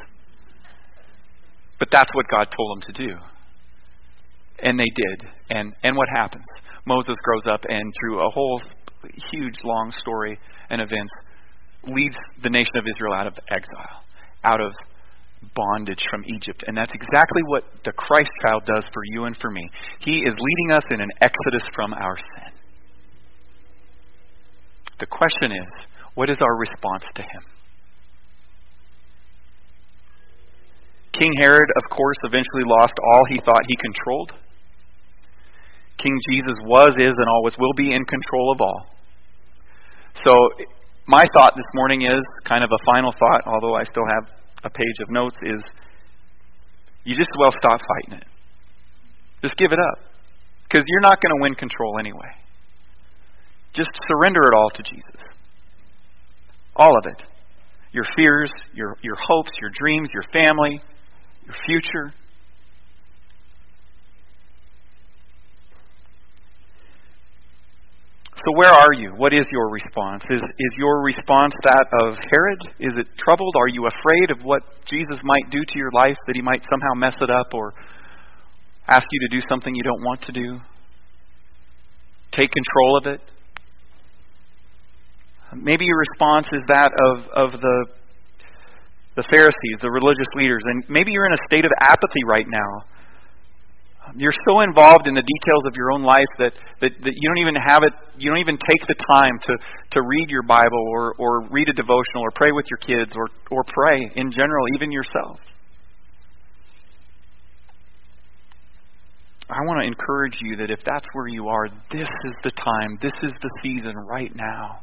But 1.78 1.88
that's 1.90 2.14
what 2.14 2.26
God 2.28 2.49
told 2.57 2.76
them 2.76 2.95
to 2.95 3.07
do. 3.07 3.16
And 4.61 4.78
they 4.78 4.90
did. 4.95 5.30
And, 5.51 5.74
and 5.82 5.97
what 5.97 6.09
happens? 6.14 6.45
Moses 6.86 7.16
grows 7.24 7.42
up 7.47 7.64
and 7.68 7.92
through 8.01 8.24
a 8.24 8.30
whole 8.30 8.62
huge 9.30 9.57
long 9.64 9.92
story 10.01 10.38
and 10.70 10.80
events 10.80 11.12
leads 11.87 12.16
the 12.43 12.51
nation 12.51 12.76
of 12.76 12.85
Israel 12.87 13.14
out 13.14 13.26
of 13.26 13.35
exile, 13.51 14.03
out 14.45 14.61
of 14.61 14.72
bondage 15.55 16.03
from 16.11 16.24
Egypt. 16.26 16.64
And 16.66 16.76
that's 16.76 16.95
exactly 16.95 17.43
what 17.47 17.64
the 17.85 17.93
Christ 17.93 18.30
child 18.43 18.64
does 18.66 18.85
for 18.93 19.03
you 19.05 19.24
and 19.24 19.37
for 19.41 19.51
me. 19.51 19.68
He 20.01 20.18
is 20.18 20.32
leading 20.32 20.76
us 20.76 20.85
in 20.91 21.01
an 21.01 21.11
exodus 21.20 21.68
from 21.74 21.93
our 21.95 22.16
sin. 22.16 22.53
The 25.01 25.07
question 25.07 25.53
is 25.53 25.87
what 26.14 26.30
is 26.30 26.37
our 26.41 26.57
response 26.57 27.05
to 27.16 27.22
him? 27.22 27.43
King 31.12 31.30
Herod, 31.41 31.68
of 31.76 31.97
course, 31.97 32.16
eventually 32.24 32.64
lost 32.66 32.95
all 33.14 33.22
he 33.28 33.39
thought 33.45 33.62
he 33.68 33.76
controlled. 33.76 34.32
King 35.99 36.18
Jesus 36.30 36.57
was, 36.64 36.95
is, 36.99 37.14
and 37.16 37.28
always 37.28 37.55
will 37.59 37.72
be 37.76 37.95
in 37.95 38.05
control 38.05 38.53
of 38.53 38.61
all. 38.61 38.87
So 40.16 40.35
my 41.07 41.26
thought 41.34 41.55
this 41.57 41.66
morning 41.74 42.02
is 42.02 42.22
kind 42.44 42.64
of 42.64 42.70
a 42.72 42.78
final 42.86 43.12
thought, 43.12 43.42
although 43.46 43.74
I 43.74 43.84
still 43.84 44.05
have 44.14 44.30
a 44.64 44.70
page 44.70 44.98
of 45.02 45.11
notes, 45.11 45.36
is 45.42 45.62
you 47.05 47.16
just 47.16 47.30
well 47.38 47.52
stop 47.59 47.80
fighting 47.80 48.20
it. 48.20 48.26
Just 49.42 49.57
give 49.59 49.72
it 49.72 49.78
up. 49.78 49.98
Because 50.64 50.84
you're 50.88 51.02
not 51.02 51.20
going 51.20 51.36
to 51.36 51.42
win 51.42 51.55
control 51.55 51.98
anyway. 52.00 52.32
Just 53.74 53.90
surrender 54.09 54.40
it 54.42 54.55
all 54.55 54.70
to 54.70 54.82
Jesus. 54.82 55.22
All 56.76 56.96
of 56.96 57.05
it. 57.07 57.22
Your 57.92 58.05
fears, 58.16 58.50
your, 58.72 58.96
your 59.02 59.16
hopes, 59.28 59.50
your 59.61 59.70
dreams, 59.70 60.09
your 60.12 60.24
family, 60.32 60.80
your 61.46 61.55
future. 61.66 62.14
So, 68.45 68.53
where 68.57 68.72
are 68.72 68.92
you? 68.92 69.12
What 69.16 69.32
is 69.32 69.47
your 69.51 69.70
response? 69.70 70.22
Is, 70.28 70.42
is 70.42 70.72
your 70.76 71.03
response 71.03 71.55
that 71.62 71.86
of 72.03 72.14
Herod? 72.30 72.61
Is 72.78 72.92
it 72.99 73.07
troubled? 73.16 73.55
Are 73.57 73.68
you 73.68 73.86
afraid 73.86 74.30
of 74.36 74.45
what 74.45 74.62
Jesus 74.84 75.18
might 75.24 75.51
do 75.51 75.61
to 75.66 75.78
your 75.78 75.90
life, 75.92 76.16
that 76.26 76.36
he 76.36 76.42
might 76.42 76.62
somehow 76.68 76.92
mess 76.95 77.16
it 77.22 77.30
up 77.30 77.55
or 77.55 77.72
ask 78.86 79.07
you 79.11 79.28
to 79.28 79.34
do 79.34 79.40
something 79.49 79.74
you 79.74 79.82
don't 79.82 80.05
want 80.05 80.20
to 80.22 80.32
do? 80.32 80.61
Take 82.32 82.51
control 82.53 82.99
of 82.99 83.07
it? 83.07 83.20
Maybe 85.57 85.86
your 85.86 85.99
response 85.99 86.47
is 86.53 86.61
that 86.68 86.90
of, 86.92 87.24
of 87.34 87.61
the, 87.61 87.86
the 89.16 89.24
Pharisees, 89.30 89.78
the 89.80 89.90
religious 89.90 90.28
leaders, 90.34 90.61
and 90.66 90.84
maybe 90.90 91.12
you're 91.12 91.26
in 91.26 91.32
a 91.32 91.45
state 91.49 91.64
of 91.64 91.70
apathy 91.80 92.24
right 92.28 92.47
now 92.47 92.84
you're 94.16 94.36
so 94.46 94.61
involved 94.61 95.07
in 95.07 95.14
the 95.14 95.22
details 95.22 95.64
of 95.66 95.74
your 95.76 95.92
own 95.92 96.02
life 96.02 96.30
that, 96.38 96.52
that, 96.80 96.92
that 97.02 97.14
you 97.16 97.28
don't 97.28 97.38
even 97.38 97.55
have 97.55 97.82
it, 97.82 97.92
you 98.16 98.30
don't 98.30 98.40
even 98.40 98.59
take 98.59 98.86
the 98.86 98.94
time 98.94 99.38
to, 99.42 99.52
to 99.92 100.02
read 100.02 100.30
your 100.30 100.42
Bible 100.42 100.84
or, 100.90 101.14
or 101.18 101.48
read 101.48 101.68
a 101.68 101.72
devotional 101.72 102.22
or 102.22 102.30
pray 102.34 102.52
with 102.52 102.66
your 102.70 102.78
kids 102.78 103.14
or, 103.16 103.28
or 103.50 103.64
pray 103.64 104.11
in 104.16 104.30
general, 104.30 104.66
even 104.74 104.90
yourself. 104.92 105.40
I 109.48 109.61
want 109.66 109.82
to 109.82 109.86
encourage 109.86 110.38
you 110.40 110.57
that 110.57 110.70
if 110.70 110.80
that's 110.86 111.07
where 111.12 111.28
you 111.28 111.48
are, 111.48 111.68
this 111.92 112.09
is 112.09 112.32
the 112.42 112.50
time, 112.50 112.96
this 113.02 113.12
is 113.22 113.32
the 113.42 113.50
season 113.62 113.94
right 113.96 114.34
now 114.34 114.80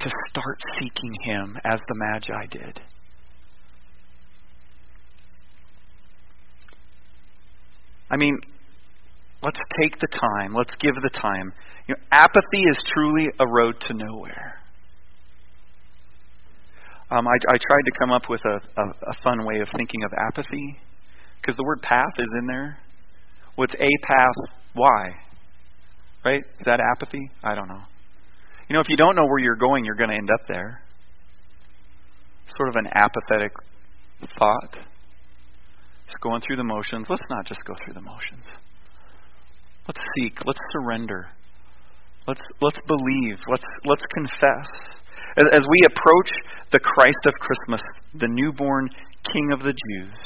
to 0.00 0.10
start 0.30 0.58
seeking 0.78 1.14
Him 1.24 1.58
as 1.64 1.78
the 1.88 1.94
Magi 1.94 2.46
did. 2.50 2.80
I 8.10 8.16
mean, 8.16 8.36
let's 9.42 9.60
take 9.80 9.98
the 10.00 10.08
time. 10.08 10.54
Let's 10.54 10.74
give 10.80 10.94
the 10.94 11.10
time. 11.10 11.52
You 11.86 11.94
know, 11.94 12.00
apathy 12.12 12.62
is 12.68 12.78
truly 12.92 13.28
a 13.38 13.46
road 13.46 13.76
to 13.88 13.94
nowhere. 13.94 14.60
Um, 17.10 17.26
I, 17.26 17.54
I, 17.54 17.58
tried 17.58 17.82
to 17.86 17.92
come 17.98 18.12
up 18.12 18.28
with 18.28 18.40
a, 18.44 18.80
a, 18.80 18.84
a 19.10 19.14
fun 19.24 19.44
way 19.44 19.60
of 19.60 19.68
thinking 19.76 20.04
of 20.04 20.12
apathy 20.28 20.78
because 21.40 21.56
the 21.56 21.64
word 21.64 21.82
path 21.82 22.12
is 22.18 22.28
in 22.38 22.46
there. 22.46 22.78
What's 23.56 23.74
a 23.74 24.06
path? 24.06 24.54
Why? 24.74 25.10
Right? 26.24 26.40
Is 26.40 26.64
that 26.66 26.78
apathy? 26.78 27.30
I 27.42 27.56
don't 27.56 27.68
know. 27.68 27.82
You 28.68 28.74
know, 28.74 28.80
if 28.80 28.88
you 28.88 28.96
don't 28.96 29.16
know 29.16 29.26
where 29.26 29.40
you're 29.40 29.56
going, 29.56 29.84
you're 29.84 29.96
going 29.96 30.10
to 30.10 30.16
end 30.16 30.30
up 30.32 30.46
there. 30.46 30.80
Sort 32.56 32.68
of 32.68 32.76
an 32.76 32.86
apathetic 32.94 33.52
thought. 34.38 34.78
Going 36.22 36.40
through 36.40 36.56
the 36.56 36.64
motions. 36.64 37.06
Let's 37.08 37.22
not 37.30 37.46
just 37.46 37.60
go 37.66 37.74
through 37.84 37.94
the 37.94 38.00
motions. 38.00 38.46
Let's 39.86 40.00
seek. 40.16 40.34
Let's 40.44 40.60
surrender. 40.72 41.28
Let's 42.26 42.42
let's 42.60 42.78
believe. 42.86 43.38
Let's 43.48 43.66
let's 43.84 44.04
confess. 44.14 44.68
As, 45.36 45.46
as 45.52 45.64
we 45.68 45.86
approach 45.86 46.30
the 46.72 46.80
Christ 46.80 47.18
of 47.26 47.34
Christmas, 47.34 47.80
the 48.14 48.28
newborn 48.28 48.88
King 49.32 49.52
of 49.52 49.60
the 49.60 49.72
Jews, 49.72 50.18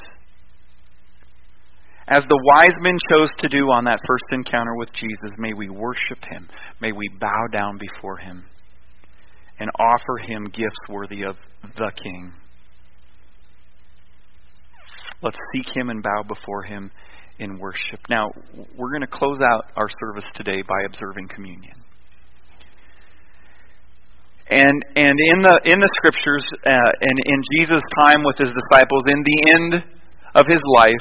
as 2.08 2.24
the 2.28 2.40
wise 2.44 2.74
men 2.80 2.98
chose 3.12 3.30
to 3.38 3.48
do 3.48 3.70
on 3.70 3.84
that 3.84 4.00
first 4.06 4.24
encounter 4.32 4.76
with 4.76 4.92
Jesus, 4.92 5.32
may 5.38 5.54
we 5.54 5.70
worship 5.70 6.22
him. 6.28 6.48
May 6.80 6.92
we 6.92 7.08
bow 7.18 7.46
down 7.52 7.78
before 7.78 8.18
him 8.18 8.44
and 9.58 9.70
offer 9.78 10.18
him 10.26 10.44
gifts 10.44 10.76
worthy 10.88 11.22
of 11.22 11.36
the 11.62 11.90
King. 12.02 12.32
Let's 15.24 15.38
seek 15.54 15.74
Him 15.74 15.88
and 15.88 16.02
bow 16.02 16.22
before 16.28 16.62
Him 16.64 16.90
in 17.38 17.58
worship. 17.58 17.98
Now, 18.10 18.30
we're 18.76 18.90
going 18.90 19.00
to 19.00 19.06
close 19.06 19.40
out 19.40 19.64
our 19.74 19.88
service 19.98 20.26
today 20.34 20.60
by 20.60 20.84
observing 20.84 21.28
communion. 21.34 21.74
And 24.46 24.84
and 24.94 25.18
in 25.18 25.42
the 25.42 25.58
in 25.64 25.80
the 25.80 25.88
scriptures 25.96 26.44
uh, 26.66 26.76
and 27.00 27.18
in 27.24 27.42
Jesus' 27.56 27.80
time 27.98 28.22
with 28.22 28.36
his 28.36 28.50
disciples, 28.50 29.04
in 29.08 29.22
the 29.24 29.50
end 29.50 29.84
of 30.34 30.46
his 30.46 30.60
life, 30.76 30.92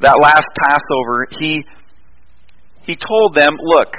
that 0.00 0.18
last 0.20 0.46
Passover, 0.66 1.26
he 1.38 1.64
he 2.82 2.96
told 2.96 3.34
them, 3.34 3.52
Look, 3.62 3.94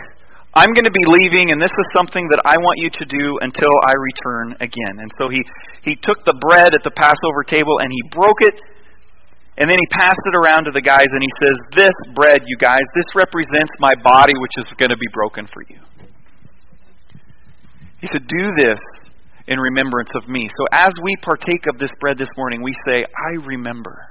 I'm 0.53 0.73
going 0.73 0.89
to 0.89 0.91
be 0.91 1.05
leaving, 1.05 1.53
and 1.53 1.61
this 1.61 1.69
is 1.69 1.87
something 1.93 2.25
that 2.33 2.41
I 2.41 2.57
want 2.57 2.81
you 2.81 2.89
to 2.89 3.05
do 3.05 3.37
until 3.45 3.69
I 3.85 3.93
return 3.93 4.57
again. 4.57 4.97
And 4.97 5.11
so 5.21 5.29
he, 5.29 5.45
he 5.85 5.93
took 5.93 6.25
the 6.25 6.33
bread 6.41 6.73
at 6.73 6.81
the 6.81 6.89
Passover 6.89 7.45
table 7.45 7.77
and 7.77 7.89
he 7.93 8.01
broke 8.09 8.41
it, 8.41 8.57
and 9.61 9.69
then 9.69 9.77
he 9.77 9.87
passed 9.93 10.25
it 10.25 10.33
around 10.33 10.65
to 10.65 10.73
the 10.73 10.81
guys 10.81 11.05
and 11.05 11.21
he 11.21 11.29
says, 11.37 11.53
This 11.77 11.97
bread, 12.15 12.41
you 12.47 12.57
guys, 12.57 12.81
this 12.95 13.05
represents 13.13 13.69
my 13.77 13.93
body, 14.01 14.33
which 14.41 14.55
is 14.57 14.73
going 14.73 14.89
to 14.89 14.97
be 14.97 15.09
broken 15.13 15.45
for 15.45 15.61
you. 15.69 15.77
He 18.01 18.07
said, 18.09 18.25
Do 18.25 18.45
this 18.57 18.79
in 19.45 19.59
remembrance 19.59 20.09
of 20.15 20.29
me. 20.29 20.49
So 20.57 20.65
as 20.71 20.89
we 21.03 21.13
partake 21.21 21.69
of 21.69 21.77
this 21.77 21.91
bread 21.99 22.17
this 22.17 22.31
morning, 22.37 22.63
we 22.63 22.73
say, 22.89 23.05
I 23.05 23.45
remember. 23.45 24.09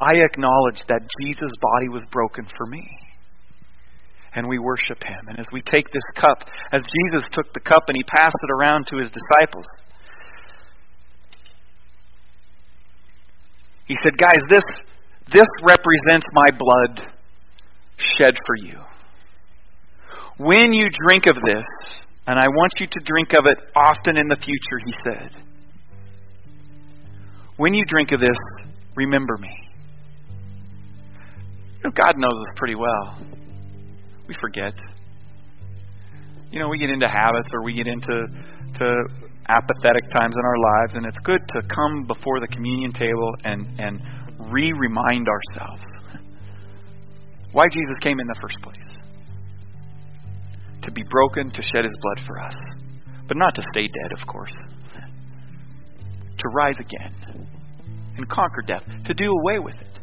I 0.00 0.16
acknowledge 0.16 0.80
that 0.88 1.02
Jesus' 1.20 1.52
body 1.60 1.88
was 1.92 2.02
broken 2.10 2.46
for 2.56 2.66
me 2.66 2.88
and 4.34 4.46
we 4.48 4.58
worship 4.58 5.02
him. 5.02 5.28
And 5.28 5.38
as 5.38 5.46
we 5.52 5.60
take 5.62 5.86
this 5.92 6.02
cup, 6.16 6.48
as 6.72 6.82
Jesus 6.82 7.28
took 7.32 7.52
the 7.52 7.60
cup 7.60 7.84
and 7.88 7.96
he 7.96 8.02
passed 8.04 8.36
it 8.42 8.50
around 8.50 8.86
to 8.88 8.96
his 8.96 9.10
disciples, 9.10 9.66
he 13.86 13.96
said, 14.02 14.16
Guys, 14.16 14.40
this, 14.48 14.64
this 15.32 15.48
represents 15.62 16.26
my 16.32 16.50
blood 16.50 17.12
shed 18.18 18.36
for 18.46 18.56
you. 18.56 18.78
When 20.38 20.72
you 20.72 20.88
drink 21.06 21.26
of 21.26 21.36
this, 21.44 21.64
and 22.26 22.38
I 22.38 22.46
want 22.48 22.72
you 22.80 22.86
to 22.86 23.00
drink 23.04 23.32
of 23.32 23.46
it 23.46 23.58
often 23.76 24.16
in 24.16 24.28
the 24.28 24.36
future, 24.36 24.78
he 24.84 24.92
said, 25.04 25.42
when 27.56 27.74
you 27.74 27.84
drink 27.86 28.12
of 28.12 28.20
this, 28.20 28.38
remember 28.96 29.36
me. 29.38 29.50
God 31.94 32.14
knows 32.16 32.32
us 32.32 32.56
pretty 32.56 32.74
well 32.74 33.18
we 34.32 34.40
forget. 34.40 34.74
You 36.50 36.58
know, 36.58 36.68
we 36.68 36.78
get 36.78 36.90
into 36.90 37.08
habits 37.08 37.48
or 37.52 37.62
we 37.62 37.72
get 37.72 37.86
into 37.86 38.26
to 38.78 39.04
apathetic 39.48 40.08
times 40.10 40.34
in 40.36 40.44
our 40.44 40.58
lives, 40.58 40.94
and 40.94 41.06
it's 41.06 41.18
good 41.24 41.40
to 41.48 41.62
come 41.68 42.06
before 42.06 42.40
the 42.40 42.46
communion 42.48 42.92
table 42.92 43.32
and 43.44 43.66
and 43.78 44.00
re-remind 44.50 45.28
ourselves 45.28 45.82
why 47.52 47.64
Jesus 47.70 47.94
came 48.00 48.18
in 48.18 48.26
the 48.26 48.38
first 48.40 48.60
place. 48.62 48.88
To 50.84 50.90
be 50.90 51.02
broken, 51.10 51.50
to 51.50 51.62
shed 51.62 51.84
his 51.84 51.94
blood 52.02 52.26
for 52.26 52.40
us. 52.40 52.56
But 53.28 53.36
not 53.36 53.54
to 53.54 53.62
stay 53.72 53.86
dead, 53.86 54.18
of 54.18 54.26
course. 54.26 54.54
To 56.38 56.48
rise 56.48 56.76
again 56.80 57.46
and 58.16 58.28
conquer 58.28 58.62
death, 58.66 58.84
to 59.04 59.14
do 59.14 59.30
away 59.30 59.58
with 59.58 59.74
it. 59.74 59.98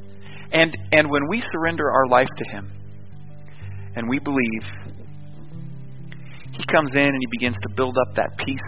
And 0.52 0.76
and 0.94 1.10
when 1.10 1.28
we 1.30 1.44
surrender 1.52 1.92
our 1.92 2.08
life 2.08 2.30
to 2.38 2.46
him, 2.52 2.79
and 3.96 4.08
we 4.10 4.20
believe, 4.20 4.64
He 6.52 6.64
comes 6.72 6.96
in 6.96 7.06
and 7.06 7.20
He 7.20 7.28
begins 7.40 7.58
to 7.64 7.70
build 7.76 7.96
up 8.08 8.16
that 8.16 8.38
peace 8.38 8.60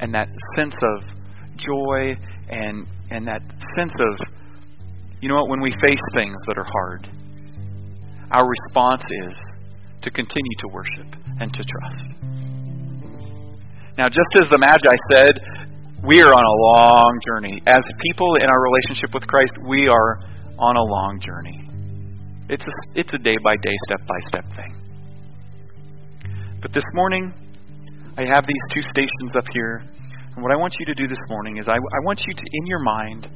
and 0.00 0.14
that 0.14 0.28
sense 0.54 0.76
of 0.82 1.02
joy 1.56 2.16
and 2.48 2.86
and 3.10 3.26
that 3.26 3.42
sense 3.76 3.92
of 4.00 4.26
you 5.20 5.28
know 5.28 5.36
what 5.36 5.48
when 5.48 5.62
we 5.62 5.70
face 5.82 6.00
things 6.14 6.36
that 6.46 6.58
are 6.58 6.66
hard 6.70 7.08
our 8.30 8.46
response 8.46 9.02
is 9.28 9.34
to 10.02 10.10
continue 10.10 10.56
to 10.58 10.68
worship 10.72 11.06
and 11.40 11.52
to 11.52 11.62
trust. 11.62 12.06
Now 13.96 14.08
just 14.08 14.30
as 14.40 14.48
the 14.50 14.58
magi 14.58 14.96
said 15.12 15.40
we 16.04 16.20
are 16.20 16.32
on 16.32 16.44
a 16.44 16.56
long 16.70 17.18
journey. 17.26 17.60
As 17.66 17.82
people 18.02 18.34
in 18.36 18.46
our 18.46 18.62
relationship 18.62 19.14
with 19.14 19.26
Christ 19.26 19.52
we 19.66 19.88
are 19.88 20.20
on 20.58 20.76
a 20.76 20.82
long 20.82 21.20
journey 21.20 21.68
it's 22.48 22.64
a, 22.64 22.70
it's 22.94 23.12
a 23.14 23.18
day 23.18 23.36
by 23.42 23.56
day, 23.56 23.74
step 23.86 24.06
by 24.06 24.18
step 24.28 24.44
thing. 24.54 24.76
But 26.62 26.72
this 26.72 26.84
morning, 26.94 27.32
I 28.16 28.24
have 28.24 28.46
these 28.46 28.62
two 28.72 28.82
stations 28.82 29.32
up 29.36 29.44
here. 29.52 29.82
And 30.34 30.42
what 30.42 30.52
I 30.52 30.56
want 30.56 30.74
you 30.78 30.86
to 30.86 30.94
do 30.94 31.06
this 31.06 31.20
morning 31.28 31.58
is 31.58 31.68
I, 31.68 31.76
I 31.76 32.00
want 32.04 32.20
you 32.26 32.34
to, 32.34 32.42
in 32.52 32.66
your 32.66 32.78
mind, 32.80 33.28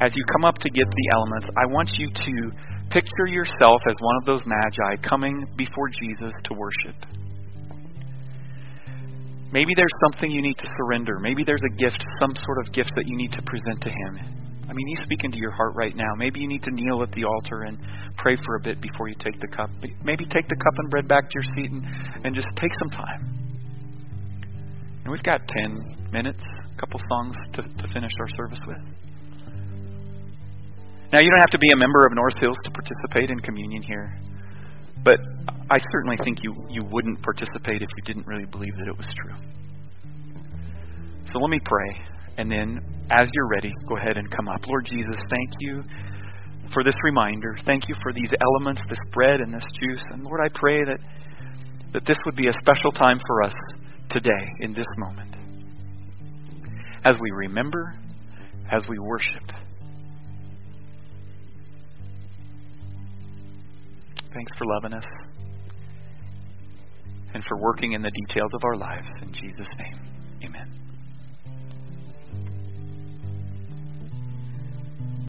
as 0.00 0.12
you 0.16 0.24
come 0.32 0.44
up 0.44 0.56
to 0.58 0.70
get 0.70 0.86
the 0.88 1.06
elements, 1.14 1.48
I 1.56 1.66
want 1.66 1.90
you 1.98 2.08
to 2.10 2.50
picture 2.90 3.26
yourself 3.28 3.80
as 3.88 3.94
one 4.00 4.16
of 4.16 4.24
those 4.24 4.44
magi 4.46 4.96
coming 5.08 5.46
before 5.56 5.88
Jesus 6.00 6.32
to 6.44 6.54
worship. 6.54 6.96
Maybe 9.52 9.72
there's 9.76 9.92
something 10.10 10.30
you 10.30 10.42
need 10.42 10.56
to 10.58 10.68
surrender. 10.78 11.18
Maybe 11.18 11.44
there's 11.44 11.62
a 11.62 11.76
gift, 11.76 12.02
some 12.20 12.34
sort 12.34 12.58
of 12.64 12.72
gift 12.72 12.92
that 12.96 13.06
you 13.06 13.16
need 13.16 13.32
to 13.32 13.42
present 13.42 13.82
to 13.82 13.90
Him. 13.90 14.18
I 14.68 14.72
mean, 14.72 14.86
He's 14.88 15.02
speaking 15.02 15.30
to 15.32 15.38
your 15.38 15.50
heart 15.50 15.74
right 15.74 15.94
now. 15.94 16.14
Maybe 16.16 16.40
you 16.40 16.48
need 16.48 16.62
to 16.62 16.70
kneel 16.70 17.02
at 17.02 17.12
the 17.12 17.24
altar 17.24 17.62
and 17.62 17.78
pray 18.16 18.36
for 18.36 18.56
a 18.56 18.60
bit 18.60 18.80
before 18.80 19.08
you 19.08 19.14
take 19.18 19.38
the 19.40 19.48
cup. 19.48 19.70
Maybe 20.04 20.24
take 20.24 20.48
the 20.48 20.56
cup 20.56 20.74
and 20.78 20.90
bread 20.90 21.08
back 21.08 21.28
to 21.28 21.34
your 21.34 21.44
seat 21.56 21.70
and, 21.70 21.84
and 22.24 22.34
just 22.34 22.48
take 22.56 22.72
some 22.80 22.90
time. 22.90 23.42
And 25.04 25.10
we've 25.10 25.22
got 25.22 25.40
10 25.48 26.10
minutes, 26.12 26.44
a 26.72 26.80
couple 26.80 27.00
songs 27.08 27.36
to, 27.54 27.62
to 27.62 27.92
finish 27.92 28.12
our 28.20 28.28
service 28.36 28.60
with. 28.66 28.78
Now, 31.12 31.18
you 31.18 31.28
don't 31.28 31.40
have 31.40 31.50
to 31.50 31.58
be 31.58 31.68
a 31.72 31.76
member 31.76 32.06
of 32.06 32.14
North 32.14 32.38
Hills 32.38 32.56
to 32.64 32.70
participate 32.70 33.30
in 33.30 33.38
communion 33.40 33.82
here. 33.82 34.16
But 35.04 35.18
I 35.70 35.78
certainly 35.92 36.16
think 36.24 36.38
you, 36.42 36.54
you 36.70 36.82
wouldn't 36.90 37.20
participate 37.22 37.82
if 37.82 37.88
you 37.96 38.02
didn't 38.04 38.26
really 38.26 38.46
believe 38.46 38.72
that 38.78 38.88
it 38.88 38.96
was 38.96 39.06
true. 39.14 39.34
So 41.32 41.38
let 41.38 41.50
me 41.50 41.60
pray. 41.64 42.06
And 42.38 42.50
then, 42.50 42.80
as 43.10 43.28
you're 43.34 43.48
ready, 43.48 43.72
go 43.88 43.96
ahead 43.96 44.16
and 44.16 44.30
come 44.30 44.48
up. 44.48 44.66
Lord 44.66 44.86
Jesus, 44.86 45.16
thank 45.28 45.50
you 45.60 45.82
for 46.72 46.82
this 46.82 46.94
reminder. 47.04 47.56
Thank 47.66 47.88
you 47.88 47.94
for 48.02 48.12
these 48.12 48.30
elements, 48.40 48.82
this 48.88 48.98
bread 49.12 49.40
and 49.40 49.52
this 49.52 49.64
juice. 49.78 50.02
And 50.10 50.24
Lord, 50.24 50.40
I 50.42 50.48
pray 50.54 50.84
that, 50.84 50.98
that 51.92 52.06
this 52.06 52.16
would 52.24 52.36
be 52.36 52.48
a 52.48 52.52
special 52.62 52.90
time 52.92 53.20
for 53.26 53.42
us 53.42 53.54
today, 54.10 54.46
in 54.60 54.72
this 54.72 54.86
moment. 54.98 55.36
As 57.04 57.18
we 57.20 57.30
remember, 57.30 57.94
as 58.70 58.86
we 58.88 58.98
worship. 58.98 59.42
Thanks 64.32 64.52
for 64.56 64.64
loving 64.66 64.94
us 64.94 65.04
and 67.34 67.44
for 67.44 67.58
working 67.58 67.92
in 67.92 68.02
the 68.02 68.10
details 68.10 68.50
of 68.54 68.64
our 68.64 68.76
lives. 68.76 69.08
In 69.20 69.32
Jesus' 69.32 69.68
name, 69.78 69.98
amen. 70.44 70.81